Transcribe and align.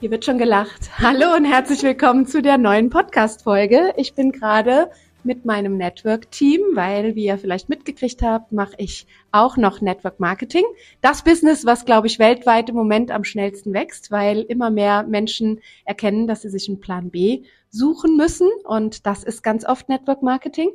Hier 0.00 0.12
wird 0.12 0.24
schon 0.24 0.38
gelacht. 0.38 0.96
Hallo 0.98 1.34
und 1.34 1.44
herzlich 1.44 1.82
willkommen 1.82 2.24
zu 2.24 2.40
der 2.40 2.56
neuen 2.56 2.88
Podcast-Folge. 2.88 3.94
Ich 3.96 4.14
bin 4.14 4.30
gerade 4.30 4.92
mit 5.24 5.44
meinem 5.44 5.76
Network-Team, 5.76 6.60
weil, 6.74 7.16
wie 7.16 7.24
ihr 7.24 7.36
vielleicht 7.36 7.68
mitgekriegt 7.68 8.22
habt, 8.22 8.52
mache 8.52 8.74
ich 8.78 9.08
auch 9.32 9.56
noch 9.56 9.80
Network 9.80 10.20
Marketing. 10.20 10.62
Das 11.00 11.24
Business, 11.24 11.66
was, 11.66 11.84
glaube 11.84 12.06
ich, 12.06 12.20
weltweit 12.20 12.68
im 12.68 12.76
Moment 12.76 13.10
am 13.10 13.24
schnellsten 13.24 13.72
wächst, 13.74 14.12
weil 14.12 14.42
immer 14.42 14.70
mehr 14.70 15.02
Menschen 15.02 15.60
erkennen, 15.84 16.28
dass 16.28 16.42
sie 16.42 16.50
sich 16.50 16.68
einen 16.68 16.78
Plan 16.78 17.10
B 17.10 17.42
suchen 17.68 18.16
müssen. 18.16 18.48
Und 18.62 19.04
das 19.04 19.24
ist 19.24 19.42
ganz 19.42 19.66
oft 19.66 19.88
Network 19.88 20.22
Marketing. 20.22 20.70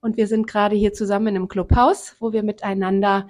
Und 0.00 0.16
wir 0.16 0.28
sind 0.28 0.46
gerade 0.46 0.76
hier 0.76 0.92
zusammen 0.92 1.34
im 1.34 1.48
Clubhaus, 1.48 2.14
wo 2.20 2.32
wir 2.32 2.44
miteinander 2.44 3.28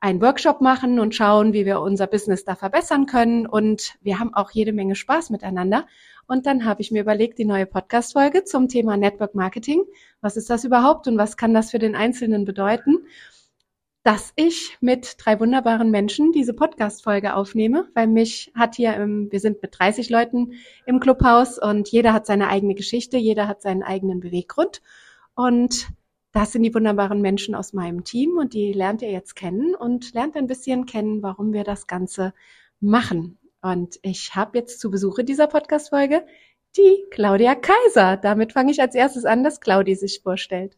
einen 0.00 0.20
Workshop 0.20 0.60
machen 0.60 1.00
und 1.00 1.14
schauen, 1.14 1.52
wie 1.52 1.64
wir 1.64 1.80
unser 1.80 2.06
Business 2.06 2.44
da 2.44 2.54
verbessern 2.54 3.06
können. 3.06 3.46
Und 3.46 3.94
wir 4.02 4.18
haben 4.18 4.34
auch 4.34 4.50
jede 4.50 4.72
Menge 4.72 4.94
Spaß 4.94 5.30
miteinander. 5.30 5.86
Und 6.26 6.46
dann 6.46 6.64
habe 6.64 6.82
ich 6.82 6.90
mir 6.90 7.02
überlegt, 7.02 7.38
die 7.38 7.44
neue 7.44 7.66
Podcast-Folge 7.66 8.44
zum 8.44 8.68
Thema 8.68 8.96
Network 8.96 9.34
Marketing. 9.34 9.84
Was 10.20 10.36
ist 10.36 10.50
das 10.50 10.64
überhaupt 10.64 11.06
und 11.06 11.16
was 11.18 11.36
kann 11.36 11.54
das 11.54 11.70
für 11.70 11.78
den 11.78 11.94
Einzelnen 11.94 12.44
bedeuten? 12.44 13.06
Dass 14.02 14.32
ich 14.36 14.76
mit 14.80 15.16
drei 15.18 15.40
wunderbaren 15.40 15.90
Menschen 15.90 16.32
diese 16.32 16.52
Podcast-Folge 16.52 17.34
aufnehme, 17.34 17.88
weil 17.94 18.06
mich 18.06 18.52
hat 18.54 18.76
hier, 18.76 18.94
im, 18.94 19.30
wir 19.32 19.40
sind 19.40 19.62
mit 19.62 19.78
30 19.78 20.10
Leuten 20.10 20.52
im 20.84 21.00
Clubhaus 21.00 21.58
und 21.58 21.88
jeder 21.88 22.12
hat 22.12 22.26
seine 22.26 22.48
eigene 22.48 22.74
Geschichte, 22.74 23.16
jeder 23.16 23.48
hat 23.48 23.62
seinen 23.62 23.82
eigenen 23.82 24.20
Beweggrund. 24.20 24.82
Und 25.34 25.88
das 26.36 26.52
sind 26.52 26.64
die 26.64 26.74
wunderbaren 26.74 27.22
Menschen 27.22 27.54
aus 27.54 27.72
meinem 27.72 28.04
Team 28.04 28.36
und 28.36 28.52
die 28.52 28.74
lernt 28.74 29.00
ihr 29.00 29.10
jetzt 29.10 29.36
kennen 29.36 29.74
und 29.74 30.12
lernt 30.12 30.36
ein 30.36 30.46
bisschen 30.46 30.84
kennen, 30.84 31.22
warum 31.22 31.54
wir 31.54 31.64
das 31.64 31.86
Ganze 31.86 32.34
machen. 32.78 33.38
Und 33.62 33.98
ich 34.02 34.34
habe 34.34 34.58
jetzt 34.58 34.78
zu 34.78 34.90
Besuche 34.90 35.24
dieser 35.24 35.46
Podcast-Folge 35.46 36.26
die 36.76 37.02
Claudia 37.10 37.54
Kaiser. 37.54 38.18
Damit 38.18 38.52
fange 38.52 38.70
ich 38.70 38.82
als 38.82 38.94
erstes 38.94 39.24
an, 39.24 39.44
dass 39.44 39.60
Claudi 39.60 39.94
sich 39.94 40.20
vorstellt. 40.22 40.76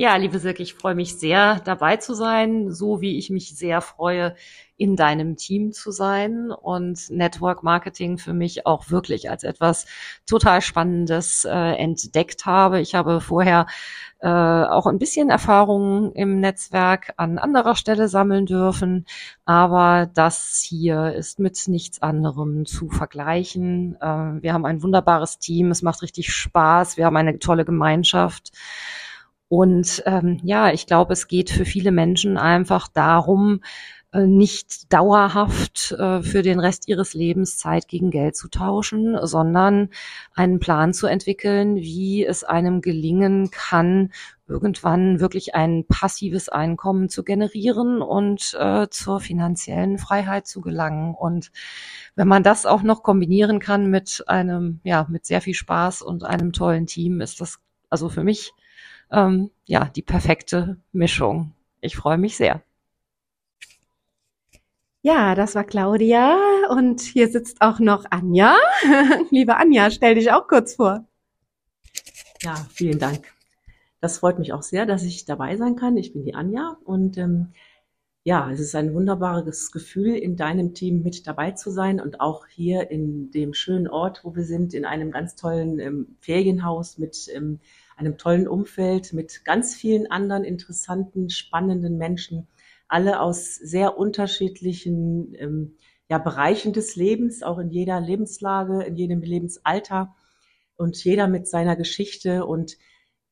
Ja, 0.00 0.14
liebe 0.14 0.38
Silke, 0.38 0.62
ich 0.62 0.74
freue 0.74 0.94
mich 0.94 1.16
sehr, 1.18 1.58
dabei 1.64 1.96
zu 1.96 2.14
sein, 2.14 2.70
so 2.70 3.00
wie 3.00 3.18
ich 3.18 3.30
mich 3.30 3.56
sehr 3.56 3.80
freue, 3.80 4.36
in 4.76 4.94
deinem 4.94 5.34
Team 5.34 5.72
zu 5.72 5.90
sein 5.90 6.52
und 6.52 7.10
Network 7.10 7.64
Marketing 7.64 8.16
für 8.16 8.32
mich 8.32 8.64
auch 8.64 8.90
wirklich 8.90 9.28
als 9.28 9.42
etwas 9.42 9.86
total 10.24 10.60
Spannendes 10.62 11.44
äh, 11.44 11.50
entdeckt 11.50 12.46
habe. 12.46 12.78
Ich 12.80 12.94
habe 12.94 13.20
vorher 13.20 13.66
äh, 14.20 14.28
auch 14.28 14.86
ein 14.86 15.00
bisschen 15.00 15.30
Erfahrung 15.30 16.12
im 16.12 16.38
Netzwerk 16.38 17.14
an 17.16 17.38
anderer 17.38 17.74
Stelle 17.74 18.06
sammeln 18.06 18.46
dürfen, 18.46 19.04
aber 19.46 20.08
das 20.14 20.64
hier 20.64 21.12
ist 21.12 21.40
mit 21.40 21.66
nichts 21.66 22.02
anderem 22.02 22.66
zu 22.66 22.88
vergleichen. 22.88 23.96
Äh, 24.00 24.42
wir 24.42 24.52
haben 24.52 24.64
ein 24.64 24.80
wunderbares 24.80 25.40
Team, 25.40 25.72
es 25.72 25.82
macht 25.82 26.02
richtig 26.02 26.32
Spaß, 26.32 26.96
wir 26.98 27.04
haben 27.04 27.16
eine 27.16 27.40
tolle 27.40 27.64
Gemeinschaft. 27.64 28.52
Und 29.48 30.02
ähm, 30.06 30.40
ja, 30.42 30.72
ich 30.72 30.86
glaube, 30.86 31.12
es 31.12 31.26
geht 31.26 31.50
für 31.50 31.64
viele 31.64 31.90
Menschen 31.90 32.36
einfach 32.36 32.88
darum, 32.88 33.60
äh, 34.12 34.26
nicht 34.26 34.90
dauerhaft 34.92 35.92
äh, 35.92 36.22
für 36.22 36.40
den 36.42 36.60
Rest 36.60 36.88
ihres 36.88 37.12
Lebens 37.12 37.58
Zeit 37.58 37.88
gegen 37.88 38.10
Geld 38.10 38.36
zu 38.36 38.48
tauschen, 38.48 39.18
sondern 39.22 39.90
einen 40.34 40.60
Plan 40.60 40.94
zu 40.94 41.06
entwickeln, 41.06 41.76
wie 41.76 42.24
es 42.24 42.42
einem 42.42 42.80
gelingen 42.80 43.50
kann, 43.50 44.12
irgendwann 44.46 45.20
wirklich 45.20 45.54
ein 45.54 45.84
passives 45.86 46.48
Einkommen 46.48 47.10
zu 47.10 47.22
generieren 47.22 48.00
und 48.00 48.56
äh, 48.58 48.88
zur 48.88 49.20
finanziellen 49.20 49.98
Freiheit 49.98 50.46
zu 50.46 50.62
gelangen. 50.62 51.14
Und 51.14 51.52
wenn 52.16 52.28
man 52.28 52.42
das 52.42 52.64
auch 52.64 52.82
noch 52.82 53.02
kombinieren 53.02 53.60
kann 53.60 53.90
mit 53.90 54.24
einem, 54.26 54.80
ja, 54.84 55.06
mit 55.10 55.26
sehr 55.26 55.42
viel 55.42 55.54
Spaß 55.54 56.00
und 56.00 56.24
einem 56.24 56.52
tollen 56.54 56.86
Team, 56.86 57.20
ist 57.20 57.42
das 57.42 57.58
also 57.90 58.08
für 58.08 58.24
mich 58.24 58.52
ähm, 59.10 59.50
ja 59.66 59.86
die 59.94 60.02
perfekte 60.02 60.78
Mischung. 60.92 61.52
Ich 61.80 61.96
freue 61.96 62.18
mich 62.18 62.36
sehr. 62.36 62.62
Ja, 65.02 65.34
das 65.34 65.54
war 65.54 65.64
Claudia 65.64 66.36
und 66.70 67.00
hier 67.00 67.28
sitzt 67.28 67.60
auch 67.60 67.78
noch 67.78 68.04
Anja. 68.10 68.56
Liebe 69.30 69.56
Anja, 69.56 69.90
stell 69.90 70.16
dich 70.16 70.32
auch 70.32 70.48
kurz 70.48 70.74
vor. 70.74 71.06
Ja, 72.42 72.66
vielen 72.70 72.98
Dank. 72.98 73.32
Das 74.00 74.18
freut 74.18 74.38
mich 74.38 74.52
auch 74.52 74.62
sehr, 74.62 74.86
dass 74.86 75.02
ich 75.04 75.24
dabei 75.24 75.56
sein 75.56 75.76
kann. 75.76 75.96
Ich 75.96 76.12
bin 76.12 76.24
die 76.24 76.34
Anja 76.34 76.76
und 76.84 77.16
ähm, 77.16 77.52
ja, 78.24 78.50
es 78.50 78.60
ist 78.60 78.74
ein 78.74 78.92
wunderbares 78.92 79.72
Gefühl, 79.72 80.14
in 80.14 80.36
deinem 80.36 80.74
Team 80.74 81.02
mit 81.02 81.26
dabei 81.26 81.52
zu 81.52 81.70
sein 81.70 82.00
und 82.00 82.20
auch 82.20 82.46
hier 82.46 82.90
in 82.90 83.30
dem 83.30 83.54
schönen 83.54 83.88
Ort, 83.88 84.20
wo 84.22 84.34
wir 84.36 84.44
sind, 84.44 84.74
in 84.74 84.84
einem 84.84 85.10
ganz 85.10 85.34
tollen 85.34 85.78
ähm, 85.78 86.16
Ferienhaus 86.20 86.98
mit 86.98 87.28
ähm, 87.34 87.60
einem 87.98 88.16
tollen 88.16 88.48
Umfeld 88.48 89.12
mit 89.12 89.44
ganz 89.44 89.74
vielen 89.74 90.10
anderen 90.10 90.44
interessanten, 90.44 91.30
spannenden 91.30 91.98
Menschen, 91.98 92.48
alle 92.86 93.20
aus 93.20 93.56
sehr 93.56 93.98
unterschiedlichen 93.98 95.34
ähm, 95.34 95.76
ja, 96.08 96.18
Bereichen 96.18 96.72
des 96.72 96.96
Lebens, 96.96 97.42
auch 97.42 97.58
in 97.58 97.70
jeder 97.70 98.00
Lebenslage, 98.00 98.82
in 98.84 98.96
jedem 98.96 99.20
Lebensalter 99.20 100.14
und 100.76 101.02
jeder 101.04 101.28
mit 101.28 101.46
seiner 101.48 101.76
Geschichte 101.76 102.46
und 102.46 102.78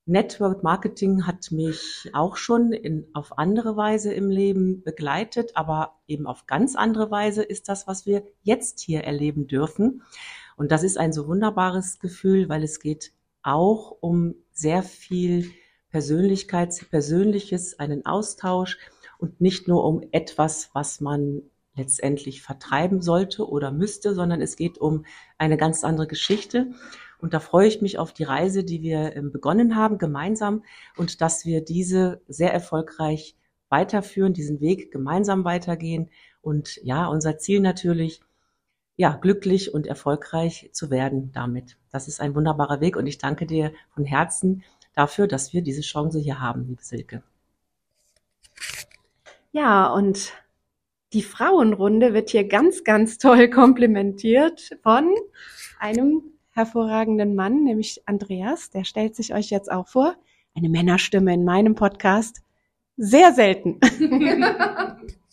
Network 0.09 0.63
Marketing 0.63 1.27
hat 1.27 1.51
mich 1.51 2.09
auch 2.13 2.37
schon 2.37 2.73
in, 2.73 3.09
auf 3.13 3.39
andere 3.39 3.77
Weise 3.77 4.13
im 4.13 4.31
Leben 4.31 4.85
begleitet, 4.85 5.53
aber 5.55 5.97
eben 6.07 6.29
auf 6.29 6.47
ganz 6.47 6.77
andere 6.77 7.11
Weise 7.11 7.43
ist 7.43 7.69
das, 7.69 7.89
was 7.89 8.07
wir 8.07 8.25
jetzt 8.43 8.79
hier 8.79 9.03
erleben 9.03 9.49
dürfen. 9.49 10.03
Und 10.57 10.71
das 10.71 10.85
ist 10.85 10.97
ein 10.97 11.13
so 11.13 11.27
wunderbares 11.27 11.99
Gefühl, 11.99 12.49
weil 12.49 12.63
es 12.63 12.79
geht 12.79 13.13
auch 13.47 13.97
um 14.01 14.35
sehr 14.53 14.83
viel 14.83 15.51
Persönlichkeits, 15.91 16.85
Persönliches, 16.85 17.79
einen 17.79 18.05
Austausch 18.05 18.79
und 19.19 19.41
nicht 19.41 19.69
nur 19.69 19.85
um 19.85 20.03
etwas, 20.11 20.71
was 20.75 21.01
man 21.01 21.43
letztendlich 21.75 22.43
vertreiben 22.43 23.03
sollte 23.03 23.49
oder 23.49 23.71
müsste, 23.71 24.15
sondern 24.15 24.41
es 24.41 24.57
geht 24.57 24.79
um 24.79 25.05
eine 25.39 25.57
ganz 25.57 25.85
andere 25.85 26.07
Geschichte. 26.07 26.73
Und 27.19 27.35
da 27.35 27.41
freue 27.41 27.69
ich 27.69 27.81
mich 27.81 27.99
auf 27.99 28.13
die 28.13 28.25
Reise, 28.25 28.65
die 28.65 28.83
wir 28.83 29.17
ähm, 29.17 29.33
begonnen 29.33 29.77
haben, 29.77 29.99
gemeinsam 29.99 30.65
und 30.97 31.21
dass 31.21 31.47
wir 31.47 31.63
diese 31.65 32.21
sehr 32.29 32.53
erfolgreich 32.53 33.37
weiterführen, 33.69 34.33
diesen 34.33 34.61
Weg 34.61 34.93
gemeinsam 34.93 35.45
weitergehen. 35.45 36.11
Und 36.41 36.77
ja, 36.83 37.07
unser 37.07 37.39
Ziel 37.39 37.61
natürlich, 37.61 38.21
ja, 38.97 39.17
glücklich 39.17 39.73
und 39.75 39.87
erfolgreich 39.87 40.71
zu 40.73 40.91
werden 40.91 41.31
damit. 41.33 41.77
Das 41.91 42.09
ist 42.09 42.21
ein 42.21 42.35
wunderbarer 42.35 42.81
Weg 42.81 42.97
und 42.97 43.07
ich 43.07 43.19
danke 43.19 43.47
dir 43.47 43.73
von 43.91 44.05
Herzen 44.05 44.65
dafür, 44.95 45.27
dass 45.27 45.53
wir 45.53 45.63
diese 45.63 45.83
Chance 45.83 46.19
hier 46.19 46.41
haben, 46.41 46.67
liebe 46.67 46.83
Silke. 46.83 47.23
Ja, 49.53 49.93
und 49.93 50.33
die 51.13 51.23
Frauenrunde 51.23 52.15
wird 52.15 52.31
hier 52.31 52.49
ganz, 52.49 52.85
ganz 52.85 53.19
toll 53.19 53.49
komplimentiert 53.51 54.77
von 54.83 55.15
einem 55.79 56.23
hervorragenden 56.51 57.35
Mann, 57.35 57.65
nämlich 57.65 58.03
Andreas. 58.07 58.71
Der 58.71 58.85
stellt 58.85 59.15
sich 59.15 59.35
euch 59.35 59.51
jetzt 59.51 59.71
auch 59.71 59.89
vor. 59.89 60.17
Eine 60.55 60.71
Männerstimme 60.71 61.35
in 61.35 61.45
meinem 61.45 61.75
Podcast. 61.75 62.43
Sehr 62.97 63.33
selten. 63.33 63.79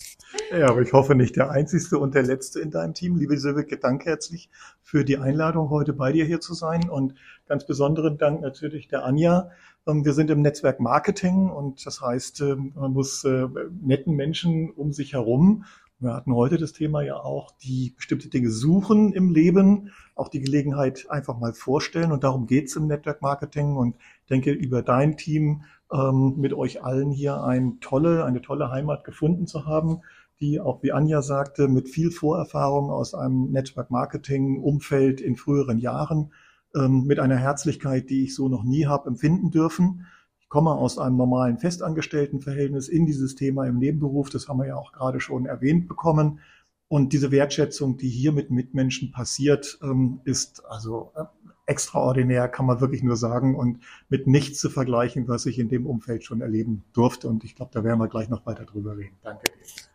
Ja, 0.52 0.70
aber 0.70 0.82
ich 0.82 0.94
hoffe 0.94 1.16
nicht 1.16 1.36
der 1.36 1.52
Einzige 1.52 2.00
und 2.00 2.16
der 2.16 2.24
Letzte 2.24 2.60
in 2.60 2.72
deinem 2.72 2.94
Team. 2.94 3.18
Liebe 3.18 3.38
Silvike, 3.38 3.78
danke 3.78 4.06
herzlich 4.06 4.50
für 4.82 5.04
die 5.04 5.18
Einladung, 5.18 5.70
heute 5.70 5.94
bei 5.94 6.12
dir 6.12 6.26
hier 6.26 6.40
zu 6.40 6.54
sein. 6.54 6.90
Und 6.90 7.16
ganz 7.48 7.66
besonderen 7.66 8.18
Dank 8.18 8.42
natürlich 8.42 8.88
der 8.88 9.04
Anja. 9.04 9.52
Ähm, 9.88 10.06
wir 10.06 10.14
sind 10.14 10.32
im 10.32 10.42
Netzwerk 10.42 10.80
Marketing 10.80 11.50
und 11.50 11.86
das 11.86 12.02
heißt, 12.02 12.42
ähm, 12.42 12.74
man 12.76 12.94
muss 12.94 13.24
äh, 13.26 13.48
netten 13.82 14.16
Menschen 14.16 14.72
um 14.72 14.92
sich 14.92 15.14
herum. 15.14 15.66
Wir 16.00 16.14
hatten 16.14 16.34
heute 16.34 16.58
das 16.58 16.74
Thema 16.74 17.02
ja 17.02 17.16
auch, 17.16 17.52
die 17.64 17.94
bestimmte 17.96 18.30
Dinge 18.30 18.50
suchen 18.50 19.14
im 19.14 19.32
Leben, 19.32 19.92
auch 20.16 20.30
die 20.30 20.42
Gelegenheit 20.42 21.10
einfach 21.10 21.40
mal 21.40 21.54
vorstellen. 21.54 22.12
Und 22.12 22.24
darum 22.24 22.48
geht's 22.48 22.76
im 22.76 22.88
Network 22.88 23.22
Marketing. 23.22 23.76
Und 23.76 23.96
denke, 24.30 24.52
über 24.52 24.82
dein 24.82 25.16
Team 25.16 25.64
ähm, 25.92 26.36
mit 26.38 26.54
euch 26.54 26.84
allen 26.84 27.12
hier 27.12 27.44
eine 27.44 27.80
tolle, 27.80 28.26
eine 28.26 28.42
tolle 28.42 28.72
Heimat 28.72 29.04
gefunden 29.04 29.48
zu 29.48 29.66
haben 29.66 30.02
die 30.40 30.60
auch 30.60 30.84
wie 30.84 30.92
Anja 30.92 31.22
sagte, 31.22 31.68
mit 31.68 31.90
viel 31.90 32.12
Vorerfahrung 32.12 32.90
aus 32.90 33.14
einem 33.14 33.52
Network 33.52 33.92
Marketing 33.92 34.62
Umfeld 34.62 35.22
in 35.22 35.36
früheren 35.36 35.80
Jahren, 35.80 36.32
ähm, 36.76 37.06
mit 37.06 37.20
einer 37.20 37.38
Herzlichkeit, 37.38 38.10
die 38.10 38.24
ich 38.24 38.36
so 38.36 38.50
noch 38.50 38.64
nie 38.64 38.86
habe 38.86 39.08
empfinden 39.08 39.52
dürfen. 39.52 40.06
Ich 40.40 40.50
komme 40.50 40.72
aus 40.72 40.98
einem 40.98 41.18
normalen 41.18 41.58
Festangestelltenverhältnis 41.58 42.88
in 42.88 43.06
dieses 43.06 43.36
Thema 43.36 43.66
im 43.66 43.80
Nebenberuf, 43.80 44.30
das 44.30 44.48
haben 44.48 44.60
wir 44.60 44.68
ja 44.68 44.76
auch 44.76 44.92
gerade 44.92 45.20
schon 45.20 45.46
erwähnt 45.46 45.88
bekommen. 45.88 46.40
Und 46.88 47.12
diese 47.12 47.32
Wertschätzung, 47.32 47.98
die 47.98 48.10
hier 48.10 48.32
mit 48.32 48.52
Mitmenschen 48.52 49.12
passiert, 49.12 49.80
ähm, 49.82 50.20
ist 50.26 50.64
also 50.66 51.12
äh, 51.16 51.24
extraordinär, 51.66 52.48
kann 52.50 52.66
man 52.66 52.82
wirklich 52.82 53.04
nur 53.04 53.16
sagen 53.16 53.56
und 53.56 53.80
mit 54.10 54.28
nichts 54.28 54.60
zu 54.60 54.70
vergleichen, 54.70 55.28
was 55.28 55.46
ich 55.46 55.58
in 55.60 55.70
dem 55.70 55.88
Umfeld 55.88 56.24
schon 56.24 56.42
erleben 56.42 56.84
durfte. 56.94 57.30
Und 57.30 57.44
ich 57.44 57.56
glaube, 57.56 57.72
da 57.74 57.84
werden 57.84 58.00
wir 58.00 58.10
gleich 58.10 58.30
noch 58.30 58.46
weiter 58.46 58.66
drüber 58.66 58.98
reden. 58.98 59.16
Danke 59.24 59.46
dir. 59.46 59.93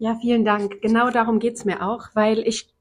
Ja, 0.00 0.14
vielen 0.14 0.46
Dank. 0.46 0.80
Genau 0.80 1.10
darum 1.10 1.40
geht's 1.40 1.66
mir 1.66 1.86
auch, 1.86 2.06
weil 2.14 2.38
ich 2.48 2.74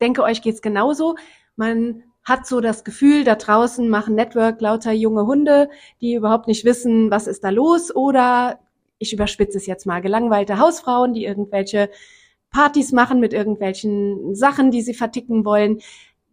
denke, 0.00 0.22
euch 0.22 0.40
geht's 0.40 0.62
genauso. 0.62 1.16
Man 1.56 2.04
hat 2.22 2.46
so 2.46 2.60
das 2.60 2.84
Gefühl, 2.84 3.24
da 3.24 3.34
draußen 3.34 3.88
machen 3.88 4.14
Network 4.14 4.60
lauter 4.60 4.92
junge 4.92 5.26
Hunde, 5.26 5.68
die 6.00 6.14
überhaupt 6.14 6.46
nicht 6.46 6.64
wissen, 6.64 7.10
was 7.10 7.26
ist 7.26 7.42
da 7.42 7.50
los 7.50 7.92
oder 7.92 8.60
ich 8.98 9.12
überspitze 9.12 9.58
es 9.58 9.66
jetzt 9.66 9.84
mal, 9.84 10.00
gelangweilte 10.00 10.58
Hausfrauen, 10.60 11.12
die 11.12 11.24
irgendwelche 11.24 11.90
Partys 12.52 12.92
machen 12.92 13.18
mit 13.18 13.32
irgendwelchen 13.32 14.36
Sachen, 14.36 14.70
die 14.70 14.82
sie 14.82 14.94
verticken 14.94 15.44
wollen, 15.44 15.80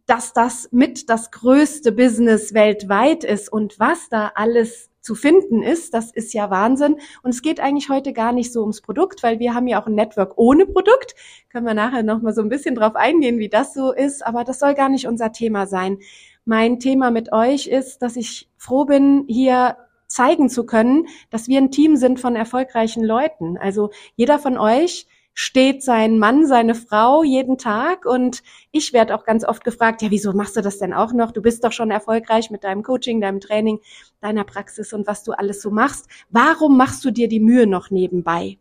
dass 0.06 0.34
das 0.34 0.70
mit 0.72 1.10
das 1.10 1.32
größte 1.32 1.92
Business 1.92 2.54
weltweit 2.54 3.24
ist 3.24 3.52
und 3.52 3.80
was 3.80 4.08
da 4.10 4.34
alles 4.36 4.92
zu 5.08 5.16
finden 5.16 5.64
ist, 5.64 5.94
das 5.94 6.12
ist 6.12 6.34
ja 6.34 6.50
Wahnsinn. 6.50 6.98
Und 7.24 7.30
es 7.30 7.42
geht 7.42 7.62
eigentlich 7.62 7.88
heute 7.90 8.12
gar 8.12 8.34
nicht 8.34 8.52
so 8.52 8.60
ums 8.60 8.82
Produkt, 8.82 9.24
weil 9.24 9.40
wir 9.40 9.54
haben 9.54 9.66
ja 9.66 9.82
auch 9.82 9.88
ein 9.88 9.96
Network 9.96 10.34
ohne 10.36 10.66
Produkt. 10.66 11.16
Können 11.50 11.66
wir 11.66 11.74
nachher 11.74 12.04
noch 12.04 12.22
mal 12.22 12.34
so 12.34 12.42
ein 12.42 12.50
bisschen 12.50 12.76
drauf 12.76 12.96
eingehen, 12.96 13.40
wie 13.40 13.48
das 13.48 13.74
so 13.74 13.94
ist. 13.94 14.26
Aber 14.26 14.44
das 14.44 14.60
soll 14.60 14.76
gar 14.76 14.90
nicht 14.90 15.08
unser 15.08 15.32
Thema 15.32 15.66
sein. 15.66 16.00
Mein 16.44 16.80
Thema 16.80 17.10
mit 17.10 17.32
euch 17.32 17.68
ist, 17.68 18.02
dass 18.02 18.18
ich 18.18 18.50
froh 18.58 18.84
bin, 18.84 19.24
hier 19.30 19.78
zeigen 20.08 20.50
zu 20.50 20.66
können, 20.66 21.08
dass 21.30 21.48
wir 21.48 21.58
ein 21.58 21.72
Team 21.72 21.96
sind 21.96 22.20
von 22.20 22.36
erfolgreichen 22.36 23.04
Leuten. 23.04 23.58
Also 23.58 23.92
jeder 24.18 24.40
von 24.40 24.58
euch 24.58 25.08
steht 25.40 25.84
sein 25.84 26.18
Mann, 26.18 26.48
seine 26.48 26.74
Frau 26.74 27.22
jeden 27.22 27.60
Tag. 27.60 28.08
Und 28.08 28.42
ich 28.72 28.92
werde 28.92 29.14
auch 29.14 29.24
ganz 29.24 29.46
oft 29.46 29.64
gefragt, 29.64 30.02
ja, 30.02 30.10
wieso 30.10 30.34
machst 30.34 30.58
du 30.58 30.62
das 30.62 30.80
denn 30.80 30.94
auch 30.94 31.14
noch? 31.14 31.32
Du 31.32 31.44
bist 31.44 31.64
doch 31.64 31.72
schon 31.72 31.92
erfolgreich 31.92 32.50
mit 32.50 32.64
deinem 32.64 32.82
Coaching, 32.82 33.22
deinem 33.22 33.40
Training, 33.40 33.80
deiner 34.20 34.44
Praxis 34.44 34.94
und 34.94 35.06
was 35.06 35.24
du 35.24 35.34
alles 35.34 35.62
so 35.62 35.70
machst. 35.70 36.08
Warum 36.32 36.76
machst 36.76 37.06
du 37.06 37.12
dir 37.12 37.28
die 37.28 37.40
Mühe 37.40 37.68
noch 37.68 37.92
nebenbei? 37.92 38.58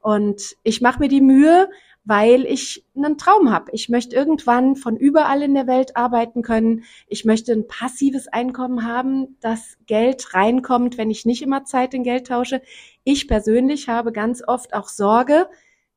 Und 0.00 0.54
ich 0.64 0.82
mache 0.82 0.98
mir 0.98 1.08
die 1.08 1.22
Mühe, 1.22 1.70
weil 2.04 2.44
ich 2.44 2.84
einen 2.94 3.16
Traum 3.16 3.50
habe. 3.50 3.70
Ich 3.72 3.88
möchte 3.88 4.14
irgendwann 4.14 4.76
von 4.76 4.98
überall 4.98 5.40
in 5.40 5.54
der 5.54 5.66
Welt 5.66 5.96
arbeiten 5.96 6.42
können. 6.42 6.84
Ich 7.06 7.24
möchte 7.24 7.52
ein 7.52 7.66
passives 7.66 8.28
Einkommen 8.28 8.86
haben, 8.86 9.38
dass 9.40 9.78
Geld 9.86 10.34
reinkommt, 10.34 10.98
wenn 10.98 11.10
ich 11.10 11.24
nicht 11.24 11.40
immer 11.40 11.64
Zeit 11.64 11.94
in 11.94 12.02
Geld 12.02 12.26
tausche. 12.26 12.60
Ich 13.02 13.28
persönlich 13.28 13.88
habe 13.88 14.12
ganz 14.12 14.42
oft 14.46 14.74
auch 14.74 14.88
Sorge, 14.88 15.48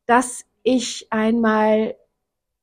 dass 0.06 0.46
ich 0.64 1.08
einmal 1.12 1.96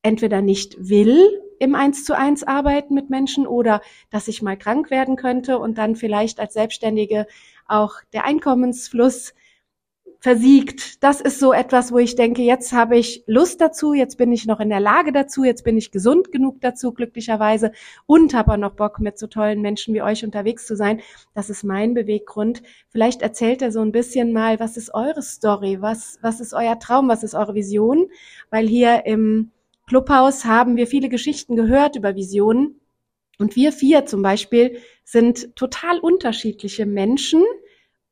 entweder 0.03 0.43
nicht 0.43 0.77
will 0.79 1.43
im 1.59 1.75
Eins 1.75 2.05
zu 2.05 2.17
eins 2.17 2.45
arbeiten 2.45 2.95
mit 2.95 3.11
Menschen 3.11 3.47
oder 3.47 3.83
dass 4.11 4.29
ich 4.29 4.43
mal 4.43 4.57
krank 4.57 4.91
werden 4.91 5.17
könnte 5.17 5.59
und 5.59 5.77
dann 5.77 5.97
vielleicht 5.97 6.41
als 6.41 6.55
Selbstständige 6.55 7.27
auch 7.67 7.97
der 8.13 8.25
Einkommensfluss 8.25 9.35
versiegt. 10.21 11.03
Das 11.03 11.21
ist 11.21 11.39
so 11.39 11.53
etwas, 11.53 11.93
wo 11.93 11.99
ich 11.99 12.17
denke, 12.17 12.43
jetzt 12.43 12.73
habe 12.73 12.97
ich 12.97 13.23
Lust 13.27 13.61
dazu, 13.61 13.93
jetzt 13.93 14.19
bin 14.19 14.33
ich 14.33 14.47
noch 14.47 14.59
in 14.59 14.69
der 14.69 14.81
Lage 14.81 15.13
dazu, 15.13 15.45
jetzt 15.45 15.63
bin 15.63 15.79
ich 15.79 15.93
gesund 15.93 16.33
genug 16.33 16.61
dazu, 16.61 16.93
glücklicherweise, 16.93 17.73
und 18.07 18.35
habe 18.35 18.53
auch 18.53 18.57
noch 18.57 18.75
Bock, 18.75 18.99
mit 18.99 19.19
so 19.19 19.29
tollen 19.29 19.61
Menschen 19.61 19.95
wie 19.95 20.03
euch 20.03 20.25
unterwegs 20.25 20.67
zu 20.67 20.75
sein. 20.75 21.01
Das 21.35 21.51
ist 21.51 21.63
mein 21.63 21.95
Beweggrund. 21.95 22.63
Vielleicht 22.89 23.23
erzählt 23.23 23.63
er 23.63 23.71
so 23.71 23.81
ein 23.81 23.93
bisschen 23.93 24.33
mal, 24.33 24.59
was 24.59 24.77
ist 24.77 24.93
eure 24.93 25.23
Story, 25.23 25.81
was, 25.81 26.19
was 26.21 26.41
ist 26.41 26.53
euer 26.53 26.79
Traum, 26.81 27.09
was 27.09 27.23
ist 27.23 27.35
eure 27.35 27.55
Vision? 27.55 28.09
Weil 28.51 28.67
hier 28.67 29.07
im 29.07 29.53
Clubhaus 29.87 30.45
haben 30.45 30.77
wir 30.77 30.87
viele 30.87 31.09
Geschichten 31.09 31.55
gehört 31.55 31.97
über 31.97 32.17
Visionen. 32.17 32.81
Und 33.39 33.55
wir 33.55 33.71
vier 33.71 34.05
zum 34.05 34.21
Beispiel 34.21 34.79
sind 35.05 35.55
total 35.55 36.01
unterschiedliche 36.01 36.87
Menschen, 36.87 37.45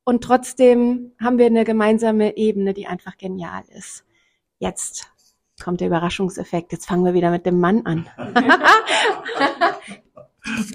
und 0.07 0.23
trotzdem 0.23 1.11
haben 1.21 1.37
wir 1.37 1.47
eine 1.47 1.65
gemeinsame 1.65 2.37
Ebene, 2.37 2.73
die 2.75 2.87
einfach 2.87 3.19
genial 3.19 3.65
ist. 3.77 4.05
Jetzt 4.61 5.11
kommt 5.61 5.81
der 5.81 5.89
Überraschungseffekt. 5.89 6.71
Jetzt 6.71 6.87
fangen 6.87 7.05
wir 7.05 7.13
wieder 7.13 7.33
mit 7.33 7.45
dem 7.45 7.59
Mann 7.59 7.85
an. 7.85 8.07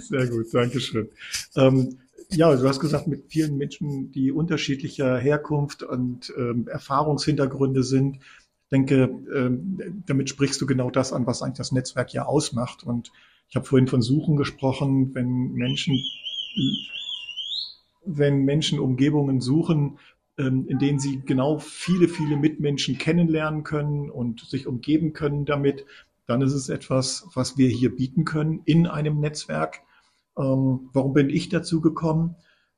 Sehr 0.01 0.27
gut, 0.27 0.47
danke 0.53 0.81
schön. 0.81 1.09
Ähm, 1.55 1.99
ja, 2.31 2.53
du 2.53 2.67
hast 2.67 2.81
gesagt, 2.81 3.07
mit 3.07 3.23
vielen 3.29 3.57
Menschen, 3.57 4.11
die 4.11 4.33
unterschiedlicher 4.33 5.17
Herkunft 5.17 5.81
und 5.81 6.33
ähm, 6.37 6.67
Erfahrungshintergründe 6.67 7.83
sind. 7.83 8.17
Ich 8.17 8.69
denke, 8.69 9.03
ähm, 9.33 10.03
damit 10.07 10.29
sprichst 10.29 10.59
du 10.59 10.65
genau 10.65 10.91
das 10.91 11.13
an, 11.13 11.25
was 11.25 11.41
eigentlich 11.41 11.57
das 11.57 11.71
Netzwerk 11.71 12.11
ja 12.13 12.25
ausmacht. 12.25 12.83
Und 12.83 13.13
ich 13.47 13.55
habe 13.55 13.65
vorhin 13.65 13.87
von 13.87 14.01
Suchen 14.01 14.35
gesprochen, 14.35 15.15
wenn 15.15 15.53
Menschen 15.53 15.97
wenn 18.03 18.43
Menschen 18.43 18.79
Umgebungen 18.79 19.41
suchen, 19.41 19.99
ähm, 20.37 20.65
in 20.67 20.79
denen 20.79 20.99
sie 20.99 21.21
genau 21.25 21.59
viele, 21.59 22.07
viele 22.07 22.37
Mitmenschen 22.37 22.97
kennenlernen 22.97 23.63
können 23.63 24.09
und 24.09 24.41
sich 24.41 24.67
umgeben 24.67 25.13
können 25.13 25.45
damit, 25.45 25.85
dann 26.27 26.41
ist 26.41 26.53
es 26.53 26.69
etwas, 26.69 27.27
was 27.33 27.57
wir 27.57 27.69
hier 27.69 27.95
bieten 27.95 28.25
können 28.25 28.61
in 28.65 28.87
einem 28.87 29.19
Netzwerk. 29.19 29.81
Ähm, 30.37 30.89
warum 30.93 31.13
bin 31.13 31.29
ich 31.29 31.49
dazu 31.49 31.81
gekommen? 31.81 32.35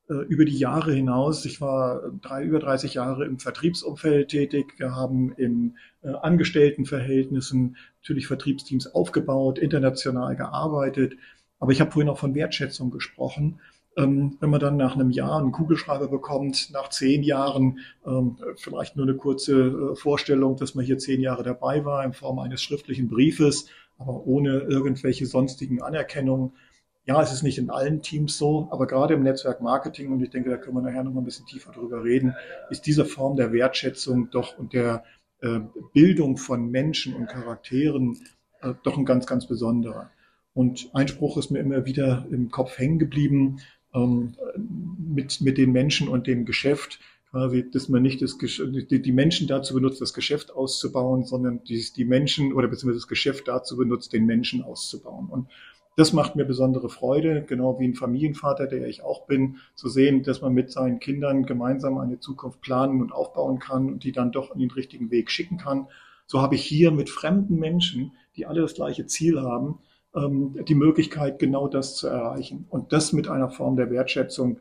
Äh, 0.09 0.25
über 0.25 0.43
die 0.43 0.57
Jahre 0.57 0.93
hinaus, 0.93 1.45
ich 1.45 1.61
war 1.61 2.01
drei, 2.21 2.43
über 2.43 2.59
30 2.59 2.95
Jahre 2.95 3.25
im 3.25 3.39
Vertriebsumfeld 3.39 4.29
tätig. 4.29 4.73
Wir 4.77 4.95
haben 4.95 5.31
in 5.33 5.77
äh, 6.01 6.09
Angestelltenverhältnissen 6.09 7.77
natürlich 8.01 8.27
Vertriebsteams 8.27 8.87
aufgebaut, 8.93 9.59
international 9.59 10.35
gearbeitet. 10.35 11.15
Aber 11.59 11.71
ich 11.71 11.79
habe 11.79 11.91
vorhin 11.91 12.09
auch 12.09 12.17
von 12.17 12.35
Wertschätzung 12.35 12.91
gesprochen. 12.91 13.61
Ähm, 13.95 14.37
wenn 14.39 14.49
man 14.49 14.59
dann 14.59 14.77
nach 14.77 14.95
einem 14.95 15.11
Jahr 15.11 15.39
einen 15.39 15.51
Kugelschreiber 15.51 16.07
bekommt, 16.07 16.71
nach 16.71 16.89
zehn 16.89 17.21
Jahren 17.21 17.79
ähm, 18.05 18.37
vielleicht 18.55 18.95
nur 18.95 19.05
eine 19.05 19.15
kurze 19.15 19.91
äh, 19.91 19.95
Vorstellung, 19.95 20.57
dass 20.57 20.73
man 20.73 20.83
hier 20.83 20.97
zehn 20.97 21.21
Jahre 21.21 21.43
dabei 21.43 21.85
war 21.85 22.03
in 22.03 22.13
Form 22.13 22.39
eines 22.39 22.63
schriftlichen 22.63 23.07
Briefes, 23.07 23.67
aber 23.99 24.25
ohne 24.25 24.61
irgendwelche 24.61 25.27
sonstigen 25.27 25.81
Anerkennungen. 25.81 26.53
Ja, 27.05 27.21
es 27.21 27.31
ist 27.33 27.43
nicht 27.43 27.57
in 27.57 27.69
allen 27.69 28.01
Teams 28.01 28.37
so, 28.37 28.67
aber 28.71 28.87
gerade 28.87 29.13
im 29.13 29.23
Netzwerk 29.23 29.61
Marketing, 29.61 30.11
und 30.11 30.23
ich 30.23 30.29
denke, 30.31 30.49
da 30.49 30.57
können 30.57 30.77
wir 30.77 30.81
nachher 30.81 31.03
noch 31.03 31.13
mal 31.13 31.21
ein 31.21 31.25
bisschen 31.25 31.45
tiefer 31.45 31.71
drüber 31.71 32.03
reden, 32.03 32.33
ist 32.69 32.87
diese 32.87 33.05
Form 33.05 33.35
der 33.35 33.51
Wertschätzung 33.51 34.31
doch 34.31 34.57
und 34.57 34.73
der 34.73 35.03
äh, 35.41 35.59
Bildung 35.93 36.37
von 36.37 36.71
Menschen 36.71 37.13
und 37.13 37.27
Charakteren 37.27 38.17
äh, 38.61 38.73
doch 38.83 38.97
ein 38.97 39.05
ganz, 39.05 39.27
ganz 39.27 39.45
besonderer. 39.45 40.09
Und 40.53 40.89
Einspruch 40.93 41.37
ist 41.37 41.51
mir 41.51 41.59
immer 41.59 41.85
wieder 41.85 42.25
im 42.31 42.49
Kopf 42.49 42.77
hängen 42.77 42.99
geblieben 42.99 43.59
ähm, 43.93 44.35
mit, 44.97 45.41
mit 45.41 45.57
den 45.57 45.71
Menschen 45.71 46.07
und 46.07 46.27
dem 46.27 46.45
Geschäft 46.45 46.99
quasi, 47.33 47.69
dass 47.69 47.89
man 47.89 48.03
nicht 48.03 48.21
das, 48.21 48.37
die, 48.37 49.11
Menschen 49.11 49.47
dazu 49.47 49.73
benutzt, 49.73 50.01
das 50.01 50.13
Geschäft 50.13 50.53
auszubauen, 50.53 51.23
sondern 51.23 51.63
die, 51.63 51.83
die 51.95 52.05
Menschen 52.05 52.53
oder 52.53 52.67
beziehungsweise 52.67 52.99
das 52.99 53.07
Geschäft 53.07 53.47
dazu 53.47 53.75
benutzt, 53.75 54.13
den 54.13 54.27
Menschen 54.27 54.61
auszubauen. 54.61 55.29
Und 55.29 55.47
das 55.95 56.13
macht 56.13 56.35
mir 56.35 56.45
besondere 56.45 56.89
Freude, 56.89 57.43
genau 57.43 57.79
wie 57.79 57.87
ein 57.87 57.95
Familienvater, 57.95 58.67
der 58.67 58.87
ich 58.87 59.03
auch 59.03 59.25
bin, 59.25 59.57
zu 59.73 59.89
sehen, 59.89 60.21
dass 60.21 60.41
man 60.41 60.53
mit 60.53 60.71
seinen 60.71 60.99
Kindern 60.99 61.45
gemeinsam 61.45 61.97
eine 61.97 62.19
Zukunft 62.19 62.61
planen 62.61 63.01
und 63.01 63.11
aufbauen 63.11 63.57
kann 63.57 63.87
und 63.87 64.03
die 64.03 64.11
dann 64.11 64.31
doch 64.31 64.53
in 64.53 64.59
den 64.59 64.71
richtigen 64.71 65.09
Weg 65.09 65.31
schicken 65.31 65.57
kann. 65.57 65.87
So 66.27 66.41
habe 66.41 66.53
ich 66.53 66.63
hier 66.63 66.91
mit 66.91 67.09
fremden 67.09 67.57
Menschen, 67.57 68.11
die 68.35 68.45
alle 68.45 68.61
das 68.61 68.75
gleiche 68.75 69.07
Ziel 69.07 69.41
haben, 69.41 69.79
die 70.15 70.75
Möglichkeit, 70.75 71.39
genau 71.39 71.67
das 71.67 71.95
zu 71.95 72.07
erreichen. 72.07 72.65
Und 72.69 72.93
das 72.93 73.13
mit 73.13 73.27
einer 73.27 73.49
Form 73.49 73.75
der 73.75 73.89
Wertschätzung, 73.89 74.59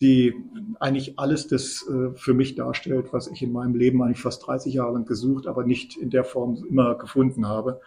die 0.00 0.34
eigentlich 0.80 1.18
alles 1.18 1.46
das 1.46 1.86
äh, 1.88 2.16
für 2.16 2.34
mich 2.34 2.54
darstellt, 2.56 3.12
was 3.12 3.28
ich 3.28 3.42
in 3.42 3.52
meinem 3.52 3.74
Leben 3.74 4.02
eigentlich 4.02 4.20
fast 4.20 4.46
30 4.46 4.74
Jahre 4.74 4.94
lang 4.94 5.04
gesucht, 5.04 5.46
aber 5.46 5.64
nicht 5.64 5.96
in 5.96 6.10
der 6.10 6.24
Form 6.24 6.64
immer 6.68 6.96
gefunden 6.96 7.46
habe. 7.46 7.80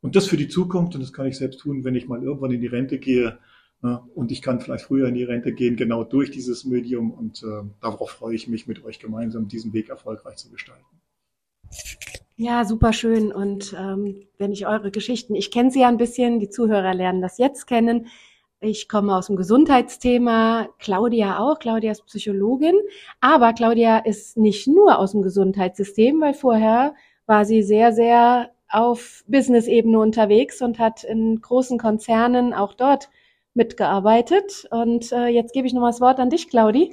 Und 0.00 0.16
das 0.16 0.26
für 0.26 0.36
die 0.36 0.48
Zukunft, 0.48 0.94
und 0.94 1.00
das 1.00 1.12
kann 1.12 1.26
ich 1.26 1.36
selbst 1.36 1.60
tun, 1.60 1.84
wenn 1.84 1.94
ich 1.94 2.08
mal 2.08 2.22
irgendwann 2.22 2.50
in 2.50 2.60
die 2.60 2.66
Rente 2.66 2.98
gehe, 2.98 3.38
und 4.14 4.32
ich 4.32 4.40
kann 4.40 4.60
vielleicht 4.60 4.86
früher 4.86 5.08
in 5.08 5.14
die 5.14 5.24
Rente 5.24 5.52
gehen, 5.52 5.76
genau 5.76 6.04
durch 6.04 6.30
dieses 6.30 6.64
Medium. 6.64 7.10
Und 7.10 7.42
äh, 7.42 7.62
darauf 7.82 8.10
freue 8.10 8.34
ich 8.34 8.48
mich, 8.48 8.66
mit 8.66 8.82
euch 8.82 8.98
gemeinsam 8.98 9.46
diesen 9.46 9.74
Weg 9.74 9.90
erfolgreich 9.90 10.36
zu 10.36 10.50
gestalten. 10.50 10.86
Ja, 12.36 12.64
super 12.64 12.92
schön. 12.92 13.32
Und 13.32 13.74
ähm, 13.78 14.26
wenn 14.38 14.52
ich 14.52 14.66
eure 14.66 14.90
Geschichten, 14.90 15.34
ich 15.36 15.50
kenne 15.52 15.70
sie 15.70 15.80
ja 15.80 15.88
ein 15.88 15.98
bisschen, 15.98 16.40
die 16.40 16.50
Zuhörer 16.50 16.92
lernen 16.92 17.22
das 17.22 17.38
jetzt 17.38 17.66
kennen. 17.66 18.08
Ich 18.60 18.88
komme 18.88 19.14
aus 19.14 19.26
dem 19.28 19.36
Gesundheitsthema, 19.36 20.68
Claudia 20.78 21.38
auch. 21.38 21.58
Claudia 21.58 21.92
ist 21.92 22.06
Psychologin, 22.06 22.74
aber 23.20 23.52
Claudia 23.52 23.98
ist 23.98 24.36
nicht 24.36 24.66
nur 24.66 24.98
aus 24.98 25.12
dem 25.12 25.22
Gesundheitssystem, 25.22 26.20
weil 26.20 26.34
vorher 26.34 26.94
war 27.26 27.44
sie 27.44 27.62
sehr, 27.62 27.92
sehr 27.92 28.50
auf 28.68 29.22
Business-Ebene 29.28 29.98
unterwegs 30.00 30.60
und 30.60 30.78
hat 30.78 31.04
in 31.04 31.40
großen 31.40 31.78
Konzernen 31.78 32.52
auch 32.52 32.74
dort 32.74 33.10
mitgearbeitet. 33.52 34.66
Und 34.70 35.12
äh, 35.12 35.28
jetzt 35.28 35.52
gebe 35.52 35.66
ich 35.66 35.72
nochmal 35.72 35.92
das 35.92 36.00
Wort 36.00 36.18
an 36.18 36.30
dich, 36.30 36.48
Claudi, 36.48 36.90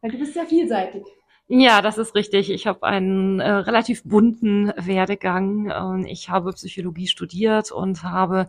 weil 0.00 0.12
du 0.12 0.18
bist 0.18 0.34
sehr 0.34 0.46
vielseitig. 0.46 1.02
Ja, 1.52 1.82
das 1.82 1.98
ist 1.98 2.14
richtig. 2.14 2.48
Ich 2.48 2.68
habe 2.68 2.84
einen 2.84 3.40
äh, 3.40 3.50
relativ 3.50 4.04
bunten 4.04 4.72
Werdegang. 4.76 6.06
ich 6.06 6.28
habe 6.30 6.52
Psychologie 6.52 7.08
studiert 7.08 7.72
und 7.72 8.04
habe 8.04 8.46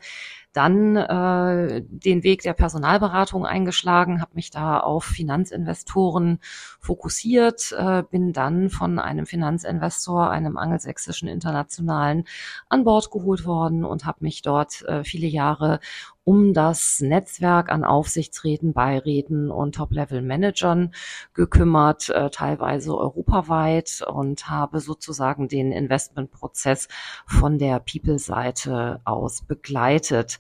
dann 0.54 0.98
äh, 0.98 1.82
den 1.88 2.24
Weg 2.24 2.44
der 2.44 2.54
Personalberatung 2.54 3.44
eingeschlagen, 3.46 4.22
habe 4.22 4.36
mich 4.36 4.52
da 4.52 4.80
auf 4.80 5.06
Finanzinvestoren 5.06 6.40
fokussiert, 6.80 7.74
äh, 7.76 8.04
bin 8.04 8.34
dann 8.34 8.70
von 8.70 9.00
einem 9.00 9.26
Finanzinvestor, 9.26 10.30
einem 10.30 10.58
angelsächsischen 10.58 11.28
internationalen, 11.28 12.26
an 12.70 12.84
Bord 12.84 13.10
geholt 13.10 13.46
worden 13.46 13.84
und 13.84 14.06
habe 14.06 14.20
mich 14.22 14.44
dort 14.44 14.84
äh, 14.84 15.04
viele 15.04 15.28
Jahre 15.28 15.80
um 16.24 16.54
das 16.54 17.00
Netzwerk 17.02 17.72
an 17.72 17.84
Aufsichtsräten, 17.84 18.74
Beiräten 18.74 19.50
und 19.50 19.76
Top-Level-Managern 19.76 20.94
gekümmert, 21.34 22.10
äh, 22.10 22.30
teilweise 22.30 22.96
europaweit 22.96 24.04
und 24.08 24.48
habe 24.50 24.80
sozusagen 24.80 25.48
den 25.48 25.72
Investmentprozess 25.72 26.88
von 27.26 27.58
der 27.58 27.80
People-Seite 27.80 29.02
aus 29.04 29.42
begleitet. 29.42 30.38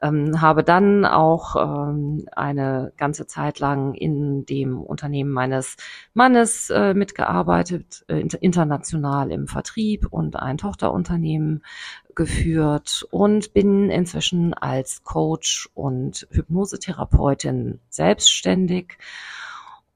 Ähm, 0.00 0.40
habe 0.40 0.62
dann 0.62 1.04
auch 1.04 1.56
ähm, 1.56 2.26
eine 2.36 2.92
ganze 2.96 3.26
Zeit 3.26 3.58
lang 3.58 3.94
in 3.94 4.46
dem 4.46 4.80
Unternehmen 4.80 5.30
meines 5.30 5.76
Mannes 6.12 6.70
äh, 6.70 6.94
mitgearbeitet, 6.94 8.04
äh, 8.08 8.20
international 8.40 9.32
im 9.32 9.48
Vertrieb 9.48 10.06
und 10.10 10.36
ein 10.36 10.58
Tochterunternehmen 10.58 11.62
geführt 12.14 13.06
und 13.10 13.52
bin 13.52 13.90
inzwischen 13.90 14.54
als 14.54 15.02
Coach 15.04 15.68
und 15.74 16.26
Hypnosetherapeutin 16.30 17.80
selbstständig. 17.88 18.98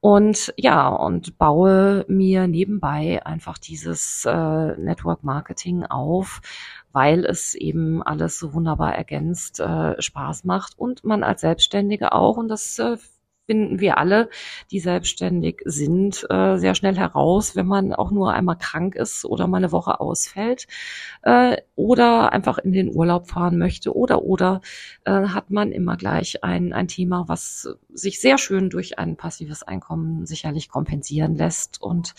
Und 0.01 0.55
ja, 0.57 0.89
und 0.89 1.39
baue 1.39 2.05
mir 2.09 2.47
nebenbei 2.47 3.25
einfach 3.27 3.59
dieses 3.59 4.25
äh, 4.25 4.77
Network 4.77 5.25
Marketing 5.25 5.85
auf, 5.85 6.41
weil 6.93 7.25
es 7.25 7.55
eben 7.57 8.03
alles 8.03 8.39
so 8.39 8.55
wunderbar 8.55 8.95
ergänzt, 8.95 9.59
äh, 9.59 10.01
Spaß 10.01 10.45
macht 10.45 10.79
und 10.79 11.03
man 11.03 11.25
als 11.25 11.41
Selbstständige 11.41 12.13
auch, 12.13 12.37
und 12.37 12.49
das 12.49 12.79
äh, 12.79 12.97
finden 13.49 13.81
wir 13.81 13.97
alle, 13.97 14.29
die 14.71 14.79
selbstständig 14.79 15.63
sind, 15.65 16.27
äh, 16.29 16.59
sehr 16.59 16.75
schnell 16.75 16.99
heraus, 16.99 17.57
wenn 17.57 17.67
man 17.67 17.95
auch 17.95 18.11
nur 18.11 18.35
einmal 18.35 18.59
krank 18.59 18.95
ist 18.95 19.25
oder 19.25 19.47
mal 19.47 19.57
eine 19.57 19.73
Woche 19.73 20.01
ausfällt 20.01 20.67
äh, 21.23 21.57
oder 21.75 22.31
einfach 22.35 22.59
in 22.59 22.73
den 22.73 22.95
Urlaub 22.95 23.31
fahren 23.31 23.57
möchte 23.57 23.97
oder 23.97 24.23
oder 24.23 24.61
äh, 25.07 25.13
hat 25.13 25.51
man 25.51 25.73
immer 25.73 25.97
gleich 25.97 26.45
ein, 26.45 26.75
ein 26.75 26.89
Thema, 26.89 27.25
was 27.27 27.71
sich 27.89 28.21
sehr 28.21 28.37
schön 28.37 28.69
durch 28.69 28.99
ein 28.99 29.17
passives 29.17 29.63
Einkommen 29.63 30.27
sicherlich 30.27 30.69
kompensieren 30.69 31.35
lässt 31.35 31.81
und 31.81 32.15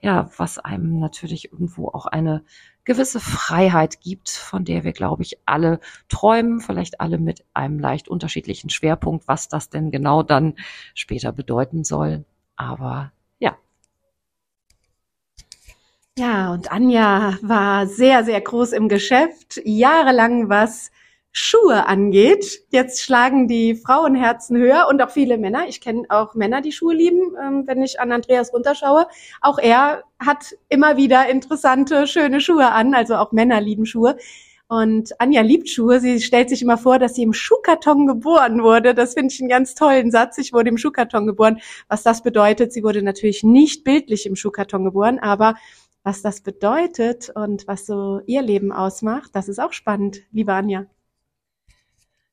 ja, 0.00 0.30
was 0.36 0.60
einem 0.60 1.00
natürlich 1.00 1.52
irgendwo 1.52 1.88
auch 1.88 2.06
eine 2.06 2.44
gewisse 2.88 3.20
Freiheit 3.20 4.00
gibt, 4.00 4.30
von 4.30 4.64
der 4.64 4.82
wir, 4.82 4.92
glaube 4.92 5.22
ich, 5.22 5.38
alle 5.44 5.78
träumen, 6.08 6.60
vielleicht 6.60 7.02
alle 7.02 7.18
mit 7.18 7.44
einem 7.52 7.78
leicht 7.78 8.08
unterschiedlichen 8.08 8.70
Schwerpunkt, 8.70 9.28
was 9.28 9.46
das 9.46 9.68
denn 9.68 9.90
genau 9.90 10.22
dann 10.22 10.54
später 10.94 11.30
bedeuten 11.30 11.84
soll. 11.84 12.24
Aber 12.56 13.12
ja. 13.38 13.58
Ja, 16.16 16.50
und 16.50 16.72
Anja 16.72 17.36
war 17.42 17.86
sehr, 17.86 18.24
sehr 18.24 18.40
groß 18.40 18.72
im 18.72 18.88
Geschäft, 18.88 19.60
jahrelang 19.66 20.48
was 20.48 20.90
Schuhe 21.32 21.86
angeht. 21.86 22.64
Jetzt 22.70 23.02
schlagen 23.02 23.48
die 23.48 23.74
Frauenherzen 23.74 24.56
höher 24.56 24.86
und 24.88 25.00
auch 25.02 25.10
viele 25.10 25.38
Männer. 25.38 25.68
Ich 25.68 25.80
kenne 25.80 26.04
auch 26.08 26.34
Männer, 26.34 26.60
die 26.60 26.72
Schuhe 26.72 26.94
lieben, 26.94 27.36
ähm, 27.40 27.64
wenn 27.66 27.82
ich 27.82 28.00
an 28.00 28.12
Andreas 28.12 28.52
runterschaue. 28.52 29.06
Auch 29.40 29.58
er 29.58 30.04
hat 30.18 30.56
immer 30.68 30.96
wieder 30.96 31.28
interessante, 31.28 32.06
schöne 32.06 32.40
Schuhe 32.40 32.70
an. 32.70 32.94
Also 32.94 33.16
auch 33.16 33.32
Männer 33.32 33.60
lieben 33.60 33.86
Schuhe. 33.86 34.16
Und 34.68 35.18
Anja 35.18 35.40
liebt 35.40 35.70
Schuhe. 35.70 36.00
Sie 36.00 36.20
stellt 36.20 36.50
sich 36.50 36.60
immer 36.60 36.76
vor, 36.76 36.98
dass 36.98 37.14
sie 37.14 37.22
im 37.22 37.32
Schuhkarton 37.32 38.06
geboren 38.06 38.62
wurde. 38.62 38.94
Das 38.94 39.14
finde 39.14 39.32
ich 39.32 39.40
einen 39.40 39.48
ganz 39.48 39.74
tollen 39.74 40.10
Satz. 40.10 40.36
Ich 40.38 40.52
wurde 40.52 40.68
im 40.68 40.76
Schuhkarton 40.76 41.26
geboren. 41.26 41.60
Was 41.88 42.02
das 42.02 42.22
bedeutet, 42.22 42.72
sie 42.72 42.82
wurde 42.84 43.02
natürlich 43.02 43.42
nicht 43.42 43.84
bildlich 43.84 44.26
im 44.26 44.36
Schuhkarton 44.36 44.84
geboren, 44.84 45.18
aber 45.18 45.54
was 46.02 46.22
das 46.22 46.40
bedeutet 46.42 47.30
und 47.34 47.66
was 47.66 47.86
so 47.86 48.20
ihr 48.26 48.42
Leben 48.42 48.72
ausmacht, 48.72 49.30
das 49.34 49.48
ist 49.48 49.58
auch 49.58 49.72
spannend, 49.72 50.22
liebe 50.32 50.52
Anja. 50.52 50.86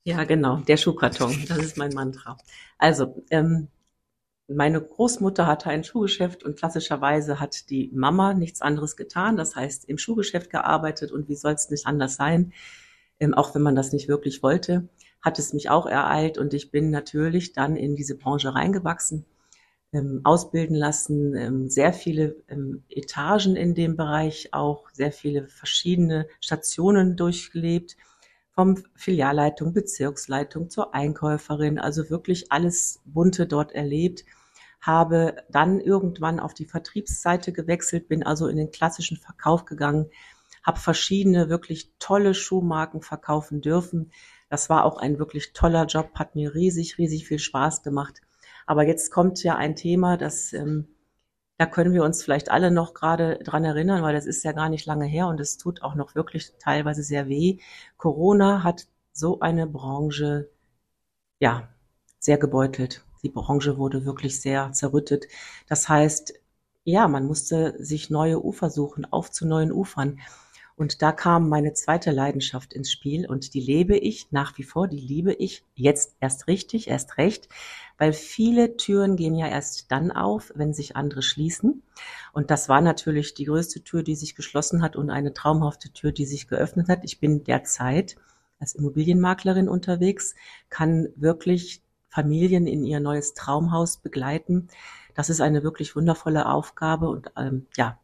Ja, 0.08 0.24
genau, 0.24 0.58
der 0.58 0.78
Schuhkarton, 0.78 1.46
das 1.48 1.58
ist 1.58 1.78
mein 1.78 1.92
Mantra. 1.94 2.38
Also, 2.78 3.24
ähm, 3.32 3.70
meine 4.48 4.82
Großmutter 4.82 5.48
hatte 5.48 5.70
ein 5.70 5.84
Schuhgeschäft 5.84 6.44
und 6.44 6.58
klassischerweise 6.58 7.40
hat 7.40 7.70
die 7.72 7.92
Mama 7.94 8.34
nichts 8.36 8.62
anderes 8.62 8.98
getan, 8.98 9.38
das 9.38 9.56
heißt 9.56 9.86
im 9.90 9.98
Schuhgeschäft 9.98 10.52
gearbeitet 10.52 11.12
und 11.12 11.30
wie 11.30 11.36
soll 11.36 11.54
es 11.54 11.70
nicht 11.72 11.88
anders 11.88 12.16
sein, 12.18 12.54
ähm, 13.20 13.34
auch 13.34 13.56
wenn 13.56 13.64
man 13.64 13.76
das 13.76 13.94
nicht 13.94 14.08
wirklich 14.10 14.44
wollte, 14.44 14.90
hat 15.22 15.40
es 15.40 15.54
mich 15.54 15.70
auch 15.72 15.88
ereilt 15.88 16.38
und 16.38 16.54
ich 16.54 16.72
bin 16.72 16.92
natürlich 16.92 17.54
dann 17.54 17.76
in 17.78 17.96
diese 17.96 18.18
Branche 18.18 18.56
reingewachsen, 18.56 19.26
ähm, 19.94 20.22
ausbilden 20.24 20.76
lassen, 20.76 21.36
ähm, 21.36 21.70
sehr 21.70 21.94
viele 21.94 22.36
ähm, 22.50 22.84
Etagen 22.90 23.56
in 23.56 23.76
dem 23.76 23.96
Bereich, 23.96 24.50
auch 24.54 24.90
sehr 24.92 25.12
viele 25.12 25.48
verschiedene 25.48 26.28
Stationen 26.42 27.16
durchgelebt 27.18 27.96
vom 28.56 28.82
Filialleitung, 28.96 29.74
Bezirksleitung 29.74 30.70
zur 30.70 30.96
Einkäuferin, 30.96 31.78
also 31.78 32.10
wirklich 32.10 32.52
alles 32.52 33.02
Bunte 33.06 33.48
dort 33.48 33.74
erlebt, 33.74 34.24
habe 34.80 35.36
dann 35.50 35.80
irgendwann 35.82 36.40
auf 36.40 36.54
die 36.54 36.66
Vertriebsseite 36.66 37.52
gewechselt, 37.52 38.08
bin 38.08 38.24
also 38.24 38.48
in 38.48 38.56
den 38.56 38.72
klassischen 38.72 39.18
Verkauf 39.18 39.66
gegangen, 39.66 40.10
habe 40.64 40.80
verschiedene 40.80 41.50
wirklich 41.50 41.92
tolle 42.00 42.34
Schuhmarken 42.34 43.02
verkaufen 43.02 43.62
dürfen. 43.62 44.12
Das 44.50 44.70
war 44.70 44.86
auch 44.86 44.98
ein 44.98 45.20
wirklich 45.20 45.54
toller 45.54 45.86
Job, 45.86 46.12
hat 46.16 46.36
mir 46.36 46.56
riesig, 46.56 46.98
riesig 46.98 47.28
viel 47.28 47.40
Spaß 47.40 47.84
gemacht. 47.84 48.22
Aber 48.66 48.84
jetzt 48.88 49.12
kommt 49.12 49.44
ja 49.44 49.56
ein 49.56 49.76
Thema, 49.76 50.18
das 50.18 50.54
ähm, 50.54 50.95
da 51.58 51.66
können 51.66 51.94
wir 51.94 52.04
uns 52.04 52.24
vielleicht 52.24 52.52
alle 52.52 52.72
noch 52.72 52.94
gerade 52.94 53.40
dran 53.40 53.64
erinnern, 53.64 54.04
weil 54.04 54.14
das 54.14 54.26
ist 54.26 54.44
ja 54.44 54.52
gar 54.52 54.70
nicht 54.70 54.86
lange 54.86 55.06
her 55.06 55.28
und 55.28 55.40
es 55.40 55.58
tut 55.58 55.84
auch 55.84 55.96
noch 55.96 56.16
wirklich 56.16 56.54
teilweise 56.60 57.04
sehr 57.04 57.28
weh. 57.30 57.60
Corona 57.98 58.64
hat 58.64 58.88
so 59.14 59.40
eine 59.40 59.68
Branche, 59.68 60.50
ja, 61.40 61.70
sehr 62.20 62.38
gebeutelt. 62.38 63.06
Die 63.24 63.30
Branche 63.30 63.78
wurde 63.78 64.06
wirklich 64.06 64.42
sehr 64.42 64.72
zerrüttet. 64.74 65.26
Das 65.68 65.90
heißt, 65.90 66.34
ja, 66.84 67.08
man 67.08 67.26
musste 67.26 67.76
sich 67.84 68.10
neue 68.10 68.44
Ufer 68.44 68.70
suchen, 68.70 69.06
auf 69.06 69.32
zu 69.32 69.48
neuen 69.48 69.72
Ufern. 69.72 70.20
Und 70.78 71.02
da 71.02 71.14
kam 71.14 71.48
meine 71.48 71.74
zweite 71.74 72.12
Leidenschaft 72.12 72.74
ins 72.74 72.92
Spiel 72.92 73.26
und 73.26 73.54
die 73.54 73.62
lebe 73.62 73.98
ich 73.98 74.32
nach 74.32 74.58
wie 74.58 74.64
vor, 74.64 74.90
die 74.90 75.00
liebe 75.00 75.32
ich 75.32 75.64
jetzt 75.76 76.18
erst 76.20 76.48
richtig, 76.48 76.90
erst 76.90 77.18
recht, 77.18 77.48
weil 77.98 78.12
viele 78.12 78.76
Türen 78.76 79.16
gehen 79.16 79.36
ja 79.36 79.48
erst 79.48 79.90
dann 79.92 80.12
auf, 80.12 80.52
wenn 80.54 80.74
sich 80.74 80.98
andere 80.98 81.22
schließen. 81.22 81.82
Und 82.34 82.52
das 82.52 82.68
war 82.68 82.82
natürlich 82.82 83.34
die 83.34 83.46
größte 83.46 83.84
Tür, 83.84 84.04
die 84.04 84.16
sich 84.16 84.36
geschlossen 84.36 84.82
hat 84.82 84.98
und 84.98 85.10
eine 85.10 85.34
traumhafte 85.34 85.92
Tür, 85.92 86.12
die 86.12 86.26
sich 86.26 86.50
geöffnet 86.50 86.90
hat. 86.90 87.00
Ich 87.04 87.22
bin 87.22 87.46
derzeit 87.46 88.18
als 88.60 88.76
Immobilienmaklerin 88.76 89.70
unterwegs, 89.70 90.36
kann 90.70 91.08
wirklich 91.16 91.82
Familien 92.10 92.68
in 92.68 92.84
ihr 92.84 93.00
neues 93.00 93.34
Traumhaus 93.34 93.98
begleiten. 93.98 94.68
Das 95.14 95.30
ist 95.30 95.40
eine 95.40 95.64
wirklich 95.64 95.96
wundervolle 95.96 96.48
Aufgabe 96.48 97.10
und 97.10 97.32
ähm, 97.38 97.68
ja, 97.78 97.98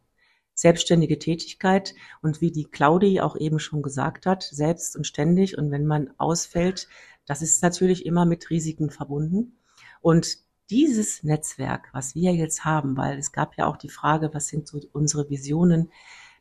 selbstständige 0.53 1.19
Tätigkeit 1.19 1.95
und 2.21 2.41
wie 2.41 2.51
die 2.51 2.65
Claudi 2.65 3.21
auch 3.21 3.35
eben 3.35 3.59
schon 3.59 3.81
gesagt 3.81 4.25
hat, 4.25 4.43
selbst 4.43 4.95
und 4.95 5.07
ständig 5.07 5.57
und 5.57 5.71
wenn 5.71 5.85
man 5.85 6.13
ausfällt, 6.17 6.87
das 7.25 7.41
ist 7.41 7.63
natürlich 7.63 8.05
immer 8.05 8.25
mit 8.25 8.49
Risiken 8.49 8.89
verbunden. 8.89 9.57
Und 10.01 10.37
dieses 10.69 11.23
Netzwerk, 11.23 11.89
was 11.93 12.15
wir 12.15 12.33
jetzt 12.33 12.65
haben, 12.65 12.97
weil 12.97 13.17
es 13.17 13.31
gab 13.31 13.57
ja 13.57 13.67
auch 13.67 13.77
die 13.77 13.89
Frage, 13.89 14.33
was 14.33 14.47
sind 14.47 14.67
so 14.67 14.79
unsere 14.93 15.29
Visionen, 15.29 15.91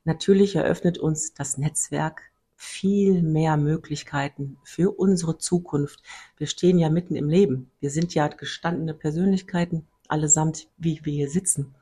natürlich 0.04 0.56
eröffnet 0.56 0.98
uns 0.98 1.34
das 1.34 1.58
Netzwerk 1.58 2.22
viel 2.56 3.22
mehr 3.22 3.56
Möglichkeiten 3.56 4.58
für 4.64 4.90
unsere 4.90 5.38
Zukunft. 5.38 6.02
Wir 6.36 6.46
stehen 6.46 6.78
ja 6.78 6.90
mitten 6.90 7.16
im 7.16 7.28
Leben. 7.28 7.70
Wir 7.80 7.90
sind 7.90 8.14
ja 8.14 8.28
gestandene 8.28 8.92
Persönlichkeiten, 8.92 9.86
allesamt, 10.08 10.68
wie 10.76 11.00
wir 11.04 11.12
hier 11.12 11.30
sitzen. 11.30 11.74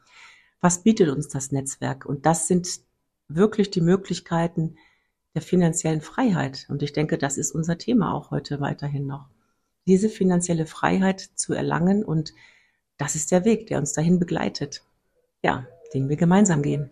Was 0.61 0.83
bietet 0.83 1.09
uns 1.09 1.29
das 1.29 1.53
Netzwerk? 1.53 2.05
Und 2.07 2.27
das 2.27 2.49
sind 2.49 2.81
wirklich 3.29 3.71
die 3.71 3.81
Möglichkeiten 3.81 4.77
der 5.35 5.43
finanziellen 5.43 6.01
Freiheit. 6.01 6.67
Und 6.69 6.83
ich 6.83 6.93
denke, 6.93 7.19
das 7.19 7.39
ist 7.39 7.53
unser 7.53 7.79
Thema 7.79 8.15
auch 8.15 8.31
heute 8.31 8.61
weiterhin 8.61 9.07
noch 9.07 9.29
diese 9.87 10.09
finanzielle 10.09 10.67
Freiheit 10.67 11.21
zu 11.21 11.55
erlangen. 11.55 12.05
Und 12.05 12.35
das 12.97 13.15
ist 13.15 13.31
der 13.31 13.45
Weg, 13.45 13.69
der 13.69 13.79
uns 13.79 13.93
dahin 13.93 14.19
begleitet. 14.19 14.83
Ja, 15.43 15.67
den 15.95 16.09
wir 16.09 16.17
gemeinsam 16.17 16.63
gehen. 16.63 16.91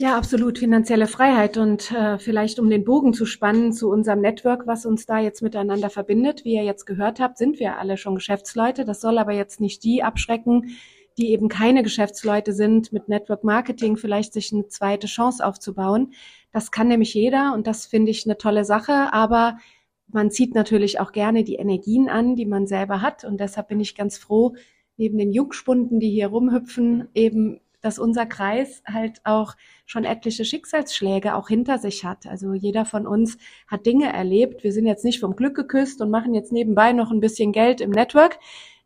Ja, 0.00 0.16
absolut. 0.16 0.60
Finanzielle 0.60 1.08
Freiheit 1.08 1.56
und 1.56 1.90
äh, 1.90 2.20
vielleicht 2.20 2.60
um 2.60 2.70
den 2.70 2.84
Bogen 2.84 3.12
zu 3.12 3.26
spannen 3.26 3.72
zu 3.72 3.90
unserem 3.90 4.20
Network, 4.20 4.68
was 4.68 4.86
uns 4.86 5.06
da 5.06 5.18
jetzt 5.18 5.42
miteinander 5.42 5.90
verbindet. 5.90 6.44
Wie 6.44 6.54
ihr 6.54 6.62
jetzt 6.62 6.86
gehört 6.86 7.18
habt, 7.18 7.36
sind 7.36 7.58
wir 7.58 7.78
alle 7.78 7.96
schon 7.96 8.14
Geschäftsleute. 8.14 8.84
Das 8.84 9.00
soll 9.00 9.18
aber 9.18 9.32
jetzt 9.32 9.60
nicht 9.60 9.82
die 9.82 10.04
abschrecken, 10.04 10.76
die 11.18 11.30
eben 11.32 11.48
keine 11.48 11.82
Geschäftsleute 11.82 12.52
sind, 12.52 12.92
mit 12.92 13.08
Network 13.08 13.44
Marketing 13.44 13.96
vielleicht 13.96 14.32
sich 14.32 14.52
eine 14.52 14.68
zweite 14.68 15.06
Chance 15.06 15.44
aufzubauen. 15.44 16.12
Das 16.52 16.70
kann 16.70 16.88
nämlich 16.88 17.12
jeder 17.12 17.52
und 17.54 17.66
das 17.66 17.86
finde 17.86 18.10
ich 18.10 18.24
eine 18.24 18.38
tolle 18.38 18.64
Sache, 18.64 19.12
aber 19.12 19.58
man 20.06 20.30
zieht 20.30 20.54
natürlich 20.54 21.00
auch 21.00 21.12
gerne 21.12 21.44
die 21.44 21.56
Energien 21.56 22.08
an, 22.08 22.36
die 22.36 22.46
man 22.46 22.66
selber 22.66 23.02
hat 23.02 23.24
und 23.24 23.38
deshalb 23.38 23.68
bin 23.68 23.80
ich 23.80 23.94
ganz 23.94 24.16
froh, 24.16 24.54
neben 24.96 25.18
den 25.18 25.32
Jungspunden, 25.32 26.00
die 26.00 26.10
hier 26.10 26.28
rumhüpfen, 26.28 27.08
eben 27.14 27.60
dass 27.80 27.98
unser 27.98 28.26
Kreis 28.26 28.82
halt 28.86 29.20
auch 29.24 29.54
schon 29.86 30.04
etliche 30.04 30.44
Schicksalsschläge 30.44 31.34
auch 31.34 31.48
hinter 31.48 31.78
sich 31.78 32.04
hat. 32.04 32.26
Also 32.26 32.52
jeder 32.52 32.84
von 32.84 33.06
uns 33.06 33.38
hat 33.68 33.86
Dinge 33.86 34.12
erlebt. 34.12 34.64
Wir 34.64 34.72
sind 34.72 34.86
jetzt 34.86 35.04
nicht 35.04 35.20
vom 35.20 35.36
Glück 35.36 35.54
geküsst 35.54 36.00
und 36.00 36.10
machen 36.10 36.34
jetzt 36.34 36.52
nebenbei 36.52 36.92
noch 36.92 37.10
ein 37.10 37.20
bisschen 37.20 37.52
Geld 37.52 37.80
im 37.80 37.90
Network. 37.90 38.38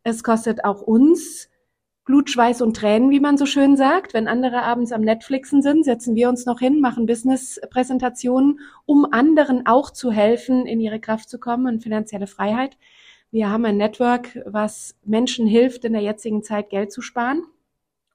Es 0.03 0.23
kostet 0.23 0.65
auch 0.65 0.83
uns 0.83 1.49
Blut, 2.05 2.31
Schweiß 2.31 2.63
und 2.63 2.77
Tränen, 2.77 3.11
wie 3.11 3.21
man 3.21 3.39
so 3.39 3.47
schön 3.47 3.77
sagt. 3.77 4.13
Wenn 4.13 4.27
andere 4.27 4.63
abends 4.65 4.91
am 4.91 5.03
Netflixen 5.03 5.63
sind, 5.63 5.85
setzen 5.85 6.17
wir 6.17 6.29
uns 6.29 6.47
noch 6.47 6.59
hin, 6.59 6.81
machen 6.81 7.07
Business-Präsentationen, 7.07 8.59
um 8.87 9.07
anderen 9.13 9.67
auch 9.67 9.91
zu 9.91 10.11
helfen, 10.11 10.67
in 10.67 10.81
ihre 10.81 10.99
Kraft 10.99 11.31
zu 11.31 11.39
kommen 11.39 11.73
und 11.73 11.83
finanzielle 11.83 12.27
Freiheit. 12.27 12.77
Wir 13.31 13.51
haben 13.51 13.65
ein 13.65 13.77
Network, 13.77 14.37
was 14.47 14.97
Menschen 15.05 15.47
hilft, 15.47 15.85
in 15.85 15.93
der 15.93 16.03
jetzigen 16.03 16.43
Zeit 16.43 16.71
Geld 16.71 16.91
zu 16.91 17.03
sparen. 17.03 17.45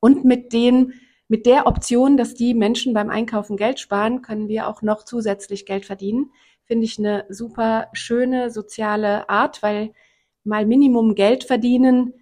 Und 0.02 0.26
mit 0.26 0.52
den, 0.52 0.94
mit 1.30 1.46
der 1.46 1.66
Option, 1.66 2.18
dass 2.18 2.34
die 2.34 2.54
Menschen 2.54 2.94
beim 2.94 3.10
Einkaufen 3.10 3.56
Geld 3.56 3.80
sparen, 3.80 4.22
können 4.22 4.50
wir 4.50 4.68
auch 4.68 4.82
noch 4.82 5.06
zusätzlich 5.06 5.66
Geld 5.66 5.86
verdienen. 5.86 6.32
Finde 6.66 6.84
ich 6.84 7.00
eine 7.00 7.26
super 7.30 7.88
schöne 7.94 8.50
soziale 8.50 9.30
Art, 9.30 9.64
weil 9.64 9.94
mal 10.44 10.66
Minimum 10.66 11.16
Geld 11.16 11.46
verdienen 11.46 12.14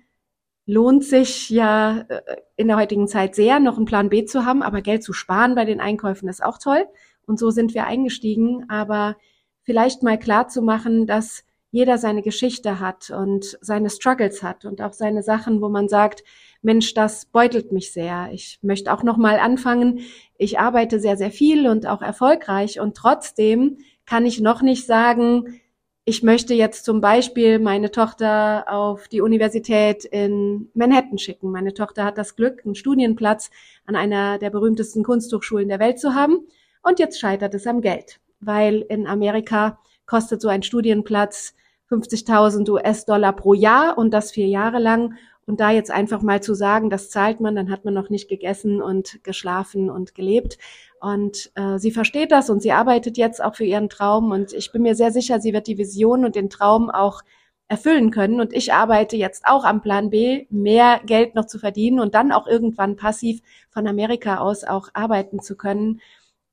lohnt 0.65 1.03
sich 1.03 1.49
ja 1.49 2.05
äh, 2.07 2.21
in 2.55 2.67
der 2.67 2.77
heutigen 2.77 3.07
Zeit 3.07 3.35
sehr, 3.35 3.59
noch 3.59 3.77
einen 3.77 3.85
Plan 3.85 4.09
B 4.09 4.25
zu 4.25 4.45
haben, 4.45 4.63
aber 4.63 4.81
Geld 4.81 5.03
zu 5.03 5.13
sparen 5.13 5.55
bei 5.55 5.65
den 5.65 5.79
Einkäufen 5.79 6.27
ist 6.29 6.43
auch 6.43 6.57
toll. 6.57 6.85
Und 7.27 7.39
so 7.39 7.49
sind 7.49 7.73
wir 7.73 7.85
eingestiegen, 7.85 8.65
aber 8.69 9.15
vielleicht 9.63 10.03
mal 10.03 10.17
klar 10.17 10.47
zu 10.47 10.61
machen, 10.61 11.07
dass 11.07 11.43
jeder 11.71 11.97
seine 11.97 12.21
Geschichte 12.21 12.79
hat 12.79 13.09
und 13.09 13.57
seine 13.59 13.89
Struggles 13.89 14.41
hat 14.43 14.63
und 14.63 14.81
auch 14.81 14.93
seine 14.93 15.23
Sachen, 15.23 15.61
wo 15.61 15.67
man 15.67 15.89
sagt, 15.89 16.23
Mensch, 16.61 16.93
das 16.93 17.25
beutelt 17.25 17.73
mich 17.73 17.91
sehr. 17.91 18.29
Ich 18.31 18.59
möchte 18.61 18.93
auch 18.93 19.03
noch 19.03 19.17
mal 19.17 19.39
anfangen. 19.39 19.99
Ich 20.37 20.57
arbeite 20.57 21.01
sehr, 21.01 21.17
sehr 21.17 21.31
viel 21.31 21.67
und 21.67 21.85
auch 21.85 22.01
erfolgreich 22.01 22.79
und 22.79 22.95
trotzdem 22.95 23.79
kann 24.05 24.25
ich 24.25 24.39
noch 24.39 24.61
nicht 24.61 24.85
sagen, 24.85 25.59
ich 26.07 26.21
möchte 26.21 26.53
jetzt 26.53 26.85
zum 26.85 27.01
Beispiel 27.01 27.57
meine 27.57 27.89
Tochter 27.89 28.65
auf 28.67 29.07
die 29.07 29.21
Universität 29.21 30.05
in 30.05 30.69
Manhattan 30.75 31.17
schicken. 31.17 31.51
Meine 31.51 31.73
Tochter 31.73 32.05
hat 32.05 32.19
das 32.19 32.35
Glück, 32.35 32.61
einen 32.63 32.75
Studienplatz 32.75 33.49
an 33.87 33.95
einer 33.95 34.37
der 34.37 34.51
berühmtesten 34.51 35.03
Kunsthochschulen 35.03 35.67
der 35.67 35.79
Welt 35.79 35.99
zu 35.99 36.13
haben. 36.13 36.45
Und 36.83 36.99
jetzt 36.99 37.19
scheitert 37.19 37.55
es 37.55 37.65
am 37.65 37.81
Geld, 37.81 38.19
weil 38.39 38.85
in 38.87 39.07
Amerika 39.07 39.79
kostet 40.05 40.41
so 40.41 40.47
ein 40.47 40.61
Studienplatz 40.61 41.55
50.000 41.89 42.69
US-Dollar 42.69 43.33
pro 43.33 43.55
Jahr 43.55 43.97
und 43.97 44.11
das 44.11 44.31
vier 44.31 44.47
Jahre 44.47 44.77
lang. 44.77 45.15
Und 45.47 45.59
da 45.59 45.71
jetzt 45.71 45.91
einfach 45.91 46.21
mal 46.21 46.41
zu 46.41 46.55
sagen, 46.55 46.89
das 46.89 47.09
zahlt 47.09 47.39
man, 47.39 47.55
dann 47.55 47.69
hat 47.69 47.85
man 47.85 47.93
noch 47.93 48.09
nicht 48.09 48.27
gegessen 48.27 48.81
und 48.81 49.23
geschlafen 49.23 49.89
und 49.91 50.15
gelebt. 50.15 50.57
Und 50.99 51.51
äh, 51.55 51.77
sie 51.77 51.91
versteht 51.91 52.31
das 52.31 52.49
und 52.49 52.61
sie 52.61 52.71
arbeitet 52.71 53.17
jetzt 53.17 53.43
auch 53.43 53.55
für 53.55 53.65
ihren 53.65 53.89
Traum. 53.89 54.31
Und 54.31 54.53
ich 54.53 54.71
bin 54.71 54.81
mir 54.81 54.95
sehr 54.95 55.11
sicher, 55.11 55.39
sie 55.39 55.53
wird 55.53 55.67
die 55.67 55.77
Vision 55.77 56.25
und 56.25 56.35
den 56.35 56.49
Traum 56.49 56.89
auch 56.89 57.21
erfüllen 57.67 58.11
können. 58.11 58.41
Und 58.41 58.53
ich 58.53 58.73
arbeite 58.73 59.17
jetzt 59.17 59.45
auch 59.45 59.65
am 59.65 59.81
Plan 59.81 60.09
B, 60.09 60.47
mehr 60.49 60.99
Geld 61.05 61.35
noch 61.35 61.45
zu 61.45 61.59
verdienen 61.59 61.99
und 61.99 62.15
dann 62.15 62.31
auch 62.31 62.47
irgendwann 62.47 62.95
passiv 62.95 63.41
von 63.69 63.87
Amerika 63.87 64.37
aus 64.37 64.63
auch 64.63 64.89
arbeiten 64.93 65.41
zu 65.41 65.55
können 65.55 66.01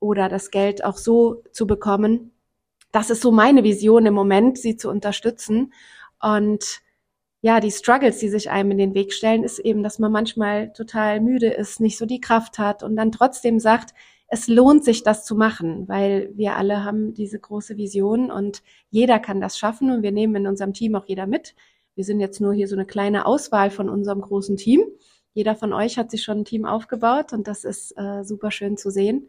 oder 0.01 0.29
das 0.29 0.51
Geld 0.51 0.85
auch 0.85 0.97
so 0.97 1.43
zu 1.53 1.67
bekommen. 1.67 2.33
Das 2.93 3.09
ist 3.09 3.23
so 3.23 3.31
meine 3.31 3.65
Vision 3.65 4.05
im 4.05 4.15
Moment, 4.15 4.59
sie 4.59 4.77
zu 4.77 4.91
unterstützen. 4.91 5.73
Und 6.21 6.83
ja, 7.43 7.59
die 7.59 7.73
Struggles, 7.73 8.19
die 8.19 8.29
sich 8.29 8.51
einem 8.51 8.71
in 8.71 8.79
den 8.79 8.95
Weg 8.95 9.13
stellen, 9.13 9.43
ist 9.43 9.59
eben, 9.59 9.83
dass 9.83 9.99
man 9.99 10.13
manchmal 10.13 10.73
total 10.73 11.21
müde 11.21 11.49
ist, 11.49 11.81
nicht 11.81 11.99
so 11.99 12.07
die 12.07 12.21
Kraft 12.21 12.59
hat 12.59 12.85
und 12.85 12.95
dann 12.95 13.11
trotzdem 13.11 13.59
sagt, 13.59 13.95
es 14.29 14.47
lohnt 14.47 14.85
sich, 14.85 15.03
das 15.03 15.25
zu 15.25 15.35
machen, 15.35 15.89
weil 15.89 16.31
wir 16.35 16.57
alle 16.57 16.85
haben 16.85 17.15
diese 17.15 17.41
große 17.41 17.77
Vision 17.77 18.31
und 18.31 18.63
jeder 18.91 19.19
kann 19.19 19.41
das 19.41 19.59
schaffen 19.59 19.91
und 19.91 20.03
wir 20.03 20.13
nehmen 20.13 20.37
in 20.37 20.47
unserem 20.47 20.73
Team 20.73 20.95
auch 20.95 21.05
jeder 21.07 21.27
mit. 21.27 21.57
Wir 21.97 22.05
sind 22.05 22.21
jetzt 22.21 22.41
nur 22.41 22.55
hier 22.55 22.69
so 22.69 22.77
eine 22.77 22.87
kleine 22.87 23.27
Auswahl 23.27 23.71
von 23.71 23.89
unserem 23.89 24.21
großen 24.21 24.57
Team. 24.57 24.85
Jeder 25.35 25.57
von 25.57 25.73
euch 25.73 25.99
hat 25.99 26.13
sich 26.13 26.23
schon 26.23 26.39
ein 26.39 26.45
Team 26.45 26.65
aufgebaut 26.65 27.33
und 27.33 27.49
das 27.49 27.65
ist 27.65 27.93
äh, 27.99 28.23
super 28.23 28.53
schön 28.53 28.77
zu 28.77 28.91
sehen. 28.91 29.29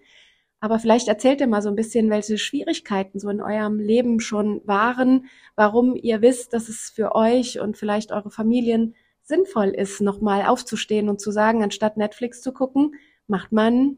Aber 0.63 0.79
vielleicht 0.79 1.09
erzählt 1.09 1.41
ihr 1.41 1.47
mal 1.47 1.61
so 1.61 1.67
ein 1.67 1.75
bisschen, 1.75 2.09
welche 2.09 2.37
Schwierigkeiten 2.37 3.19
so 3.19 3.27
in 3.27 3.41
eurem 3.41 3.79
Leben 3.79 4.21
schon 4.21 4.61
waren, 4.63 5.25
warum 5.57 5.93
ihr 5.93 6.21
wisst, 6.21 6.53
dass 6.53 6.69
es 6.69 6.89
für 6.89 7.15
euch 7.15 7.59
und 7.59 7.77
vielleicht 7.77 8.13
eure 8.13 8.31
Familien 8.31 8.95
sinnvoll 9.23 9.71
ist, 9.71 9.99
nochmal 9.99 10.45
aufzustehen 10.45 11.09
und 11.09 11.19
zu 11.19 11.31
sagen, 11.31 11.63
anstatt 11.63 11.97
Netflix 11.97 12.41
zu 12.41 12.53
gucken, 12.53 12.95
macht 13.27 13.51
man 13.51 13.97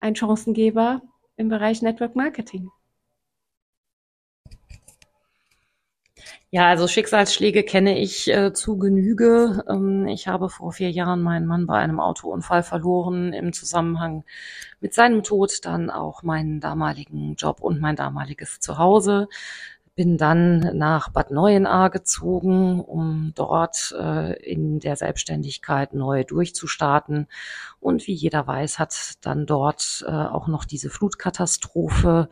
einen 0.00 0.14
Chancengeber 0.14 1.00
im 1.38 1.48
Bereich 1.48 1.80
Network 1.80 2.16
Marketing. 2.16 2.68
Ja, 6.52 6.68
also 6.68 6.86
Schicksalsschläge 6.86 7.64
kenne 7.64 7.98
ich 7.98 8.28
äh, 8.32 8.52
zu 8.52 8.78
Genüge. 8.78 9.64
Ähm, 9.68 10.06
ich 10.06 10.28
habe 10.28 10.48
vor 10.48 10.72
vier 10.72 10.90
Jahren 10.90 11.20
meinen 11.20 11.46
Mann 11.46 11.66
bei 11.66 11.76
einem 11.78 11.98
Autounfall 11.98 12.62
verloren. 12.62 13.32
Im 13.32 13.52
Zusammenhang 13.52 14.24
mit 14.80 14.94
seinem 14.94 15.24
Tod 15.24 15.64
dann 15.64 15.90
auch 15.90 16.22
meinen 16.22 16.60
damaligen 16.60 17.34
Job 17.34 17.60
und 17.60 17.80
mein 17.80 17.96
damaliges 17.96 18.60
Zuhause. 18.60 19.28
Bin 19.96 20.18
dann 20.18 20.76
nach 20.76 21.08
Bad 21.10 21.30
Neuenahr 21.32 21.90
gezogen, 21.90 22.80
um 22.80 23.32
dort 23.34 23.94
äh, 23.98 24.34
in 24.42 24.78
der 24.78 24.94
Selbstständigkeit 24.96 25.94
neu 25.94 26.22
durchzustarten. 26.22 27.26
Und 27.80 28.06
wie 28.06 28.12
jeder 28.12 28.46
weiß, 28.46 28.78
hat 28.78 29.14
dann 29.22 29.46
dort 29.46 30.04
äh, 30.06 30.12
auch 30.12 30.46
noch 30.46 30.64
diese 30.64 30.90
Flutkatastrophe 30.90 32.28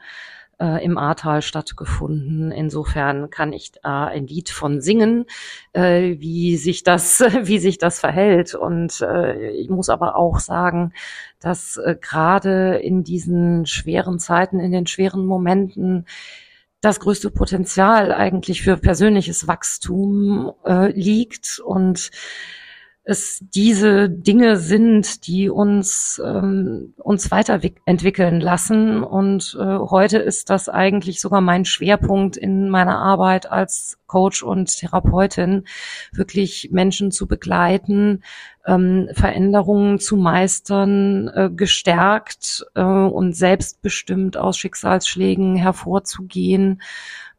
äh, 0.60 0.84
im 0.84 0.98
Ahrtal 0.98 1.42
stattgefunden. 1.42 2.50
Insofern 2.50 3.30
kann 3.30 3.52
ich 3.52 3.72
da 3.72 4.06
ein 4.06 4.26
Lied 4.26 4.50
von 4.50 4.80
singen, 4.80 5.26
äh, 5.72 6.16
wie 6.18 6.56
sich 6.56 6.82
das, 6.82 7.20
wie 7.42 7.58
sich 7.58 7.78
das 7.78 8.00
verhält. 8.00 8.54
Und 8.54 9.00
äh, 9.00 9.50
ich 9.50 9.68
muss 9.68 9.88
aber 9.88 10.16
auch 10.16 10.38
sagen, 10.38 10.92
dass 11.40 11.76
äh, 11.76 11.96
gerade 12.00 12.76
in 12.76 13.04
diesen 13.04 13.66
schweren 13.66 14.18
Zeiten, 14.18 14.60
in 14.60 14.72
den 14.72 14.86
schweren 14.86 15.26
Momenten, 15.26 16.06
das 16.80 17.00
größte 17.00 17.30
Potenzial 17.30 18.12
eigentlich 18.12 18.62
für 18.62 18.76
persönliches 18.76 19.48
Wachstum 19.48 20.52
äh, 20.66 20.92
liegt 20.92 21.58
und 21.64 22.10
es 23.06 23.44
diese 23.54 24.08
Dinge 24.08 24.56
sind, 24.56 25.26
die 25.26 25.50
uns 25.50 26.20
ähm, 26.24 26.94
uns 26.96 27.30
weiterentwickeln 27.30 28.40
lassen. 28.40 29.04
Und 29.04 29.56
äh, 29.60 29.78
heute 29.78 30.18
ist 30.18 30.48
das 30.48 30.70
eigentlich 30.70 31.20
sogar 31.20 31.42
mein 31.42 31.66
Schwerpunkt 31.66 32.38
in 32.38 32.70
meiner 32.70 32.96
Arbeit 32.98 33.50
als 33.50 33.98
Coach 34.06 34.42
und 34.42 34.74
Therapeutin, 34.78 35.64
wirklich 36.12 36.70
Menschen 36.72 37.10
zu 37.10 37.26
begleiten, 37.26 38.22
ähm, 38.66 39.10
Veränderungen 39.12 39.98
zu 39.98 40.16
meistern, 40.16 41.28
äh, 41.28 41.50
gestärkt 41.50 42.64
äh, 42.74 42.82
und 42.82 43.36
selbstbestimmt 43.36 44.38
aus 44.38 44.56
Schicksalsschlägen 44.56 45.56
hervorzugehen 45.56 46.80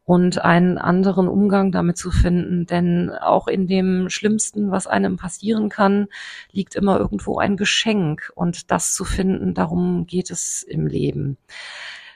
und 0.06 0.46
einen 0.46 0.78
anderen 0.78 1.28
Umgang 1.28 1.72
damit 1.72 1.98
zu 1.98 2.12
finden. 2.12 2.68
Denn 2.68 3.10
auch 3.10 3.48
in 3.48 3.68
dem 3.68 4.10
Schlimmsten, 4.10 4.72
was 4.72 4.88
einem 4.88 5.18
passieren 5.18 5.68
kann, 5.68 6.08
liegt 6.52 6.76
immer 6.76 7.00
irgendwo 7.00 7.40
ein 7.40 7.58
Geschenk. 7.58 8.32
Und 8.36 8.72
das 8.72 8.94
zu 8.94 9.04
finden, 9.04 9.56
darum 9.56 10.06
geht 10.06 10.30
es 10.30 10.62
im 10.64 10.86
Leben. 10.86 11.38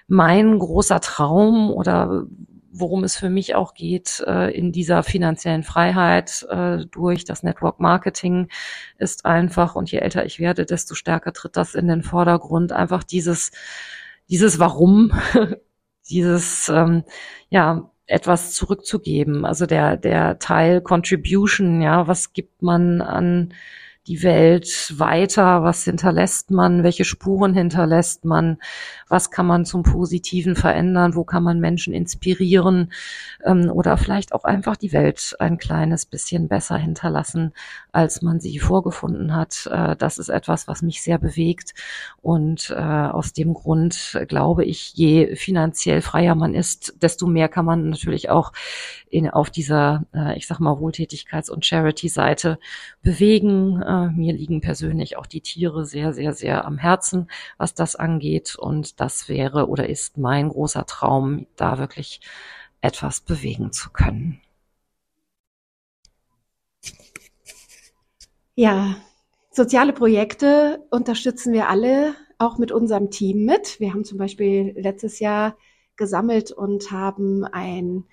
Mein 0.07 0.59
großer 0.59 1.01
Traum 1.01 1.71
oder 1.71 2.25
worum 2.71 3.03
es 3.03 3.17
für 3.17 3.31
mich 3.31 3.55
auch 3.55 3.73
geht 3.73 4.23
äh, 4.27 4.51
in 4.51 4.71
dieser 4.71 5.01
finanziellen 5.01 5.63
Freiheit 5.63 6.45
äh, 6.49 6.85
durch 6.85 7.25
das 7.25 7.41
Network 7.41 7.79
Marketing 7.79 8.49
ist 8.99 9.25
einfach, 9.25 9.75
und 9.75 9.91
je 9.91 9.97
älter 9.97 10.25
ich 10.25 10.39
werde, 10.39 10.65
desto 10.65 10.93
stärker 10.93 11.33
tritt 11.33 11.57
das 11.57 11.73
in 11.73 11.87
den 11.87 12.03
Vordergrund, 12.03 12.71
einfach 12.71 13.03
dieses, 13.03 13.51
dieses 14.29 14.59
Warum 14.59 15.11
dieses 16.09 16.69
ähm, 16.69 17.03
ja 17.49 17.89
etwas 18.07 18.53
zurückzugeben. 18.53 19.45
Also 19.45 19.65
der 19.65 19.97
der 19.97 20.39
Teil 20.39 20.81
Contribution, 20.81 21.81
ja, 21.81 22.07
was 22.07 22.33
gibt 22.33 22.61
man 22.61 23.01
an 23.01 23.53
die 24.09 24.23
Welt 24.23 24.93
weiter? 24.97 25.63
Was 25.63 25.83
hinterlässt 25.83 26.49
man? 26.49 26.83
Welche 26.83 27.05
Spuren 27.05 27.53
hinterlässt 27.53 28.25
man? 28.25 28.57
Was 29.07 29.29
kann 29.29 29.45
man 29.45 29.65
zum 29.65 29.83
Positiven 29.83 30.55
verändern? 30.55 31.15
Wo 31.15 31.23
kann 31.23 31.43
man 31.43 31.59
Menschen 31.59 31.93
inspirieren? 31.93 32.91
Ähm, 33.45 33.69
oder 33.71 33.97
vielleicht 33.97 34.33
auch 34.33 34.43
einfach 34.45 34.77
die 34.77 34.93
Welt 34.93 35.35
ein 35.39 35.59
kleines 35.59 36.07
bisschen 36.07 36.47
besser 36.47 36.77
hinterlassen, 36.77 37.53
als 37.91 38.21
man 38.21 38.39
sie 38.39 38.59
vorgefunden 38.59 39.35
hat. 39.35 39.67
Äh, 39.71 39.95
das 39.95 40.17
ist 40.17 40.29
etwas, 40.29 40.67
was 40.67 40.81
mich 40.81 41.01
sehr 41.01 41.17
bewegt. 41.17 41.73
Und 42.21 42.69
äh, 42.69 42.75
aus 42.75 43.33
dem 43.33 43.53
Grund 43.53 44.19
glaube 44.27 44.65
ich, 44.65 44.93
je 44.93 45.35
finanziell 45.35 46.01
freier 46.01 46.35
man 46.35 46.53
ist, 46.53 46.95
desto 47.01 47.27
mehr 47.27 47.49
kann 47.49 47.65
man 47.65 47.89
natürlich 47.89 48.29
auch 48.29 48.51
in, 49.09 49.29
auf 49.29 49.49
dieser, 49.49 50.05
äh, 50.13 50.37
ich 50.37 50.47
sag 50.47 50.59
mal, 50.59 50.73
Wohltätigkeits- 50.73 51.49
und 51.49 51.65
Charity-Seite 51.65 52.59
bewegen. 53.01 53.81
Äh, 53.81 54.09
mir 54.11 54.33
liegen 54.33 54.61
persönlich 54.61 55.17
auch 55.17 55.25
die 55.25 55.41
Tiere 55.41 55.85
sehr, 55.85 56.13
sehr, 56.13 56.33
sehr 56.33 56.65
am 56.65 56.77
Herzen, 56.77 57.29
was 57.57 57.73
das 57.73 57.95
angeht. 57.95 58.55
Und 58.55 58.99
das 58.99 59.29
wäre 59.29 59.67
oder 59.67 59.89
ist 59.89 60.17
mein 60.17 60.49
großer 60.49 60.85
Traum, 60.85 61.47
da 61.55 61.77
wirklich 61.77 62.21
etwas 62.81 63.21
bewegen 63.21 63.71
zu 63.71 63.89
können. 63.89 64.41
Ja, 68.59 68.97
soziale 69.51 69.93
Projekte 69.93 70.85
unterstützen 70.89 71.53
wir 71.53 71.69
alle 71.69 72.13
auch 72.39 72.57
mit 72.57 72.73
unserem 72.73 73.09
Team 73.09 73.45
mit. 73.45 73.79
Wir 73.79 73.93
haben 73.93 74.03
zum 74.03 74.17
Beispiel 74.17 74.73
letztes 74.75 75.19
Jahr 75.19 75.55
gesammelt 75.95 76.51
und 76.51 76.91
haben 76.91 77.45
ein 77.45 78.03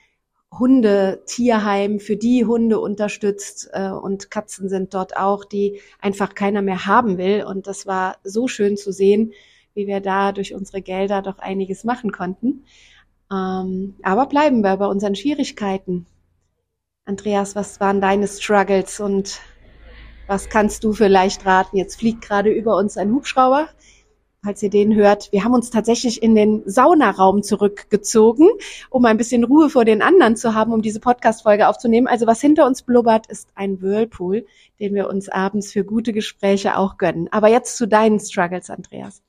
Hunde-Tierheim 0.56 1.98
für 1.98 2.16
die 2.16 2.44
Hunde 2.44 2.78
unterstützt 2.78 3.70
äh, 3.72 3.90
und 3.90 4.30
Katzen 4.30 4.68
sind 4.68 4.94
dort 4.94 5.16
auch, 5.16 5.44
die 5.44 5.80
einfach 6.00 6.36
keiner 6.36 6.62
mehr 6.62 6.86
haben 6.86 7.18
will. 7.18 7.42
Und 7.42 7.66
das 7.66 7.88
war 7.88 8.18
so 8.22 8.46
schön 8.46 8.76
zu 8.76 8.92
sehen, 8.92 9.32
wie 9.74 9.88
wir 9.88 9.98
da 9.98 10.30
durch 10.30 10.54
unsere 10.54 10.80
Gelder 10.80 11.22
doch 11.22 11.40
einiges 11.40 11.82
machen 11.82 12.12
konnten. 12.12 12.66
Ähm, 13.32 13.96
aber 14.00 14.26
bleiben 14.26 14.60
wir 14.60 14.76
bei 14.76 14.86
unseren 14.86 15.16
Schwierigkeiten. 15.16 16.06
Andreas, 17.04 17.56
was 17.56 17.80
waren 17.80 18.00
deine 18.00 18.28
Struggles 18.28 19.00
und 19.00 19.40
was 20.26 20.48
kannst 20.48 20.84
du 20.84 20.92
vielleicht 20.92 21.46
raten? 21.46 21.76
Jetzt 21.76 21.96
fliegt 21.96 22.22
gerade 22.22 22.50
über 22.50 22.76
uns 22.76 22.96
ein 22.96 23.12
Hubschrauber 23.12 23.68
falls 24.46 24.62
ihr 24.62 24.70
den 24.70 24.94
hört. 24.94 25.32
Wir 25.32 25.42
haben 25.42 25.54
uns 25.54 25.70
tatsächlich 25.70 26.22
in 26.22 26.36
den 26.36 26.62
Saunaraum 26.66 27.42
zurückgezogen, 27.42 28.48
um 28.90 29.04
ein 29.04 29.16
bisschen 29.16 29.42
Ruhe 29.42 29.68
vor 29.68 29.84
den 29.84 30.02
anderen 30.02 30.36
zu 30.36 30.54
haben, 30.54 30.72
um 30.72 30.82
diese 30.82 31.00
Podcast-Folge 31.00 31.66
aufzunehmen. 31.66 32.06
Also 32.06 32.28
was 32.28 32.40
hinter 32.40 32.64
uns 32.64 32.82
blubbert, 32.82 33.26
ist 33.26 33.48
ein 33.56 33.82
Whirlpool, 33.82 34.46
den 34.78 34.94
wir 34.94 35.08
uns 35.08 35.28
abends 35.28 35.72
für 35.72 35.82
gute 35.82 36.12
Gespräche 36.12 36.76
auch 36.76 36.96
gönnen. 36.96 37.26
Aber 37.32 37.48
jetzt 37.48 37.76
zu 37.76 37.88
deinen 37.88 38.20
Struggles, 38.20 38.70
Andreas. 38.70 39.20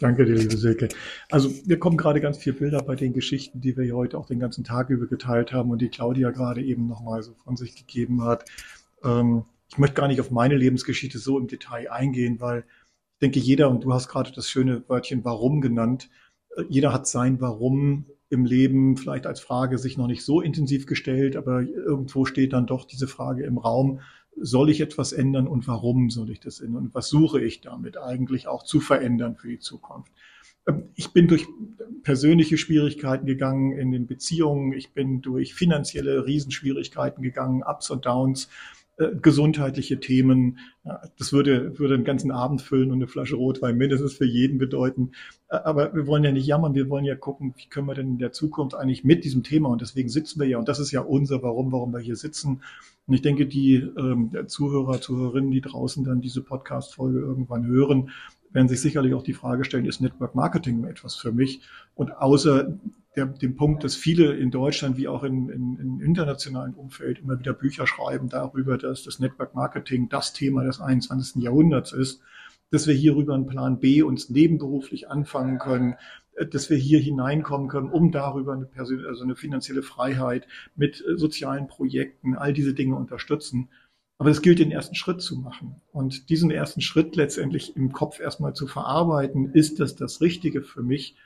Danke 0.00 0.24
dir, 0.24 0.36
liebe 0.36 0.56
Silke. 0.56 0.88
Also 1.30 1.50
wir 1.66 1.78
kommen 1.78 1.98
gerade 1.98 2.22
ganz 2.22 2.38
viele 2.38 2.56
Bilder 2.56 2.82
bei 2.82 2.96
den 2.96 3.12
Geschichten, 3.12 3.60
die 3.60 3.76
wir 3.76 3.84
hier 3.84 3.96
heute 3.96 4.16
auch 4.18 4.26
den 4.26 4.38
ganzen 4.38 4.64
Tag 4.64 4.88
über 4.88 5.06
geteilt 5.06 5.52
haben 5.52 5.70
und 5.70 5.82
die 5.82 5.90
Claudia 5.90 6.30
gerade 6.30 6.62
eben 6.62 6.86
nochmal 6.86 7.22
so 7.22 7.34
von 7.44 7.56
sich 7.56 7.76
gegeben 7.76 8.22
hat. 8.22 8.44
Ähm, 9.06 9.44
ich 9.68 9.78
möchte 9.78 9.94
gar 9.94 10.08
nicht 10.08 10.20
auf 10.20 10.30
meine 10.30 10.56
Lebensgeschichte 10.56 11.18
so 11.18 11.38
im 11.38 11.46
Detail 11.46 11.90
eingehen, 11.90 12.40
weil 12.40 12.60
ich 12.60 13.18
denke, 13.20 13.40
jeder, 13.40 13.70
und 13.70 13.84
du 13.84 13.92
hast 13.92 14.08
gerade 14.08 14.32
das 14.32 14.48
schöne 14.48 14.86
Wörtchen 14.88 15.24
Warum 15.24 15.60
genannt, 15.60 16.10
äh, 16.56 16.64
jeder 16.68 16.92
hat 16.92 17.06
sein 17.06 17.40
Warum 17.40 18.06
im 18.28 18.44
Leben 18.44 18.96
vielleicht 18.96 19.26
als 19.26 19.40
Frage 19.40 19.78
sich 19.78 19.96
noch 19.96 20.08
nicht 20.08 20.24
so 20.24 20.40
intensiv 20.40 20.86
gestellt, 20.86 21.36
aber 21.36 21.62
irgendwo 21.62 22.24
steht 22.24 22.52
dann 22.52 22.66
doch 22.66 22.84
diese 22.84 23.06
Frage 23.06 23.44
im 23.44 23.58
Raum, 23.58 24.00
soll 24.36 24.68
ich 24.68 24.80
etwas 24.80 25.12
ändern 25.12 25.46
und 25.46 25.66
warum 25.66 26.10
soll 26.10 26.30
ich 26.30 26.40
das 26.40 26.60
ändern 26.60 26.86
und 26.86 26.94
was 26.94 27.08
suche 27.08 27.40
ich 27.40 27.60
damit 27.60 27.96
eigentlich 27.96 28.48
auch 28.48 28.64
zu 28.64 28.80
verändern 28.80 29.36
für 29.36 29.48
die 29.48 29.60
Zukunft. 29.60 30.12
Ähm, 30.66 30.90
ich 30.94 31.12
bin 31.12 31.28
durch 31.28 31.46
persönliche 32.02 32.58
Schwierigkeiten 32.58 33.26
gegangen 33.26 33.72
in 33.72 33.90
den 33.92 34.06
Beziehungen, 34.06 34.72
ich 34.72 34.92
bin 34.92 35.22
durch 35.22 35.54
finanzielle 35.54 36.26
Riesenschwierigkeiten 36.26 37.22
gegangen, 37.22 37.62
Ups 37.62 37.90
und 37.90 38.06
Downs, 38.06 38.48
äh, 38.98 39.14
gesundheitliche 39.20 40.00
Themen. 40.00 40.58
Das 41.18 41.32
würde, 41.32 41.78
würde 41.78 41.94
einen 41.94 42.04
ganzen 42.04 42.30
Abend 42.30 42.62
füllen 42.62 42.90
und 42.90 42.98
eine 42.98 43.08
Flasche 43.08 43.36
Rotwein 43.36 43.76
mindestens 43.76 44.14
für 44.14 44.24
jeden 44.24 44.58
bedeuten. 44.58 45.12
Aber 45.48 45.94
wir 45.94 46.06
wollen 46.06 46.24
ja 46.24 46.32
nicht 46.32 46.46
jammern, 46.46 46.74
wir 46.74 46.88
wollen 46.88 47.04
ja 47.04 47.14
gucken, 47.14 47.54
wie 47.56 47.68
können 47.68 47.88
wir 47.88 47.94
denn 47.94 48.12
in 48.12 48.18
der 48.18 48.32
Zukunft 48.32 48.74
eigentlich 48.74 49.04
mit 49.04 49.24
diesem 49.24 49.42
Thema, 49.42 49.68
und 49.68 49.80
deswegen 49.80 50.08
sitzen 50.08 50.40
wir 50.40 50.46
ja, 50.46 50.58
und 50.58 50.68
das 50.68 50.78
ist 50.78 50.92
ja 50.92 51.00
unser 51.00 51.42
Warum, 51.42 51.72
warum 51.72 51.92
wir 51.92 52.00
hier 52.00 52.16
sitzen. 52.16 52.62
Und 53.06 53.14
ich 53.14 53.22
denke, 53.22 53.46
die 53.46 53.74
ähm, 53.76 54.30
Zuhörer, 54.46 55.00
Zuhörerinnen, 55.00 55.50
die 55.50 55.60
draußen 55.60 56.02
dann 56.04 56.20
diese 56.20 56.42
Podcast-Folge 56.42 57.20
irgendwann 57.20 57.66
hören, 57.66 58.10
werden 58.50 58.68
sich 58.68 58.80
sicherlich 58.80 59.14
auch 59.14 59.22
die 59.22 59.34
Frage 59.34 59.64
stellen, 59.64 59.84
ist 59.84 60.00
Network 60.00 60.34
Marketing 60.34 60.84
etwas 60.84 61.14
für 61.14 61.32
mich? 61.32 61.60
Und 61.94 62.16
außer 62.16 62.76
der, 63.16 63.26
dem 63.26 63.56
Punkt, 63.56 63.82
dass 63.82 63.96
viele 63.96 64.34
in 64.34 64.50
Deutschland 64.50 64.96
wie 64.96 65.08
auch 65.08 65.24
in, 65.24 65.48
in, 65.48 65.78
in 65.78 66.00
internationalen 66.00 66.74
Umfeld 66.74 67.18
immer 67.20 67.38
wieder 67.38 67.54
Bücher 67.54 67.86
schreiben 67.86 68.28
darüber, 68.28 68.76
dass 68.76 69.04
das 69.04 69.18
Network 69.18 69.54
Marketing 69.54 70.08
das 70.08 70.32
Thema 70.32 70.64
des 70.64 70.80
21. 70.80 71.42
Jahrhunderts 71.42 71.92
ist, 71.92 72.20
dass 72.70 72.86
wir 72.86 72.94
hierüber 72.94 73.34
einen 73.34 73.46
Plan 73.46 73.80
B 73.80 74.02
uns 74.02 74.28
nebenberuflich 74.28 75.08
anfangen 75.08 75.58
können, 75.58 75.94
dass 76.50 76.68
wir 76.68 76.76
hier 76.76 76.98
hineinkommen 77.00 77.68
können, 77.68 77.90
um 77.90 78.12
darüber 78.12 78.52
eine, 78.52 78.66
Persön 78.66 79.06
also 79.06 79.24
eine 79.24 79.36
finanzielle 79.36 79.82
Freiheit 79.82 80.46
mit 80.74 81.02
sozialen 81.14 81.66
Projekten, 81.68 82.34
all 82.36 82.52
diese 82.52 82.74
Dinge 82.74 82.96
unterstützen. 82.96 83.70
Aber 84.18 84.30
es 84.30 84.42
gilt, 84.42 84.58
den 84.58 84.70
ersten 84.70 84.94
Schritt 84.94 85.22
zu 85.22 85.36
machen. 85.36 85.80
Und 85.92 86.28
diesen 86.30 86.50
ersten 86.50 86.80
Schritt 86.80 87.16
letztendlich 87.16 87.76
im 87.76 87.92
Kopf 87.92 88.20
erstmal 88.20 88.54
zu 88.54 88.66
verarbeiten, 88.66 89.52
ist 89.52 89.80
das 89.80 89.94
das 89.94 90.20
Richtige 90.20 90.62
für 90.62 90.82
mich? 90.82 91.16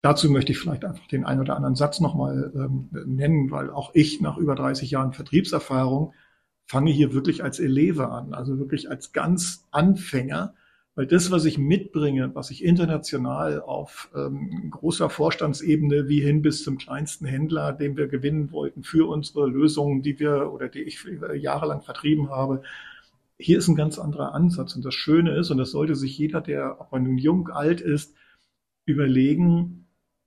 Dazu 0.00 0.30
möchte 0.30 0.52
ich 0.52 0.58
vielleicht 0.58 0.84
einfach 0.84 1.06
den 1.08 1.24
einen 1.24 1.40
oder 1.40 1.56
anderen 1.56 1.74
Satz 1.74 2.00
nochmal 2.00 2.52
ähm, 2.54 2.88
nennen, 3.06 3.50
weil 3.50 3.70
auch 3.70 3.90
ich 3.94 4.20
nach 4.20 4.36
über 4.36 4.54
30 4.54 4.90
Jahren 4.90 5.12
Vertriebserfahrung 5.12 6.14
fange 6.66 6.92
hier 6.92 7.12
wirklich 7.12 7.42
als 7.42 7.58
Eleve 7.58 8.10
an, 8.10 8.34
also 8.34 8.58
wirklich 8.58 8.90
als 8.90 9.12
ganz 9.12 9.66
Anfänger, 9.70 10.54
weil 10.94 11.06
das, 11.06 11.30
was 11.30 11.44
ich 11.44 11.58
mitbringe, 11.58 12.34
was 12.34 12.50
ich 12.50 12.64
international 12.64 13.60
auf 13.60 14.10
ähm, 14.14 14.70
großer 14.70 15.10
Vorstandsebene 15.10 16.08
wie 16.08 16.20
hin 16.20 16.42
bis 16.42 16.62
zum 16.62 16.76
kleinsten 16.76 17.24
Händler, 17.24 17.72
den 17.72 17.96
wir 17.96 18.08
gewinnen 18.08 18.52
wollten 18.52 18.82
für 18.82 19.08
unsere 19.08 19.46
Lösungen, 19.46 20.02
die 20.02 20.20
wir 20.20 20.52
oder 20.52 20.68
die 20.68 20.82
ich 20.82 21.04
jahrelang 21.36 21.82
vertrieben 21.82 22.30
habe, 22.30 22.62
hier 23.38 23.58
ist 23.58 23.68
ein 23.68 23.76
ganz 23.76 23.98
anderer 23.98 24.34
Ansatz. 24.34 24.74
Und 24.74 24.84
das 24.84 24.94
Schöne 24.94 25.36
ist, 25.36 25.50
und 25.50 25.58
das 25.58 25.70
sollte 25.70 25.94
sich 25.94 26.18
jeder, 26.18 26.40
der, 26.40 26.80
ob 26.80 26.92
man 26.92 27.04
nun 27.04 27.18
jung, 27.18 27.48
alt 27.48 27.80
ist, 27.80 28.14
überlegen, 28.84 29.77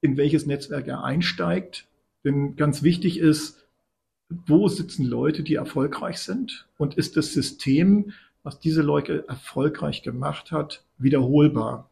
in 0.02 0.18
welches 0.18 0.46
Netzwerk 0.46 0.88
er 0.88 1.04
einsteigt. 1.04 1.88
Denn 2.24 2.56
ganz 2.56 2.84
wichtig 2.84 3.20
ist, 3.20 3.64
wo 4.30 4.68
sitzen 4.68 5.06
Leute, 5.06 5.44
die 5.44 5.56
erfolgreich 5.56 6.20
sind? 6.20 6.68
Und 6.78 6.96
ist 6.96 7.18
das 7.18 7.34
System, 7.34 8.12
was 8.44 8.60
diese 8.60 8.82
Leute 8.82 9.26
erfolgreich 9.28 10.04
gemacht 10.04 10.52
hat, 10.52 10.84
wiederholbar? 10.98 11.90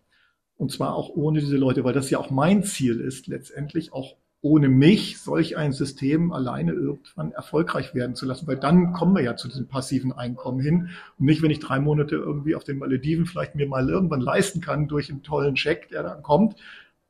Und 0.58 0.72
zwar 0.72 0.96
auch 0.96 1.10
ohne 1.10 1.40
diese 1.40 1.58
Leute, 1.58 1.84
weil 1.84 1.94
das 1.94 2.10
ja 2.10 2.18
auch 2.18 2.32
mein 2.32 2.64
Ziel 2.64 3.00
ist, 3.00 3.28
letztendlich 3.28 3.94
auch 3.94 4.16
ohne 4.42 4.70
mich 4.70 5.20
solch 5.20 5.58
ein 5.58 5.74
System 5.74 6.32
alleine 6.32 6.72
irgendwann 6.72 7.34
erfolgreich 7.34 7.94
werden 7.94 8.16
zu 8.16 8.26
lassen, 8.26 8.48
weil 8.48 8.58
dann 8.58 8.94
kommen 8.94 9.16
wir 9.16 9.24
ja 9.24 9.36
zu 9.36 9.50
diesem 9.50 9.68
passiven 9.68 10.14
Einkommen 10.14 10.62
hin 10.62 10.90
und 11.18 11.26
nicht, 11.26 11.42
wenn 11.42 11.52
ich 11.52 11.60
drei 11.60 11.80
Monate 11.80 12.16
irgendwie 12.16 12.56
auf 12.56 12.64
den 12.64 12.78
Malediven 12.78 13.26
vielleicht 13.26 13.56
mir 13.56 13.68
mal 13.68 13.90
irgendwann 13.90 14.22
leisten 14.22 14.62
kann 14.62 14.88
durch 14.88 15.10
einen 15.10 15.24
tollen 15.24 15.58
Scheck, 15.58 15.90
der 15.90 16.04
dann 16.04 16.24
kommt, 16.24 16.56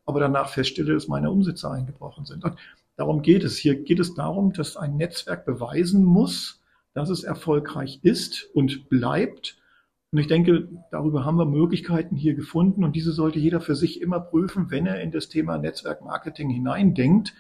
aber 0.10 0.20
danach 0.20 0.50
feststelle, 0.50 0.94
dass 0.94 1.08
meine 1.08 1.32
Umsätze 1.32 1.70
eingebrochen 1.70 2.26
sind. 2.26 2.44
Und 2.44 2.56
darum 2.98 3.22
geht 3.22 3.44
es. 3.44 3.58
Hier 3.58 3.76
geht 3.76 4.00
es 4.00 4.16
darum, 4.16 4.52
dass 4.52 4.76
ein 4.76 4.98
Netzwerk 4.98 5.46
beweisen 5.46 6.04
muss, 6.04 6.62
dass 6.94 7.10
es 7.10 7.24
erfolgreich 7.24 8.00
ist 8.02 8.50
und 8.54 8.90
bleibt. 8.90 9.58
Und 10.12 10.20
ich 10.20 10.28
denke, 10.28 10.68
darüber 10.92 11.24
haben 11.24 11.38
wir 11.38 11.46
Möglichkeiten 11.46 12.16
hier 12.16 12.34
gefunden 12.34 12.84
und 12.84 12.96
diese 12.96 13.12
sollte 13.12 13.38
jeder 13.38 13.62
für 13.62 13.76
sich 13.76 14.02
immer 14.02 14.20
prüfen, 14.20 14.72
wenn 14.72 14.88
er 14.88 15.02
in 15.02 15.12
das 15.12 15.30
Thema 15.30 15.58
Netzwerkmarketing 15.58 16.50
hineindenkt. 16.50 17.34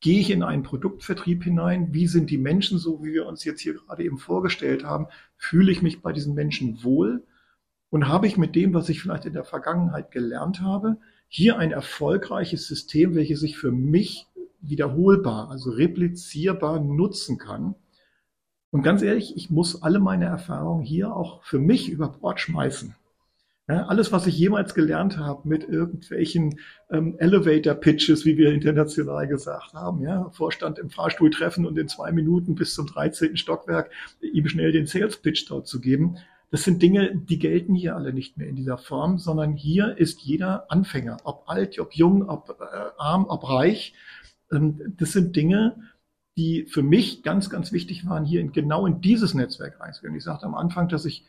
Gehe 0.00 0.20
ich 0.20 0.30
in 0.30 0.42
einen 0.42 0.62
Produktvertrieb 0.62 1.44
hinein? 1.44 1.92
Wie 1.92 2.06
sind 2.06 2.30
die 2.30 2.38
Menschen 2.38 2.78
so, 2.78 3.02
wie 3.04 3.12
wir 3.12 3.26
uns 3.26 3.44
jetzt 3.44 3.60
hier 3.60 3.74
gerade 3.74 4.04
eben 4.04 4.18
vorgestellt 4.18 4.84
haben? 4.84 5.08
Fühle 5.36 5.72
ich 5.72 5.82
mich 5.82 6.02
bei 6.02 6.12
diesen 6.12 6.34
Menschen 6.34 6.82
wohl? 6.84 7.24
Und 7.90 8.08
habe 8.08 8.26
ich 8.26 8.36
mit 8.36 8.54
dem, 8.54 8.72
was 8.74 8.88
ich 8.88 9.02
vielleicht 9.02 9.26
in 9.26 9.34
der 9.34 9.44
Vergangenheit 9.44 10.10
gelernt 10.12 10.60
habe, 10.60 10.96
hier 11.34 11.58
ein 11.58 11.72
erfolgreiches 11.72 12.66
System, 12.66 13.14
welches 13.14 13.42
ich 13.42 13.56
für 13.56 13.72
mich 13.72 14.26
wiederholbar, 14.60 15.50
also 15.50 15.70
replizierbar 15.70 16.78
nutzen 16.78 17.38
kann. 17.38 17.74
Und 18.70 18.82
ganz 18.82 19.00
ehrlich, 19.00 19.34
ich 19.34 19.48
muss 19.48 19.82
alle 19.82 19.98
meine 19.98 20.26
Erfahrungen 20.26 20.82
hier 20.84 21.16
auch 21.16 21.42
für 21.42 21.58
mich 21.58 21.88
über 21.88 22.08
Bord 22.08 22.38
schmeißen. 22.38 22.94
Ja, 23.66 23.86
alles, 23.86 24.12
was 24.12 24.26
ich 24.26 24.36
jemals 24.36 24.74
gelernt 24.74 25.16
habe 25.16 25.48
mit 25.48 25.66
irgendwelchen 25.66 26.58
ähm, 26.90 27.16
Elevator-Pitches, 27.18 28.26
wie 28.26 28.36
wir 28.36 28.52
international 28.52 29.26
gesagt 29.26 29.72
haben, 29.72 30.02
ja, 30.02 30.28
Vorstand 30.30 30.78
im 30.78 30.90
Fahrstuhl 30.90 31.30
treffen 31.30 31.64
und 31.64 31.78
in 31.78 31.88
zwei 31.88 32.12
Minuten 32.12 32.56
bis 32.56 32.74
zum 32.74 32.86
13. 32.86 33.38
Stockwerk 33.38 33.90
ihm 34.20 34.48
schnell 34.48 34.72
den 34.72 34.86
Sales-Pitch 34.86 35.46
dort 35.48 35.66
zu 35.66 35.80
geben. 35.80 36.18
Das 36.52 36.64
sind 36.64 36.82
Dinge, 36.82 37.16
die 37.16 37.38
gelten 37.38 37.74
hier 37.74 37.96
alle 37.96 38.12
nicht 38.12 38.36
mehr 38.36 38.46
in 38.46 38.56
dieser 38.56 38.76
Form, 38.76 39.16
sondern 39.16 39.54
hier 39.54 39.96
ist 39.96 40.20
jeder 40.20 40.70
Anfänger, 40.70 41.16
ob 41.24 41.44
alt, 41.46 41.78
ob 41.78 41.94
jung, 41.94 42.28
ob 42.28 42.50
äh, 42.60 42.90
arm, 42.98 43.24
ob 43.26 43.48
reich. 43.48 43.94
Ähm, 44.52 44.94
das 44.98 45.12
sind 45.12 45.34
Dinge, 45.34 45.76
die 46.36 46.66
für 46.66 46.82
mich 46.82 47.22
ganz, 47.22 47.48
ganz 47.48 47.72
wichtig 47.72 48.06
waren, 48.06 48.26
hier 48.26 48.42
in, 48.42 48.52
genau 48.52 48.84
in 48.84 49.00
dieses 49.00 49.32
Netzwerk 49.32 49.80
reinzugehen. 49.80 50.14
Ich 50.14 50.24
sagte 50.24 50.44
am 50.44 50.54
Anfang, 50.54 50.90
dass 50.90 51.06
ich 51.06 51.24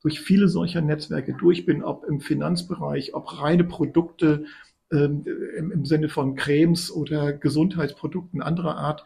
durch 0.00 0.20
viele 0.20 0.46
solcher 0.46 0.80
Netzwerke 0.80 1.32
durch 1.32 1.66
bin, 1.66 1.82
ob 1.82 2.04
im 2.04 2.20
Finanzbereich, 2.20 3.14
ob 3.14 3.42
reine 3.42 3.64
Produkte 3.64 4.44
ähm, 4.92 5.24
im, 5.56 5.72
im 5.72 5.86
Sinne 5.86 6.08
von 6.08 6.36
Cremes 6.36 6.92
oder 6.92 7.32
Gesundheitsprodukten 7.32 8.42
anderer 8.42 8.76
Art. 8.76 9.04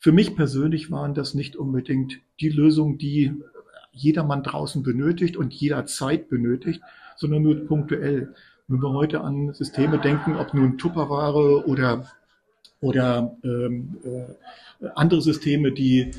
Für 0.00 0.10
mich 0.10 0.34
persönlich 0.34 0.90
waren 0.90 1.14
das 1.14 1.34
nicht 1.34 1.54
unbedingt 1.54 2.18
die 2.40 2.48
Lösungen, 2.48 2.98
die 2.98 3.32
jedermann 3.92 4.42
draußen 4.42 4.82
benötigt 4.82 5.36
und 5.36 5.52
jederzeit 5.52 6.28
benötigt, 6.28 6.82
sondern 7.16 7.42
nur 7.42 7.66
punktuell. 7.66 8.34
Wenn 8.68 8.82
wir 8.82 8.92
heute 8.92 9.20
an 9.20 9.52
Systeme 9.52 9.98
denken, 9.98 10.36
ob 10.36 10.54
nun 10.54 10.78
Tupperware 10.78 11.66
oder, 11.66 12.06
oder 12.80 13.36
ähm, 13.44 13.98
äh, 14.04 14.86
andere 14.94 15.20
Systeme, 15.20 15.72
die 15.72 16.12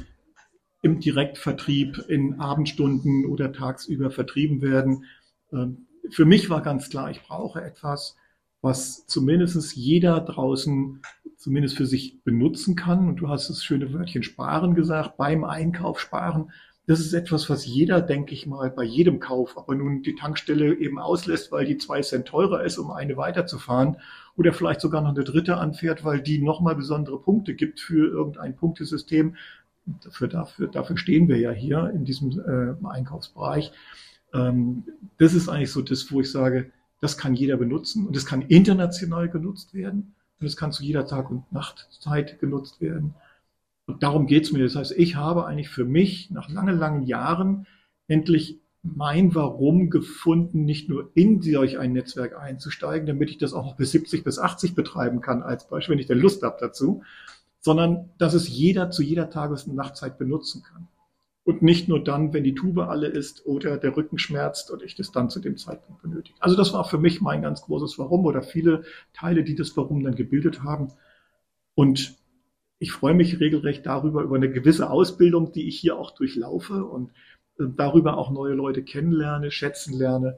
im 0.82 1.00
Direktvertrieb 1.00 2.06
in 2.10 2.40
Abendstunden 2.40 3.26
oder 3.26 3.54
tagsüber 3.54 4.12
vertrieben 4.12 4.62
werden. 4.62 5.06
Ähm, 5.52 5.88
für 6.10 6.26
mich 6.26 6.50
war 6.50 6.62
ganz 6.62 6.90
klar, 6.90 7.10
ich 7.10 7.24
brauche 7.24 7.62
etwas, 7.62 8.18
was 8.62 9.08
zumindest 9.08 9.76
jeder 9.76 10.20
draußen 10.20 11.02
zumindest 11.44 11.76
für 11.76 11.86
sich 11.86 12.24
benutzen 12.24 12.76
kann. 12.76 13.08
Und 13.08 13.18
du 13.18 13.28
hast 13.28 13.50
das 13.50 13.64
schöne 13.64 13.94
Wörtchen 13.94 14.24
sparen 14.24 14.76
gesagt, 14.76 15.18
beim 15.18 15.44
Einkauf 15.44 16.00
sparen. 16.00 16.52
Das 16.86 17.00
ist 17.00 17.14
etwas, 17.14 17.50
was 17.50 17.66
jeder, 17.66 18.02
denke 18.02 18.34
ich 18.34 18.46
mal, 18.46 18.70
bei 18.70 18.84
jedem 18.84 19.20
Kauf, 19.20 19.56
ob 19.56 19.70
er 19.70 19.76
nun 19.76 20.04
die 20.04 20.16
Tankstelle 20.16 20.76
eben 20.76 21.00
auslässt, 21.00 21.52
weil 21.52 21.66
die 21.66 21.78
zwei 21.78 22.02
Cent 22.02 22.28
teurer 22.28 22.64
ist, 22.64 22.78
um 22.78 22.92
eine 22.92 23.16
weiterzufahren, 23.16 23.98
oder 24.36 24.52
vielleicht 24.52 24.82
sogar 24.82 25.02
noch 25.02 25.16
eine 25.16 25.24
dritte 25.24 25.58
anfährt, 25.58 26.04
weil 26.04 26.22
die 26.22 26.40
nochmal 26.40 26.76
besondere 26.76 27.20
Punkte 27.22 27.54
gibt 27.54 27.80
für 27.80 28.10
irgendein 28.10 28.56
Punktesystem, 28.56 29.36
Dafür, 29.86 30.30
dafür, 30.30 30.68
dafür 30.70 30.98
stehen 30.98 31.28
wir 31.28 31.38
ja 31.38 31.52
hier 31.52 31.92
in 31.94 32.06
diesem 32.06 32.32
äh, 32.40 32.88
Einkaufsbereich. 32.88 33.74
Ähm, 34.34 34.84
das 35.18 35.34
ist 35.34 35.50
eigentlich 35.50 35.74
so 35.74 35.82
das, 35.82 36.10
wo 36.10 36.22
ich 36.22 36.32
sage, 36.32 36.72
das 37.02 37.18
kann 37.18 37.36
jeder 37.36 37.58
benutzen 37.58 38.08
und 38.08 38.16
es 38.16 38.26
kann 38.26 38.42
international 38.44 39.28
genutzt 39.28 39.74
werden 39.74 40.16
und 40.40 40.48
es 40.48 40.56
kann 40.56 40.72
zu 40.72 40.84
jeder 40.84 41.06
Tag- 41.06 41.30
und 41.30 41.52
Nachtzeit 41.52 42.40
genutzt 42.40 42.80
werden. 42.80 43.14
Und 43.86 44.04
darum 44.04 44.28
geht's 44.28 44.52
mir. 44.52 44.64
Das 44.64 44.76
heißt, 44.76 44.94
ich 44.98 45.16
habe 45.16 45.46
eigentlich 45.46 45.70
für 45.70 45.86
mich 45.86 46.32
nach 46.32 46.50
langen, 46.50 46.78
langen 46.78 47.04
Jahren 47.04 47.68
endlich 48.08 48.60
mein 48.84 49.34
Warum 49.34 49.90
gefunden, 49.90 50.66
nicht 50.66 50.90
nur 50.90 51.10
in 51.16 51.42
solch 51.42 51.80
ein 51.80 51.94
Netzwerk 51.94 52.38
einzusteigen, 52.38 53.08
damit 53.08 53.30
ich 53.30 53.38
das 53.38 53.54
auch 53.54 53.66
noch 53.66 53.78
bis 53.78 53.92
70 53.92 54.24
bis 54.26 54.40
80 54.40 54.76
betreiben 54.76 55.22
kann, 55.22 55.42
als 55.42 55.68
Beispiel, 55.68 55.94
wenn 55.94 56.00
ich 56.00 56.08
da 56.08 56.14
Lust 56.14 56.44
habe 56.44 56.58
dazu, 56.60 57.02
sondern 57.62 58.10
dass 58.18 58.34
es 58.34 58.50
jeder 58.50 58.92
zu 58.92 59.02
jeder 59.02 59.30
Tages- 59.30 59.64
und 59.64 59.76
Nachtzeit 59.76 60.18
benutzen 60.18 60.64
kann. 60.64 60.90
Und 61.46 61.62
nicht 61.62 61.90
nur 61.90 62.02
dann, 62.02 62.34
wenn 62.34 62.44
die 62.44 62.56
Tube 62.56 62.80
alle 62.80 63.08
ist 63.08 63.46
oder 63.46 63.78
der 63.78 63.96
Rücken 63.96 64.18
schmerzt 64.18 64.72
und 64.72 64.82
ich 64.82 64.96
das 64.96 65.12
dann 65.12 65.30
zu 65.30 65.40
dem 65.40 65.58
Zeitpunkt 65.58 66.02
benötige. 66.02 66.38
Also 66.42 66.56
das 66.56 66.74
war 66.74 66.86
für 66.86 66.98
mich 66.98 67.20
mein 67.22 67.42
ganz 67.42 67.62
großes 67.62 67.98
Warum 68.00 68.26
oder 68.26 68.42
viele 68.42 68.84
Teile, 69.14 69.44
die 69.44 69.56
das 69.56 69.76
Warum 69.76 70.04
dann 70.04 70.16
gebildet 70.16 70.64
haben. 70.64 70.94
Und 71.76 72.16
ich 72.84 72.92
freue 72.92 73.14
mich 73.14 73.40
regelrecht 73.40 73.86
darüber, 73.86 74.22
über 74.22 74.36
eine 74.36 74.52
gewisse 74.52 74.90
Ausbildung, 74.90 75.52
die 75.52 75.68
ich 75.68 75.80
hier 75.80 75.98
auch 75.98 76.12
durchlaufe 76.12 76.86
und 76.86 77.12
äh, 77.60 77.64
darüber 77.76 78.18
auch 78.18 78.32
neue 78.32 78.54
Leute 78.54 78.84
kennenlerne, 78.84 79.52
schätzen 79.52 79.98
lerne. 79.98 80.38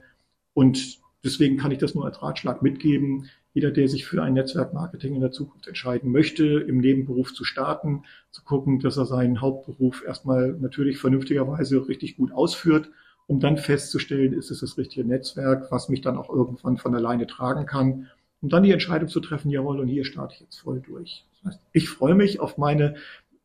Und 0.53 0.99
deswegen 1.23 1.58
kann 1.58 1.71
ich 1.71 1.79
das 1.79 1.95
nur 1.95 2.05
als 2.05 2.21
Ratschlag 2.21 2.62
mitgeben 2.62 3.29
jeder, 3.55 3.71
der 3.71 3.88
sich 3.88 4.05
für 4.05 4.21
ein 4.21 4.34
Netzwerkmarketing 4.34 5.15
in 5.15 5.21
der 5.21 5.31
Zukunft 5.31 5.65
entscheiden 5.67 6.12
möchte, 6.12 6.45
im 6.45 6.79
Nebenberuf 6.79 7.34
zu 7.34 7.45
starten, 7.45 8.03
zu 8.29 8.43
gucken, 8.43 8.81
dass 8.81 8.97
er 8.97 9.05
seinen 9.05 9.39
Hauptberuf 9.39 10.03
erstmal 10.05 10.51
natürlich 10.60 10.97
vernünftigerweise 10.97 11.88
richtig 11.88 12.17
gut 12.17 12.34
ausführt, 12.34 12.91
um 13.27 13.39
dann 13.39 13.58
festzustellen, 13.58 14.34
ist 14.34 14.51
es 14.51 14.60
das 14.60 14.77
richtige 14.77 15.08
Netzwerk, 15.08 15.71
was 15.71 15.88
mich 15.88 16.01
dann 16.01 16.17
auch 16.17 16.29
irgendwann 16.29 16.75
von 16.75 16.93
alleine 16.93 17.27
tragen 17.27 17.65
kann, 17.65 18.08
um 18.41 18.49
dann 18.49 18.63
die 18.63 18.73
Entscheidung 18.73 19.08
zu 19.08 19.21
treffen, 19.21 19.49
jawohl, 19.49 19.79
und 19.79 19.88
hier 19.88 20.03
starte 20.03 20.36
ich 20.36 20.41
jetzt 20.41 20.58
voll 20.58 20.81
durch. 20.81 21.25
Ich 21.71 21.89
freue 21.89 22.15
mich 22.15 22.39
auf 22.39 22.58
meine 22.58 22.95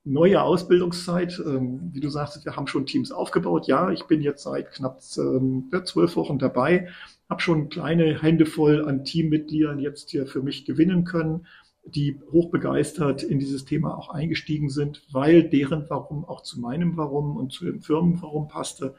neue 0.05 0.43
Ausbildungszeit. 0.43 1.41
Ähm, 1.45 1.91
wie 1.93 2.01
du 2.01 2.09
sagst, 2.09 2.45
wir 2.45 2.57
haben 2.57 2.67
schon 2.67 2.87
Teams 2.87 3.13
aufgebaut. 3.13 3.67
Ja, 3.67 3.91
ich 3.91 4.05
bin 4.05 4.23
jetzt 4.23 4.43
seit 4.43 4.73
knapp 4.73 5.01
ähm, 5.19 5.71
zwölf 5.85 6.17
Wochen 6.17 6.39
dabei, 6.39 6.89
habe 7.29 7.41
schon 7.41 7.69
kleine 7.69 8.21
Hände 8.21 8.47
voll 8.47 8.87
an 8.87 9.05
Teammitgliedern 9.05 9.79
jetzt 9.79 10.11
hier 10.11 10.27
für 10.27 10.43
mich 10.43 10.65
gewinnen 10.65 11.05
können, 11.05 11.47
die 11.85 12.21
hochbegeistert 12.33 13.23
in 13.23 13.39
dieses 13.39 13.65
Thema 13.65 13.97
auch 13.97 14.11
eingestiegen 14.11 14.69
sind, 14.69 15.03
weil 15.13 15.45
deren 15.49 15.87
Warum 15.89 16.25
auch 16.25 16.43
zu 16.43 16.61
meinem 16.61 16.97
Warum 16.97 17.37
und 17.37 17.53
zu 17.53 17.65
dem 17.65 17.81
Firmenwarum 17.81 18.49
passte. 18.49 18.95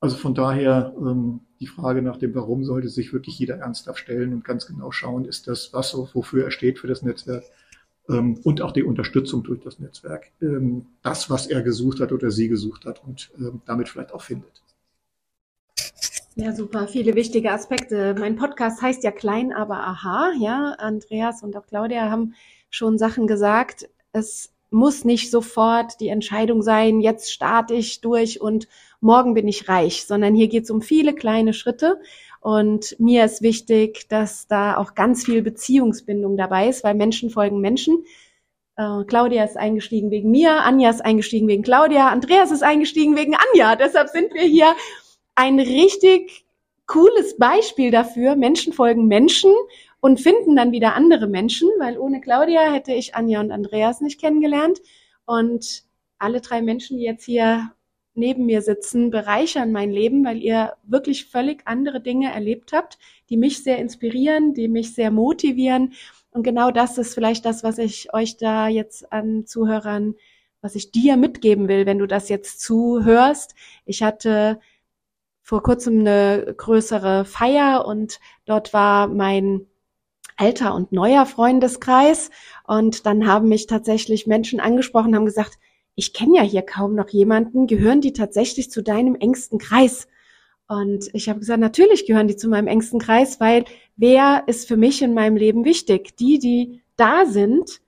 Also 0.00 0.16
von 0.16 0.34
daher 0.34 0.94
ähm, 0.98 1.40
die 1.60 1.66
Frage 1.66 2.02
nach 2.02 2.18
dem 2.18 2.34
Warum 2.34 2.64
sollte 2.64 2.88
sich 2.88 3.12
wirklich 3.12 3.38
jeder 3.38 3.56
ernsthaft 3.56 3.98
stellen 3.98 4.32
und 4.32 4.44
ganz 4.44 4.66
genau 4.66 4.90
schauen, 4.90 5.24
ist 5.24 5.48
das 5.48 5.72
was, 5.72 5.94
wofür 6.14 6.44
er 6.44 6.50
steht 6.50 6.78
für 6.78 6.86
das 6.86 7.02
Netzwerk 7.02 7.44
ähm, 8.08 8.40
und 8.44 8.62
auch 8.62 8.72
die 8.72 8.82
Unterstützung 8.82 9.42
durch 9.42 9.60
das 9.60 9.78
Netzwerk, 9.78 10.30
ähm, 10.40 10.86
das, 11.02 11.30
was 11.30 11.46
er 11.46 11.62
gesucht 11.62 12.00
hat 12.00 12.12
oder 12.12 12.30
sie 12.30 12.48
gesucht 12.48 12.84
hat 12.84 13.02
und 13.04 13.30
ähm, 13.38 13.62
damit 13.66 13.88
vielleicht 13.88 14.12
auch 14.12 14.22
findet. 14.22 14.62
Ja, 16.38 16.52
super. 16.52 16.86
Viele 16.86 17.14
wichtige 17.14 17.50
Aspekte. 17.50 18.14
Mein 18.18 18.36
Podcast 18.36 18.82
heißt 18.82 19.02
ja 19.04 19.10
Klein, 19.10 19.54
aber 19.54 19.78
aha. 19.78 20.32
Ja, 20.38 20.74
Andreas 20.78 21.42
und 21.42 21.56
auch 21.56 21.66
Claudia 21.66 22.10
haben 22.10 22.34
schon 22.68 22.98
Sachen 22.98 23.26
gesagt. 23.26 23.88
Es 24.12 24.52
muss 24.70 25.04
nicht 25.04 25.30
sofort 25.30 26.00
die 26.00 26.08
Entscheidung 26.08 26.60
sein, 26.60 27.00
jetzt 27.00 27.32
starte 27.32 27.74
ich 27.74 28.00
durch 28.00 28.40
und 28.40 28.68
morgen 29.00 29.34
bin 29.34 29.48
ich 29.48 29.68
reich, 29.68 30.04
sondern 30.06 30.34
hier 30.34 30.48
geht 30.48 30.64
es 30.64 30.70
um 30.70 30.82
viele 30.82 31.14
kleine 31.14 31.54
Schritte. 31.54 32.00
Und 32.46 32.94
mir 33.00 33.24
ist 33.24 33.42
wichtig, 33.42 34.06
dass 34.08 34.46
da 34.46 34.76
auch 34.76 34.94
ganz 34.94 35.24
viel 35.24 35.42
Beziehungsbindung 35.42 36.36
dabei 36.36 36.68
ist, 36.68 36.84
weil 36.84 36.94
Menschen 36.94 37.28
folgen 37.28 37.60
Menschen. 37.60 38.04
Äh, 38.76 39.02
Claudia 39.08 39.42
ist 39.42 39.56
eingestiegen 39.56 40.12
wegen 40.12 40.30
mir, 40.30 40.62
Anja 40.62 40.90
ist 40.90 41.04
eingestiegen 41.04 41.48
wegen 41.48 41.64
Claudia, 41.64 42.08
Andreas 42.08 42.52
ist 42.52 42.62
eingestiegen 42.62 43.16
wegen 43.16 43.34
Anja. 43.34 43.74
Deshalb 43.74 44.10
sind 44.10 44.32
wir 44.32 44.44
hier 44.44 44.76
ein 45.34 45.58
richtig 45.58 46.46
cooles 46.86 47.36
Beispiel 47.36 47.90
dafür. 47.90 48.36
Menschen 48.36 48.72
folgen 48.72 49.08
Menschen 49.08 49.52
und 49.98 50.20
finden 50.20 50.54
dann 50.54 50.70
wieder 50.70 50.94
andere 50.94 51.26
Menschen, 51.26 51.68
weil 51.80 51.98
ohne 51.98 52.20
Claudia 52.20 52.72
hätte 52.72 52.92
ich 52.92 53.16
Anja 53.16 53.40
und 53.40 53.50
Andreas 53.50 54.00
nicht 54.00 54.20
kennengelernt. 54.20 54.80
Und 55.24 55.82
alle 56.20 56.40
drei 56.40 56.62
Menschen, 56.62 56.98
die 56.98 57.06
jetzt 57.06 57.24
hier 57.24 57.72
neben 58.16 58.46
mir 58.46 58.62
sitzen, 58.62 59.10
bereichern 59.10 59.72
mein 59.72 59.90
Leben, 59.90 60.24
weil 60.24 60.38
ihr 60.38 60.74
wirklich 60.84 61.26
völlig 61.26 61.62
andere 61.66 62.00
Dinge 62.00 62.32
erlebt 62.32 62.72
habt, 62.72 62.98
die 63.28 63.36
mich 63.36 63.62
sehr 63.62 63.78
inspirieren, 63.78 64.54
die 64.54 64.68
mich 64.68 64.94
sehr 64.94 65.10
motivieren. 65.10 65.92
Und 66.30 66.42
genau 66.42 66.70
das 66.70 66.98
ist 66.98 67.14
vielleicht 67.14 67.44
das, 67.44 67.64
was 67.64 67.78
ich 67.78 68.12
euch 68.12 68.36
da 68.36 68.68
jetzt 68.68 69.12
an 69.12 69.46
Zuhörern, 69.46 70.14
was 70.60 70.74
ich 70.74 70.90
dir 70.90 71.16
mitgeben 71.16 71.68
will, 71.68 71.86
wenn 71.86 71.98
du 71.98 72.06
das 72.06 72.28
jetzt 72.28 72.60
zuhörst. 72.60 73.54
Ich 73.84 74.02
hatte 74.02 74.60
vor 75.42 75.62
kurzem 75.62 76.00
eine 76.00 76.54
größere 76.56 77.24
Feier 77.24 77.86
und 77.86 78.18
dort 78.46 78.72
war 78.72 79.06
mein 79.06 79.66
alter 80.36 80.74
und 80.74 80.92
neuer 80.92 81.24
Freundeskreis 81.24 82.30
und 82.66 83.06
dann 83.06 83.26
haben 83.26 83.48
mich 83.48 83.66
tatsächlich 83.66 84.26
Menschen 84.26 84.60
angesprochen, 84.60 85.14
haben 85.14 85.24
gesagt, 85.24 85.58
ich 85.96 86.12
kenne 86.12 86.36
ja 86.36 86.42
hier 86.42 86.62
kaum 86.62 86.94
noch 86.94 87.08
jemanden, 87.08 87.66
gehören 87.66 88.00
die 88.00 88.12
tatsächlich 88.12 88.70
zu 88.70 88.82
deinem 88.82 89.16
engsten 89.16 89.58
Kreis? 89.58 90.06
Und 90.68 91.08
ich 91.14 91.28
habe 91.28 91.40
gesagt, 91.40 91.60
natürlich 91.60 92.06
gehören 92.06 92.28
die 92.28 92.36
zu 92.36 92.48
meinem 92.48 92.66
engsten 92.66 93.00
Kreis, 93.00 93.40
weil 93.40 93.64
wer 93.96 94.44
ist 94.46 94.68
für 94.68 94.76
mich 94.76 95.02
in 95.02 95.14
meinem 95.14 95.36
Leben 95.36 95.64
wichtig? 95.64 96.16
Die, 96.16 96.38
die 96.38 96.82
da 96.96 97.24
sind, 97.24 97.80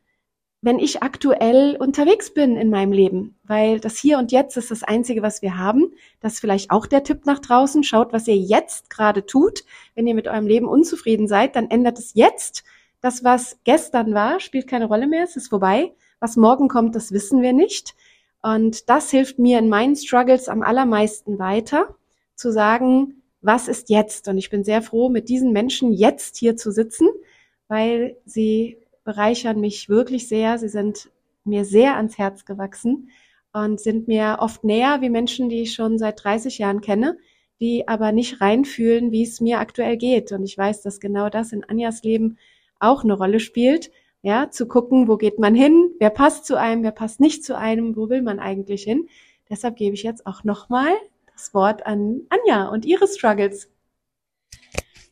wenn 0.60 0.78
ich 0.78 1.02
aktuell 1.02 1.76
unterwegs 1.78 2.32
bin 2.32 2.56
in 2.56 2.70
meinem 2.70 2.92
Leben, 2.92 3.36
weil 3.44 3.78
das 3.78 3.98
Hier 3.98 4.18
und 4.18 4.32
Jetzt 4.32 4.56
ist 4.56 4.70
das 4.70 4.82
Einzige, 4.82 5.22
was 5.22 5.42
wir 5.42 5.58
haben. 5.58 5.92
Das 6.20 6.34
ist 6.34 6.40
vielleicht 6.40 6.70
auch 6.70 6.86
der 6.86 7.04
Tipp 7.04 7.26
nach 7.26 7.38
draußen. 7.40 7.84
Schaut, 7.84 8.12
was 8.12 8.26
ihr 8.26 8.36
jetzt 8.36 8.90
gerade 8.90 9.26
tut. 9.26 9.64
Wenn 9.94 10.06
ihr 10.06 10.14
mit 10.14 10.28
eurem 10.28 10.46
Leben 10.46 10.66
unzufrieden 10.66 11.28
seid, 11.28 11.56
dann 11.56 11.70
ändert 11.70 11.98
es 11.98 12.14
jetzt. 12.14 12.64
Das, 13.00 13.22
was 13.22 13.58
gestern 13.64 14.14
war, 14.14 14.40
spielt 14.40 14.66
keine 14.66 14.86
Rolle 14.86 15.06
mehr. 15.06 15.24
Es 15.24 15.36
ist 15.36 15.48
vorbei. 15.48 15.92
Was 16.20 16.36
morgen 16.36 16.68
kommt, 16.68 16.94
das 16.94 17.12
wissen 17.12 17.42
wir 17.42 17.52
nicht. 17.52 17.94
Und 18.42 18.88
das 18.88 19.10
hilft 19.10 19.38
mir 19.38 19.58
in 19.58 19.68
meinen 19.68 19.96
Struggles 19.96 20.48
am 20.48 20.62
allermeisten 20.62 21.38
weiter, 21.38 21.96
zu 22.34 22.52
sagen, 22.52 23.22
was 23.40 23.68
ist 23.68 23.88
jetzt? 23.90 24.28
Und 24.28 24.38
ich 24.38 24.50
bin 24.50 24.64
sehr 24.64 24.82
froh, 24.82 25.08
mit 25.08 25.28
diesen 25.28 25.52
Menschen 25.52 25.92
jetzt 25.92 26.36
hier 26.36 26.56
zu 26.56 26.70
sitzen, 26.70 27.08
weil 27.68 28.16
sie 28.24 28.78
bereichern 29.04 29.60
mich 29.60 29.88
wirklich 29.88 30.28
sehr. 30.28 30.58
Sie 30.58 30.68
sind 30.68 31.10
mir 31.44 31.64
sehr 31.64 31.96
ans 31.96 32.18
Herz 32.18 32.44
gewachsen 32.44 33.10
und 33.52 33.80
sind 33.80 34.08
mir 34.08 34.38
oft 34.40 34.64
näher 34.64 35.00
wie 35.00 35.10
Menschen, 35.10 35.48
die 35.48 35.62
ich 35.62 35.74
schon 35.74 35.98
seit 35.98 36.22
30 36.22 36.58
Jahren 36.58 36.80
kenne, 36.80 37.16
die 37.60 37.88
aber 37.88 38.12
nicht 38.12 38.40
reinfühlen, 38.40 39.10
wie 39.10 39.22
es 39.22 39.40
mir 39.40 39.58
aktuell 39.58 39.96
geht. 39.96 40.32
Und 40.32 40.44
ich 40.44 40.56
weiß, 40.56 40.82
dass 40.82 41.00
genau 41.00 41.28
das 41.28 41.52
in 41.52 41.64
Anjas 41.64 42.02
Leben 42.02 42.38
auch 42.78 43.02
eine 43.02 43.14
Rolle 43.14 43.40
spielt. 43.40 43.90
Ja, 44.22 44.50
zu 44.50 44.66
gucken, 44.66 45.06
wo 45.06 45.16
geht 45.16 45.38
man 45.38 45.54
hin, 45.54 45.92
wer 46.00 46.10
passt 46.10 46.44
zu 46.44 46.58
einem, 46.58 46.82
wer 46.82 46.90
passt 46.90 47.20
nicht 47.20 47.44
zu 47.44 47.56
einem, 47.56 47.96
wo 47.96 48.08
will 48.08 48.22
man 48.22 48.40
eigentlich 48.40 48.82
hin. 48.82 49.08
Deshalb 49.48 49.76
gebe 49.76 49.94
ich 49.94 50.02
jetzt 50.02 50.26
auch 50.26 50.44
nochmal 50.44 50.92
das 51.32 51.54
Wort 51.54 51.86
an 51.86 52.22
Anja 52.28 52.68
und 52.68 52.84
ihre 52.84 53.06
Struggles. 53.06 53.70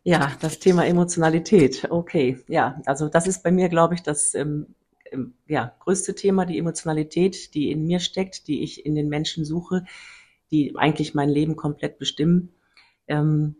Ja, 0.02 0.32
das 0.40 0.58
Thema 0.58 0.86
Emotionalität. 0.86 1.86
Okay, 1.90 2.38
ja, 2.48 2.80
also 2.86 3.08
das 3.08 3.26
ist 3.26 3.42
bei 3.42 3.50
mir, 3.50 3.68
glaube 3.68 3.94
ich, 3.94 4.02
das 4.02 4.34
ähm, 4.34 4.74
ähm, 5.12 5.34
ja, 5.46 5.74
größte 5.80 6.14
Thema, 6.14 6.46
die 6.46 6.58
Emotionalität, 6.58 7.54
die 7.54 7.70
in 7.70 7.86
mir 7.86 8.00
steckt, 8.00 8.48
die 8.48 8.62
ich 8.62 8.84
in 8.86 8.94
den 8.94 9.08
Menschen 9.08 9.44
suche, 9.44 9.84
die 10.50 10.76
eigentlich 10.76 11.14
mein 11.14 11.28
Leben 11.28 11.56
komplett 11.56 11.98
bestimmen. 11.98 12.52
Ähm, 13.08 13.56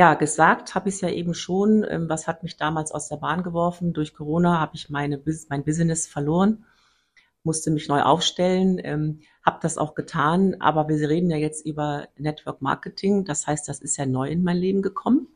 ja, 0.00 0.14
gesagt 0.14 0.74
habe 0.74 0.88
ich 0.88 0.94
es 0.94 1.00
ja 1.02 1.10
eben 1.10 1.34
schon. 1.34 1.84
Ähm, 1.86 2.08
was 2.08 2.26
hat 2.26 2.42
mich 2.42 2.56
damals 2.56 2.90
aus 2.90 3.08
der 3.08 3.16
Bahn 3.16 3.42
geworfen? 3.42 3.92
Durch 3.92 4.14
Corona 4.14 4.58
habe 4.58 4.74
ich 4.74 4.88
meine, 4.88 5.22
mein 5.50 5.64
Business 5.64 6.06
verloren 6.06 6.64
musste 7.42 7.70
mich 7.70 7.88
neu 7.88 8.02
aufstellen, 8.02 8.80
ähm, 8.82 9.20
habe 9.44 9.58
das 9.62 9.78
auch 9.78 9.94
getan, 9.94 10.56
aber 10.60 10.88
wir 10.88 11.08
reden 11.08 11.30
ja 11.30 11.36
jetzt 11.36 11.64
über 11.64 12.08
Network 12.18 12.60
Marketing, 12.60 13.24
das 13.24 13.46
heißt, 13.46 13.68
das 13.68 13.80
ist 13.80 13.96
ja 13.96 14.04
neu 14.06 14.28
in 14.28 14.42
mein 14.42 14.58
Leben 14.58 14.82
gekommen, 14.82 15.28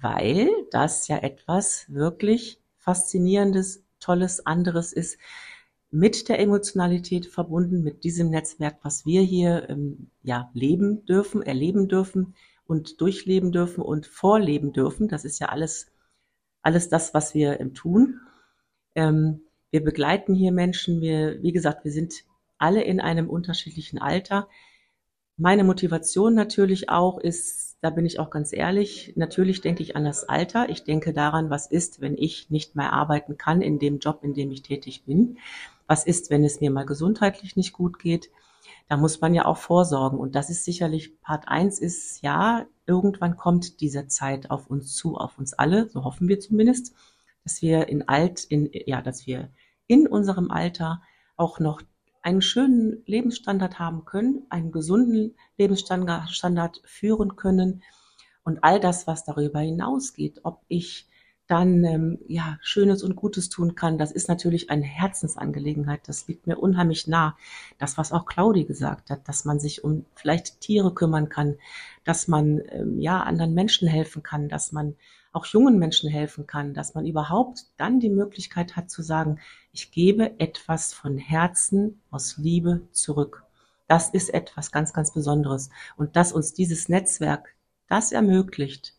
weil 0.00 0.48
das 0.70 1.08
ja 1.08 1.18
etwas 1.18 1.84
wirklich 1.88 2.58
faszinierendes, 2.78 3.84
tolles, 4.00 4.46
anderes 4.46 4.92
ist, 4.92 5.18
mit 5.90 6.30
der 6.30 6.38
Emotionalität 6.38 7.26
verbunden, 7.26 7.82
mit 7.82 8.04
diesem 8.04 8.30
Netzwerk, 8.30 8.78
was 8.82 9.04
wir 9.04 9.20
hier 9.20 9.68
ähm, 9.68 10.10
ja 10.22 10.50
leben 10.54 11.04
dürfen, 11.04 11.42
erleben 11.42 11.88
dürfen 11.88 12.34
und 12.72 13.00
durchleben 13.02 13.52
dürfen 13.52 13.82
und 13.82 14.06
vorleben 14.06 14.72
dürfen. 14.72 15.06
Das 15.06 15.26
ist 15.26 15.38
ja 15.38 15.50
alles 15.50 15.92
alles 16.62 16.88
das, 16.88 17.12
was 17.12 17.34
wir 17.34 17.58
tun. 17.74 18.20
Ähm, 18.94 19.42
wir 19.70 19.84
begleiten 19.84 20.34
hier 20.34 20.52
Menschen. 20.52 21.00
Wir, 21.00 21.42
wie 21.42 21.52
gesagt, 21.52 21.84
wir 21.84 21.92
sind 21.92 22.14
alle 22.58 22.82
in 22.82 23.00
einem 23.00 23.28
unterschiedlichen 23.28 23.98
Alter. 23.98 24.48
Meine 25.36 25.64
Motivation 25.64 26.34
natürlich 26.34 26.88
auch 26.88 27.18
ist, 27.18 27.78
da 27.80 27.90
bin 27.90 28.06
ich 28.06 28.20
auch 28.20 28.30
ganz 28.30 28.52
ehrlich, 28.52 29.14
natürlich 29.16 29.60
denke 29.60 29.82
ich 29.82 29.96
an 29.96 30.04
das 30.04 30.28
Alter. 30.28 30.68
Ich 30.68 30.84
denke 30.84 31.12
daran, 31.12 31.50
was 31.50 31.66
ist, 31.66 32.00
wenn 32.00 32.16
ich 32.16 32.48
nicht 32.50 32.76
mehr 32.76 32.92
arbeiten 32.92 33.36
kann 33.36 33.60
in 33.60 33.78
dem 33.78 33.98
Job, 33.98 34.20
in 34.22 34.34
dem 34.34 34.52
ich 34.52 34.62
tätig 34.62 35.02
bin. 35.04 35.38
Was 35.88 36.06
ist, 36.06 36.30
wenn 36.30 36.44
es 36.44 36.60
mir 36.60 36.70
mal 36.70 36.86
gesundheitlich 36.86 37.56
nicht 37.56 37.72
gut 37.72 37.98
geht? 37.98 38.30
Da 38.88 38.96
muss 38.96 39.20
man 39.20 39.34
ja 39.34 39.46
auch 39.46 39.56
vorsorgen. 39.56 40.18
Und 40.18 40.34
das 40.34 40.50
ist 40.50 40.64
sicherlich 40.64 41.20
Part 41.20 41.48
eins 41.48 41.78
ist, 41.78 42.22
ja, 42.22 42.66
irgendwann 42.86 43.36
kommt 43.36 43.80
diese 43.80 44.06
Zeit 44.08 44.50
auf 44.50 44.66
uns 44.66 44.94
zu, 44.94 45.16
auf 45.16 45.38
uns 45.38 45.54
alle, 45.54 45.88
so 45.88 46.04
hoffen 46.04 46.28
wir 46.28 46.40
zumindest, 46.40 46.94
dass 47.44 47.62
wir 47.62 47.88
in 47.88 48.08
alt, 48.08 48.44
in, 48.44 48.70
ja, 48.72 49.02
dass 49.02 49.26
wir 49.26 49.50
in 49.86 50.06
unserem 50.06 50.50
Alter 50.50 51.02
auch 51.36 51.58
noch 51.58 51.82
einen 52.22 52.42
schönen 52.42 53.02
Lebensstandard 53.06 53.78
haben 53.78 54.04
können, 54.04 54.46
einen 54.48 54.70
gesunden 54.70 55.36
Lebensstandard 55.58 56.82
führen 56.84 57.36
können 57.36 57.82
und 58.44 58.62
all 58.62 58.78
das, 58.80 59.06
was 59.06 59.24
darüber 59.24 59.60
hinausgeht, 59.60 60.40
ob 60.44 60.62
ich 60.68 61.08
dann 61.52 61.84
ähm, 61.84 62.18
ja 62.28 62.58
Schönes 62.62 63.02
und 63.02 63.14
Gutes 63.14 63.50
tun 63.50 63.74
kann, 63.74 63.98
das 63.98 64.10
ist 64.10 64.26
natürlich 64.26 64.70
eine 64.70 64.86
Herzensangelegenheit. 64.86 66.00
Das 66.06 66.26
liegt 66.26 66.46
mir 66.46 66.56
unheimlich 66.56 67.06
nah. 67.06 67.36
Das, 67.78 67.98
was 67.98 68.10
auch 68.10 68.24
Claudi 68.24 68.64
gesagt 68.64 69.10
hat, 69.10 69.28
dass 69.28 69.44
man 69.44 69.60
sich 69.60 69.84
um 69.84 70.06
vielleicht 70.14 70.62
Tiere 70.62 70.94
kümmern 70.94 71.28
kann, 71.28 71.58
dass 72.04 72.26
man 72.26 72.62
ähm, 72.70 72.98
ja 72.98 73.22
anderen 73.22 73.52
Menschen 73.52 73.86
helfen 73.86 74.22
kann, 74.22 74.48
dass 74.48 74.72
man 74.72 74.96
auch 75.32 75.44
jungen 75.44 75.78
Menschen 75.78 76.08
helfen 76.08 76.46
kann, 76.46 76.72
dass 76.72 76.94
man 76.94 77.04
überhaupt 77.04 77.66
dann 77.76 78.00
die 78.00 78.08
Möglichkeit 78.08 78.74
hat 78.74 78.90
zu 78.90 79.02
sagen, 79.02 79.38
ich 79.72 79.92
gebe 79.92 80.40
etwas 80.40 80.94
von 80.94 81.18
Herzen 81.18 82.00
aus 82.10 82.38
Liebe 82.38 82.80
zurück. 82.92 83.44
Das 83.88 84.08
ist 84.08 84.32
etwas 84.32 84.72
ganz, 84.72 84.94
ganz 84.94 85.12
Besonderes. 85.12 85.68
Und 85.98 86.16
dass 86.16 86.32
uns 86.32 86.54
dieses 86.54 86.88
Netzwerk 86.88 87.54
das 87.88 88.10
ermöglicht, 88.10 88.94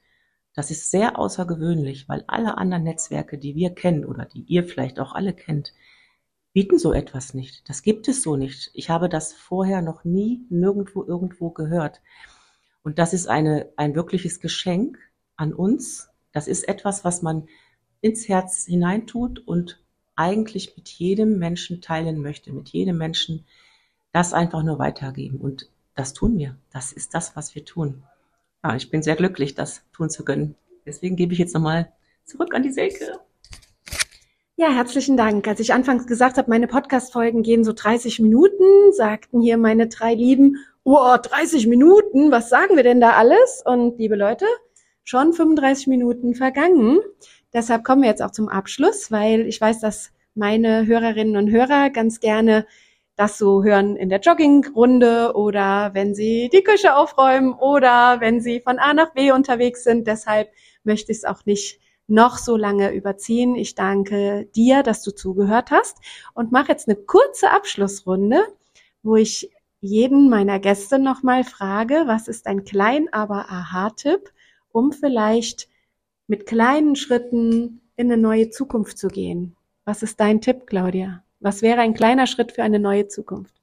das 0.53 0.71
ist 0.71 0.91
sehr 0.91 1.17
außergewöhnlich, 1.17 2.07
weil 2.07 2.23
alle 2.27 2.57
anderen 2.57 2.83
Netzwerke, 2.83 3.37
die 3.37 3.55
wir 3.55 3.71
kennen 3.71 4.05
oder 4.05 4.25
die 4.25 4.41
ihr 4.41 4.63
vielleicht 4.63 4.99
auch 4.99 5.13
alle 5.13 5.33
kennt, 5.33 5.73
bieten 6.53 6.77
so 6.77 6.93
etwas 6.93 7.33
nicht. 7.33 7.67
Das 7.67 7.81
gibt 7.81 8.07
es 8.07 8.21
so 8.21 8.35
nicht. 8.35 8.69
Ich 8.73 8.89
habe 8.89 9.09
das 9.09 9.33
vorher 9.33 9.81
noch 9.81 10.03
nie 10.03 10.45
nirgendwo 10.49 11.03
irgendwo 11.03 11.49
gehört. 11.49 12.01
Und 12.83 12.99
das 12.99 13.13
ist 13.13 13.27
eine, 13.27 13.69
ein 13.77 13.95
wirkliches 13.95 14.39
Geschenk 14.39 14.99
an 15.35 15.53
uns, 15.53 16.09
das 16.33 16.47
ist 16.47 16.67
etwas, 16.67 17.05
was 17.05 17.21
man 17.21 17.47
ins 18.01 18.27
Herz 18.27 18.65
hineintut 18.65 19.39
und 19.47 19.81
eigentlich 20.15 20.75
mit 20.75 20.89
jedem 20.89 21.39
Menschen 21.39 21.81
teilen 21.81 22.21
möchte, 22.21 22.51
mit 22.51 22.69
jedem 22.69 22.97
Menschen 22.97 23.45
das 24.11 24.33
einfach 24.33 24.63
nur 24.63 24.77
weitergeben. 24.79 25.39
Und 25.39 25.69
das 25.95 26.13
tun 26.13 26.37
wir. 26.37 26.57
Das 26.71 26.91
ist 26.91 27.13
das, 27.13 27.35
was 27.35 27.55
wir 27.55 27.65
tun. 27.65 28.03
Ja, 28.63 28.75
ich 28.77 28.89
bin 28.89 29.03
sehr 29.03 29.17
glücklich, 29.17 29.55
das 29.55 29.83
tun 29.91 30.09
zu 30.09 30.23
können. 30.23 30.55
Deswegen 30.85 31.17
gebe 31.17 31.33
ich 31.33 31.39
jetzt 31.39 31.53
nochmal 31.53 31.91
zurück 32.23 32.55
an 32.55 32.63
die 32.63 32.71
Selke. 32.71 33.19
Ja, 34.55 34.69
herzlichen 34.69 35.17
Dank. 35.17 35.45
Als 35.47 35.59
ich 35.59 35.73
anfangs 35.73 36.07
gesagt 36.07 36.37
habe, 36.37 36.49
meine 36.49 36.67
Podcast-Folgen 36.67 37.43
gehen 37.43 37.65
so 37.65 37.73
30 37.73 38.19
Minuten, 38.19 38.93
sagten 38.93 39.41
hier 39.41 39.57
meine 39.57 39.87
drei 39.87 40.13
Lieben, 40.13 40.57
oh, 40.83 41.17
30 41.21 41.67
Minuten, 41.67 42.31
was 42.31 42.49
sagen 42.49 42.77
wir 42.77 42.83
denn 42.83 43.01
da 43.01 43.13
alles? 43.13 43.63
Und 43.65 43.97
liebe 43.97 44.15
Leute, 44.15 44.45
schon 45.03 45.33
35 45.33 45.87
Minuten 45.87 46.33
vergangen. 46.33 46.99
Deshalb 47.51 47.83
kommen 47.83 48.03
wir 48.03 48.09
jetzt 48.09 48.21
auch 48.21 48.31
zum 48.31 48.47
Abschluss, 48.47 49.11
weil 49.11 49.41
ich 49.41 49.59
weiß, 49.59 49.81
dass 49.81 50.11
meine 50.35 50.85
Hörerinnen 50.87 51.35
und 51.35 51.51
Hörer 51.51 51.89
ganz 51.89 52.21
gerne 52.21 52.65
das 53.15 53.37
so 53.37 53.63
hören 53.63 53.95
in 53.95 54.09
der 54.09 54.19
Joggingrunde 54.19 55.33
oder 55.35 55.91
wenn 55.93 56.15
sie 56.15 56.49
die 56.51 56.63
Küche 56.63 56.95
aufräumen 56.95 57.53
oder 57.53 58.19
wenn 58.19 58.41
sie 58.41 58.59
von 58.59 58.79
A 58.79 58.93
nach 58.93 59.13
B 59.13 59.31
unterwegs 59.31 59.83
sind. 59.83 60.07
Deshalb 60.07 60.49
möchte 60.83 61.11
ich 61.11 61.19
es 61.19 61.25
auch 61.25 61.45
nicht 61.45 61.79
noch 62.07 62.37
so 62.37 62.57
lange 62.57 62.91
überziehen. 62.93 63.55
Ich 63.55 63.75
danke 63.75 64.49
dir, 64.55 64.83
dass 64.83 65.03
du 65.03 65.11
zugehört 65.11 65.71
hast 65.71 65.97
und 66.33 66.51
mache 66.51 66.71
jetzt 66.71 66.87
eine 66.87 66.97
kurze 66.97 67.51
Abschlussrunde, 67.51 68.43
wo 69.03 69.15
ich 69.15 69.51
jeden 69.79 70.29
meiner 70.29 70.59
Gäste 70.59 70.97
nochmal 70.97 71.43
frage, 71.43 72.03
was 72.05 72.27
ist 72.27 72.47
ein 72.47 72.63
klein, 72.63 73.09
aber 73.11 73.49
Aha-Tipp, 73.49 74.31
um 74.71 74.91
vielleicht 74.91 75.67
mit 76.27 76.45
kleinen 76.45 76.95
Schritten 76.95 77.81
in 77.95 78.11
eine 78.11 78.21
neue 78.21 78.49
Zukunft 78.49 78.97
zu 78.97 79.09
gehen. 79.09 79.55
Was 79.85 80.01
ist 80.01 80.19
dein 80.19 80.39
Tipp, 80.39 80.67
Claudia? 80.67 81.23
Was 81.43 81.61
wäre 81.61 81.81
ein 81.81 81.93
kleiner 81.93 82.25
Schritt 82.25 82.53
für 82.53 82.63
eine 82.63 82.79
neue 82.79 83.09
Zukunft? 83.09 83.53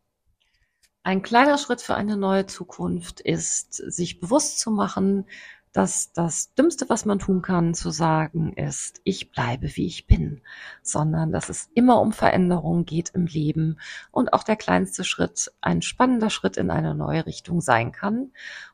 Ein 1.03 1.23
kleiner 1.23 1.57
Schritt 1.57 1.81
für 1.81 1.95
eine 1.95 2.19
neue 2.19 2.45
Zukunft 2.45 3.23
ist, 3.23 3.73
sich 3.73 4.21
bewusst 4.21 4.59
zu 4.59 4.71
machen, 4.71 5.25
dass 5.73 6.13
das 6.13 6.53
Dümmste, 6.53 6.91
was 6.91 7.07
man 7.07 7.19
tun 7.19 7.41
kann, 7.41 7.73
zu 7.73 7.89
sagen 7.89 8.53
ist, 8.53 9.01
ich 9.05 9.31
bleibe 9.31 9.75
wie 9.77 9.87
ich 9.87 10.07
bin, 10.07 10.43
sondern 10.83 11.33
dass 11.33 11.49
es 11.49 11.71
immer 11.73 12.03
um 12.03 12.13
Veränderung 12.13 12.85
geht 12.85 13.13
im 13.15 13.25
Leben 13.25 13.81
und 14.11 14.35
auch 14.35 14.43
der 14.43 14.57
kleinste 14.57 15.03
Schritt 15.03 15.51
ein 15.63 15.81
spannender 15.81 16.29
Schritt 16.29 16.59
in 16.59 16.71
eine 16.71 16.95
neue 16.95 17.25
Richtung 17.25 17.63
sein 17.63 17.93
kann. 17.93 18.33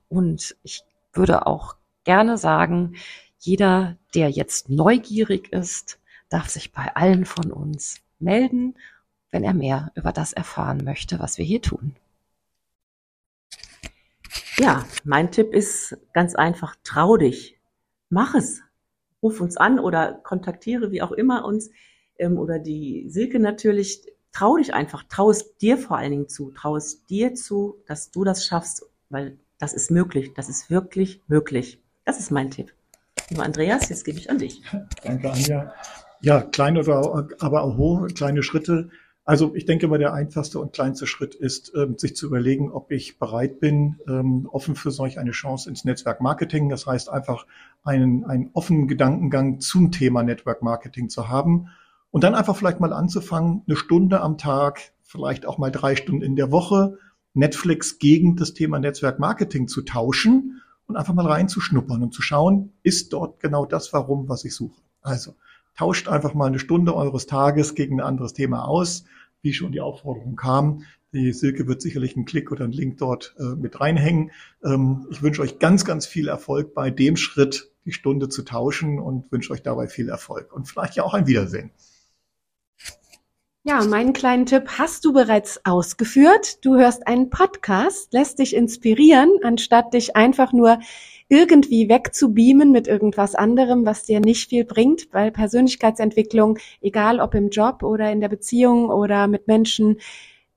Und 0.09 0.57
ich 0.65 0.83
würde 1.13 1.47
auch 1.47 1.77
gerne 2.03 2.39
sagen, 2.39 2.97
jeder, 3.39 3.99
der 4.17 4.31
jetzt 4.31 4.69
neugierig 4.69 5.53
ist, 5.53 6.01
darf 6.29 6.49
sich 6.49 6.73
bei 6.73 6.97
allen 6.97 7.25
von 7.25 7.53
uns 7.53 8.01
melden, 8.19 8.75
wenn 9.37 9.45
er 9.45 9.53
mehr 9.53 9.93
über 9.95 10.13
das 10.13 10.33
erfahren 10.33 10.83
möchte, 10.83 11.19
was 11.19 11.37
wir 11.37 11.45
hier 11.45 11.61
tun. 11.61 11.95
Ja, 14.57 14.87
mein 15.05 15.31
Tipp 15.31 15.53
ist 15.53 15.99
ganz 16.15 16.35
einfach, 16.35 16.75
trau 16.85 17.19
dich, 17.19 17.61
mach 18.09 18.35
es. 18.35 18.63
Ruf 19.23 19.43
uns 19.43 19.59
an 19.59 19.79
oder 19.79 20.15
kontaktiere, 20.15 20.91
wie 20.91 21.03
auch 21.03 21.13
immer 21.13 21.45
uns, 21.45 21.71
ähm, 22.19 22.39
oder 22.39 22.59
die 22.59 23.11
Silke 23.11 23.39
natürlich. 23.39 24.07
Trau 24.33 24.57
dich 24.57 24.73
einfach, 24.73 25.03
trau 25.07 25.29
es 25.31 25.59
dir 25.59 25.77
vor 25.77 25.99
allen 25.99 26.13
Dingen 26.13 26.29
zu, 26.31 26.51
trau 26.53 26.75
es 26.77 27.05
dir 27.05 27.35
zu, 27.35 27.77
dass 27.87 28.11
du 28.11 28.25
das 28.25 28.47
schaffst, 28.47 28.87
weil 29.11 29.37
das 29.59 29.75
ist 29.75 29.91
möglich, 29.91 30.33
das 30.33 30.49
ist 30.49 30.71
wirklich 30.71 31.21
möglich. 31.27 31.79
Das 32.07 32.19
ist 32.19 32.31
mein 32.31 32.51
Tipp. 32.51 32.73
Lieber 33.29 33.43
Andreas, 33.43 33.91
jetzt 33.91 34.07
gebe 34.07 34.19
ich 34.19 34.31
an 34.31 34.39
dich. 34.39 34.63
Danke, 35.03 35.31
Anja. 35.31 35.75
Ja, 36.23 36.41
kleine, 36.41 36.81
aber 36.81 37.63
auch 37.63 37.77
hohe, 37.77 38.07
kleine 38.09 38.43
Schritte. 38.43 38.89
Also 39.29 39.57
ich 39.57 39.65
denke 39.65 39.89
mal, 39.89 39.99
der 39.99 40.15
einfachste 40.15 40.61
und 40.61 40.73
kleinste 40.73 41.09
Schritt 41.09 41.35
ist, 41.35 41.73
ähm, 41.75 41.99
sich 41.99 42.15
zu 42.15 42.27
überlegen, 42.27 42.71
ob 42.71 42.93
ich 42.93 43.19
bereit 43.19 43.59
bin, 43.59 43.99
ähm, 44.07 44.49
offen 44.53 44.77
für 44.77 44.93
solch 44.93 45.19
eine 45.19 45.33
Chance 45.33 45.69
ins 45.69 45.85
Netzwerk 45.85 46.21
Marketing. 46.21 46.69
Das 46.69 46.87
heißt 46.87 47.11
einfach 47.11 47.45
einen, 47.83 48.25
einen 48.25 48.51
offenen 48.53 48.87
Gedankengang 48.87 49.59
zum 49.59 49.91
Thema 49.91 50.23
Network 50.23 50.63
Marketing 50.63 51.09
zu 51.09 51.29
haben 51.29 51.71
und 52.13 52.23
dann 52.23 52.37
einfach 52.37 52.55
vielleicht 52.55 52.79
mal 52.79 52.93
anzufangen, 52.93 53.65
eine 53.67 53.77
Stunde 53.77 54.21
am 54.21 54.39
Tag, 54.39 54.93
vielleicht 55.03 55.45
auch 55.45 55.59
mal 55.59 55.73
drei 55.73 55.97
Stunden 55.97 56.23
in 56.23 56.37
der 56.37 56.53
Woche, 56.53 56.97
Netflix 57.35 57.99
gegen 57.99 58.37
das 58.37 58.55
Thema 58.55 58.79
Netzwerk 58.79 59.19
Marketing 59.19 59.67
zu 59.67 59.83
tauschen 59.83 60.63
und 60.87 60.95
einfach 60.95 61.15
mal 61.15 61.27
reinzuschnuppern 61.27 62.01
und 62.01 62.15
zu 62.15 62.23
schauen, 62.23 62.75
ist 62.85 63.13
dort 63.13 63.41
genau 63.41 63.67
das 63.67 63.93
Warum, 63.93 64.29
was 64.29 64.45
ich 64.45 64.55
suche. 64.55 64.81
Also 65.03 65.35
tauscht 65.77 66.09
einfach 66.09 66.33
mal 66.35 66.47
eine 66.47 66.59
Stunde 66.59 66.95
eures 66.95 67.27
Tages 67.27 67.75
gegen 67.75 68.01
ein 68.01 68.07
anderes 68.07 68.33
Thema 68.33 68.67
aus, 68.67 69.05
wie 69.47 69.53
schon 69.53 69.71
die 69.71 69.81
Aufforderung 69.81 70.35
kam. 70.35 70.83
Die 71.13 71.33
Silke 71.33 71.69
wird 71.69 71.81
sicherlich 71.81 72.17
einen 72.17 72.25
Klick 72.25 72.51
oder 72.51 72.65
einen 72.65 72.73
Link 72.73 72.99
dort 72.99 73.37
äh, 73.39 73.55
mit 73.55 73.81
reinhängen. 73.81 74.33
Ähm, 74.65 75.07
ich 75.11 75.23
wünsche 75.23 75.41
euch 75.41 75.61
ganz, 75.61 75.85
ganz 75.85 76.05
viel 76.05 76.27
Erfolg 76.27 76.75
bei 76.75 76.91
dem 76.91 77.17
Schritt, 77.17 77.71
die 77.85 77.93
Stunde 77.93 78.29
zu 78.29 78.43
tauschen 78.43 78.99
und 78.99 79.31
wünsche 79.31 79.53
euch 79.53 79.63
dabei 79.63 79.87
viel 79.87 80.09
Erfolg 80.09 80.53
und 80.53 80.67
vielleicht 80.67 80.97
ja 80.97 81.05
auch 81.05 81.15
ein 81.15 81.29
Wiedersehen. 81.29 81.71
Ja, 83.63 83.85
meinen 83.85 84.13
kleinen 84.13 84.47
Tipp 84.47 84.65
hast 84.79 85.05
du 85.05 85.13
bereits 85.13 85.65
ausgeführt. 85.65 86.65
Du 86.65 86.77
hörst 86.77 87.07
einen 87.07 87.31
Podcast, 87.31 88.13
lässt 88.13 88.41
dich 88.41 88.55
inspirieren, 88.55 89.31
anstatt 89.45 89.95
dich 89.95 90.17
einfach 90.17 90.53
nur 90.53 90.81
irgendwie 91.29 91.89
wegzubeamen 91.89 92.71
mit 92.71 92.87
irgendwas 92.87 93.35
anderem, 93.35 93.85
was 93.85 94.05
dir 94.05 94.21
nicht 94.21 94.49
viel 94.49 94.65
bringt, 94.65 95.09
weil 95.13 95.33
Persönlichkeitsentwicklung, 95.33 96.59
egal 96.81 97.21
ob 97.21 97.35
im 97.35 97.51
Job 97.51 97.83
oder 97.83 98.13
in 98.13 98.21
der 98.21 98.29
Beziehung 98.29 98.91
oder 98.91 99.27
mit 99.27 99.49
Menschen 99.49 99.99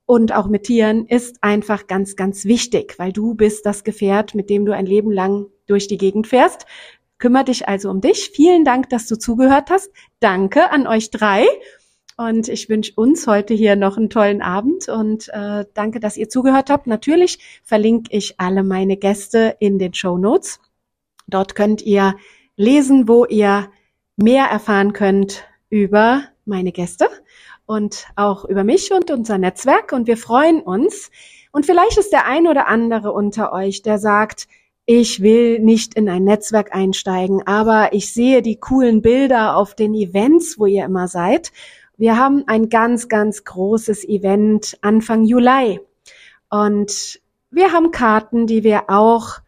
und 0.06 0.32
auch 0.34 0.48
mit 0.48 0.64
Tieren, 0.64 1.06
ist 1.06 1.38
einfach 1.42 1.86
ganz, 1.86 2.16
ganz 2.16 2.44
wichtig, 2.44 2.98
weil 2.98 3.12
du 3.12 3.34
bist 3.34 3.66
das 3.66 3.84
Gefährt, 3.84 4.34
mit 4.34 4.50
dem 4.50 4.64
du 4.64 4.74
ein 4.74 4.86
Leben 4.86 5.10
lang 5.10 5.46
durch 5.66 5.88
die 5.88 5.98
Gegend 5.98 6.26
fährst. 6.26 6.66
Kümmer 7.18 7.44
dich 7.44 7.68
also 7.68 7.90
um 7.90 8.00
dich. 8.00 8.30
Vielen 8.34 8.64
Dank, 8.64 8.88
dass 8.90 9.06
du 9.06 9.16
zugehört 9.16 9.70
hast. 9.70 9.90
Danke 10.20 10.70
an 10.70 10.86
euch 10.86 11.10
drei. 11.10 11.46
Und 12.20 12.48
ich 12.48 12.68
wünsche 12.68 12.92
uns 12.96 13.26
heute 13.26 13.54
hier 13.54 13.76
noch 13.76 13.96
einen 13.96 14.10
tollen 14.10 14.42
Abend 14.42 14.90
und 14.90 15.30
äh, 15.30 15.64
danke, 15.72 16.00
dass 16.00 16.18
ihr 16.18 16.28
zugehört 16.28 16.68
habt. 16.68 16.86
Natürlich 16.86 17.38
verlinke 17.64 18.14
ich 18.14 18.38
alle 18.38 18.62
meine 18.62 18.98
Gäste 18.98 19.56
in 19.58 19.78
den 19.78 19.94
Show 19.94 20.18
Notes. 20.18 20.60
Dort 21.28 21.54
könnt 21.54 21.80
ihr 21.80 22.16
lesen, 22.56 23.08
wo 23.08 23.24
ihr 23.24 23.70
mehr 24.16 24.44
erfahren 24.44 24.92
könnt 24.92 25.44
über 25.70 26.24
meine 26.44 26.72
Gäste 26.72 27.08
und 27.64 28.06
auch 28.16 28.44
über 28.44 28.64
mich 28.64 28.92
und 28.92 29.10
unser 29.10 29.38
Netzwerk. 29.38 29.92
Und 29.92 30.06
wir 30.06 30.18
freuen 30.18 30.60
uns. 30.60 31.10
Und 31.52 31.64
vielleicht 31.64 31.96
ist 31.96 32.12
der 32.12 32.26
ein 32.26 32.46
oder 32.46 32.68
andere 32.68 33.12
unter 33.12 33.50
euch, 33.50 33.80
der 33.80 33.98
sagt, 33.98 34.46
ich 34.84 35.22
will 35.22 35.58
nicht 35.60 35.94
in 35.94 36.06
ein 36.10 36.24
Netzwerk 36.24 36.74
einsteigen, 36.74 37.46
aber 37.46 37.94
ich 37.94 38.12
sehe 38.12 38.42
die 38.42 38.56
coolen 38.56 39.00
Bilder 39.00 39.56
auf 39.56 39.74
den 39.74 39.94
Events, 39.94 40.58
wo 40.58 40.66
ihr 40.66 40.84
immer 40.84 41.08
seid 41.08 41.50
wir 42.00 42.16
haben 42.16 42.44
ein 42.46 42.70
ganz, 42.70 43.10
ganz 43.10 43.44
großes 43.44 44.08
Event 44.08 44.78
Anfang 44.80 45.24
Juli. 45.24 45.80
Und 46.48 47.20
wir 47.50 47.72
haben 47.72 47.90
Karten, 47.90 48.46
die 48.46 48.64
wir 48.64 48.84
auch 48.88 49.40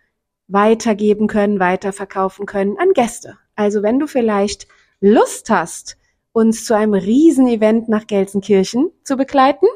weitergeben 0.49 1.29
können, 1.29 1.61
weiterverkaufen 1.61 2.45
können 2.45 2.77
an 2.77 2.93
Gäste. 2.93 3.39
Also 3.57 3.83
wenn 3.83 3.99
du 3.99 4.07
vielleicht 4.07 4.69
Lust 5.01 5.49
hast, 5.49 5.97
uns 6.33 6.67
zu 6.67 6.77
einem 6.77 6.93
Riesenevent 6.93 7.89
nach 7.89 8.07
Gelsenkirchen 8.07 8.91
zu 9.03 9.17
begleiten, 9.17 9.67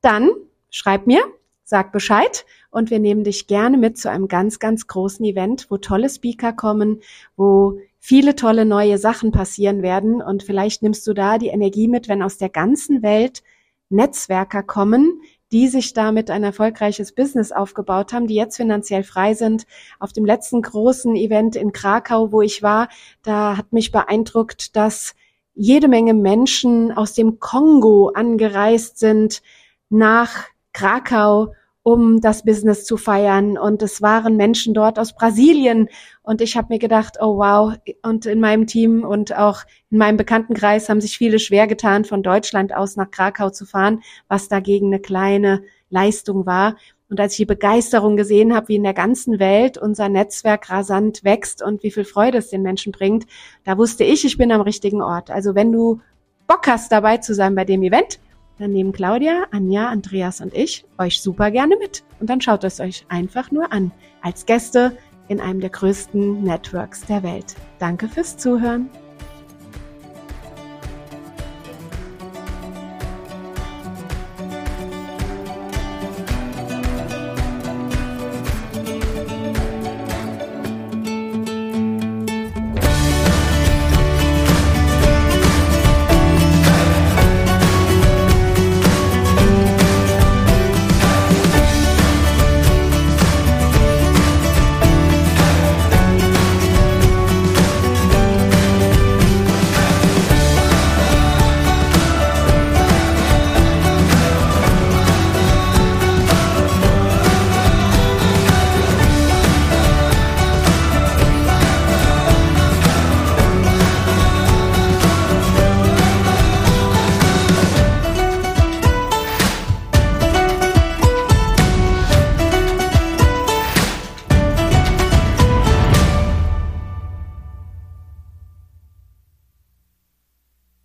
dann 0.00 0.30
schreib 0.70 1.08
mir, 1.08 1.24
sag 1.64 1.90
Bescheid 1.90 2.46
und 2.70 2.90
wir 2.90 3.00
nehmen 3.00 3.24
dich 3.24 3.48
gerne 3.48 3.78
mit 3.78 3.98
zu 3.98 4.08
einem 4.08 4.28
ganz, 4.28 4.60
ganz 4.60 4.86
großen 4.86 5.24
Event, 5.24 5.66
wo 5.70 5.76
tolle 5.76 6.08
Speaker 6.08 6.52
kommen, 6.52 7.00
wo 7.34 7.80
viele 8.04 8.34
tolle 8.34 8.64
neue 8.64 8.98
Sachen 8.98 9.30
passieren 9.30 9.80
werden 9.80 10.20
und 10.20 10.42
vielleicht 10.42 10.82
nimmst 10.82 11.06
du 11.06 11.14
da 11.14 11.38
die 11.38 11.46
Energie 11.46 11.86
mit, 11.86 12.08
wenn 12.08 12.20
aus 12.20 12.36
der 12.36 12.48
ganzen 12.48 13.00
Welt 13.00 13.44
Netzwerker 13.90 14.64
kommen, 14.64 15.20
die 15.52 15.68
sich 15.68 15.92
damit 15.92 16.28
ein 16.28 16.42
erfolgreiches 16.42 17.12
Business 17.12 17.52
aufgebaut 17.52 18.12
haben, 18.12 18.26
die 18.26 18.34
jetzt 18.34 18.56
finanziell 18.56 19.04
frei 19.04 19.34
sind. 19.34 19.66
Auf 20.00 20.12
dem 20.12 20.24
letzten 20.24 20.62
großen 20.62 21.14
Event 21.14 21.54
in 21.54 21.70
Krakau, 21.70 22.32
wo 22.32 22.42
ich 22.42 22.60
war, 22.60 22.88
da 23.22 23.56
hat 23.56 23.72
mich 23.72 23.92
beeindruckt, 23.92 24.74
dass 24.74 25.14
jede 25.54 25.86
Menge 25.86 26.12
Menschen 26.12 26.90
aus 26.90 27.12
dem 27.12 27.38
Kongo 27.38 28.08
angereist 28.08 28.98
sind 28.98 29.42
nach 29.90 30.46
Krakau 30.72 31.54
um 31.82 32.20
das 32.20 32.44
Business 32.44 32.84
zu 32.84 32.96
feiern. 32.96 33.58
Und 33.58 33.82
es 33.82 34.02
waren 34.02 34.36
Menschen 34.36 34.74
dort 34.74 34.98
aus 34.98 35.14
Brasilien. 35.14 35.88
Und 36.22 36.40
ich 36.40 36.56
habe 36.56 36.68
mir 36.70 36.78
gedacht, 36.78 37.16
oh 37.20 37.38
wow, 37.38 37.74
und 38.02 38.26
in 38.26 38.40
meinem 38.40 38.66
Team 38.66 39.04
und 39.04 39.36
auch 39.36 39.62
in 39.90 39.98
meinem 39.98 40.16
Bekanntenkreis 40.16 40.88
haben 40.88 41.00
sich 41.00 41.18
viele 41.18 41.38
schwer 41.38 41.66
getan, 41.66 42.04
von 42.04 42.22
Deutschland 42.22 42.74
aus 42.74 42.96
nach 42.96 43.10
Krakau 43.10 43.50
zu 43.50 43.66
fahren, 43.66 44.02
was 44.28 44.48
dagegen 44.48 44.86
eine 44.88 45.00
kleine 45.00 45.62
Leistung 45.90 46.46
war. 46.46 46.76
Und 47.10 47.20
als 47.20 47.32
ich 47.32 47.38
die 47.38 47.44
Begeisterung 47.44 48.16
gesehen 48.16 48.54
habe, 48.54 48.68
wie 48.68 48.76
in 48.76 48.84
der 48.84 48.94
ganzen 48.94 49.38
Welt 49.38 49.76
unser 49.76 50.08
Netzwerk 50.08 50.70
rasant 50.70 51.24
wächst 51.24 51.62
und 51.62 51.82
wie 51.82 51.90
viel 51.90 52.04
Freude 52.04 52.38
es 52.38 52.48
den 52.48 52.62
Menschen 52.62 52.90
bringt, 52.90 53.26
da 53.64 53.76
wusste 53.76 54.04
ich, 54.04 54.24
ich 54.24 54.38
bin 54.38 54.50
am 54.50 54.62
richtigen 54.62 55.02
Ort. 55.02 55.30
Also 55.30 55.54
wenn 55.54 55.72
du 55.72 56.00
Bock 56.46 56.66
hast, 56.66 56.90
dabei 56.90 57.18
zu 57.18 57.34
sein 57.34 57.54
bei 57.54 57.66
dem 57.66 57.82
Event, 57.82 58.18
dann 58.62 58.72
nehmen 58.72 58.92
Claudia, 58.92 59.46
Anja, 59.50 59.88
Andreas 59.88 60.40
und 60.40 60.54
ich 60.54 60.84
euch 60.96 61.20
super 61.20 61.50
gerne 61.50 61.76
mit. 61.76 62.04
Und 62.20 62.30
dann 62.30 62.40
schaut 62.40 62.64
es 62.64 62.80
euch 62.80 63.04
einfach 63.08 63.50
nur 63.50 63.72
an. 63.72 63.92
Als 64.22 64.46
Gäste 64.46 64.96
in 65.28 65.40
einem 65.40 65.60
der 65.60 65.70
größten 65.70 66.42
Networks 66.42 67.04
der 67.04 67.22
Welt. 67.22 67.56
Danke 67.78 68.08
fürs 68.08 68.36
Zuhören. 68.36 68.88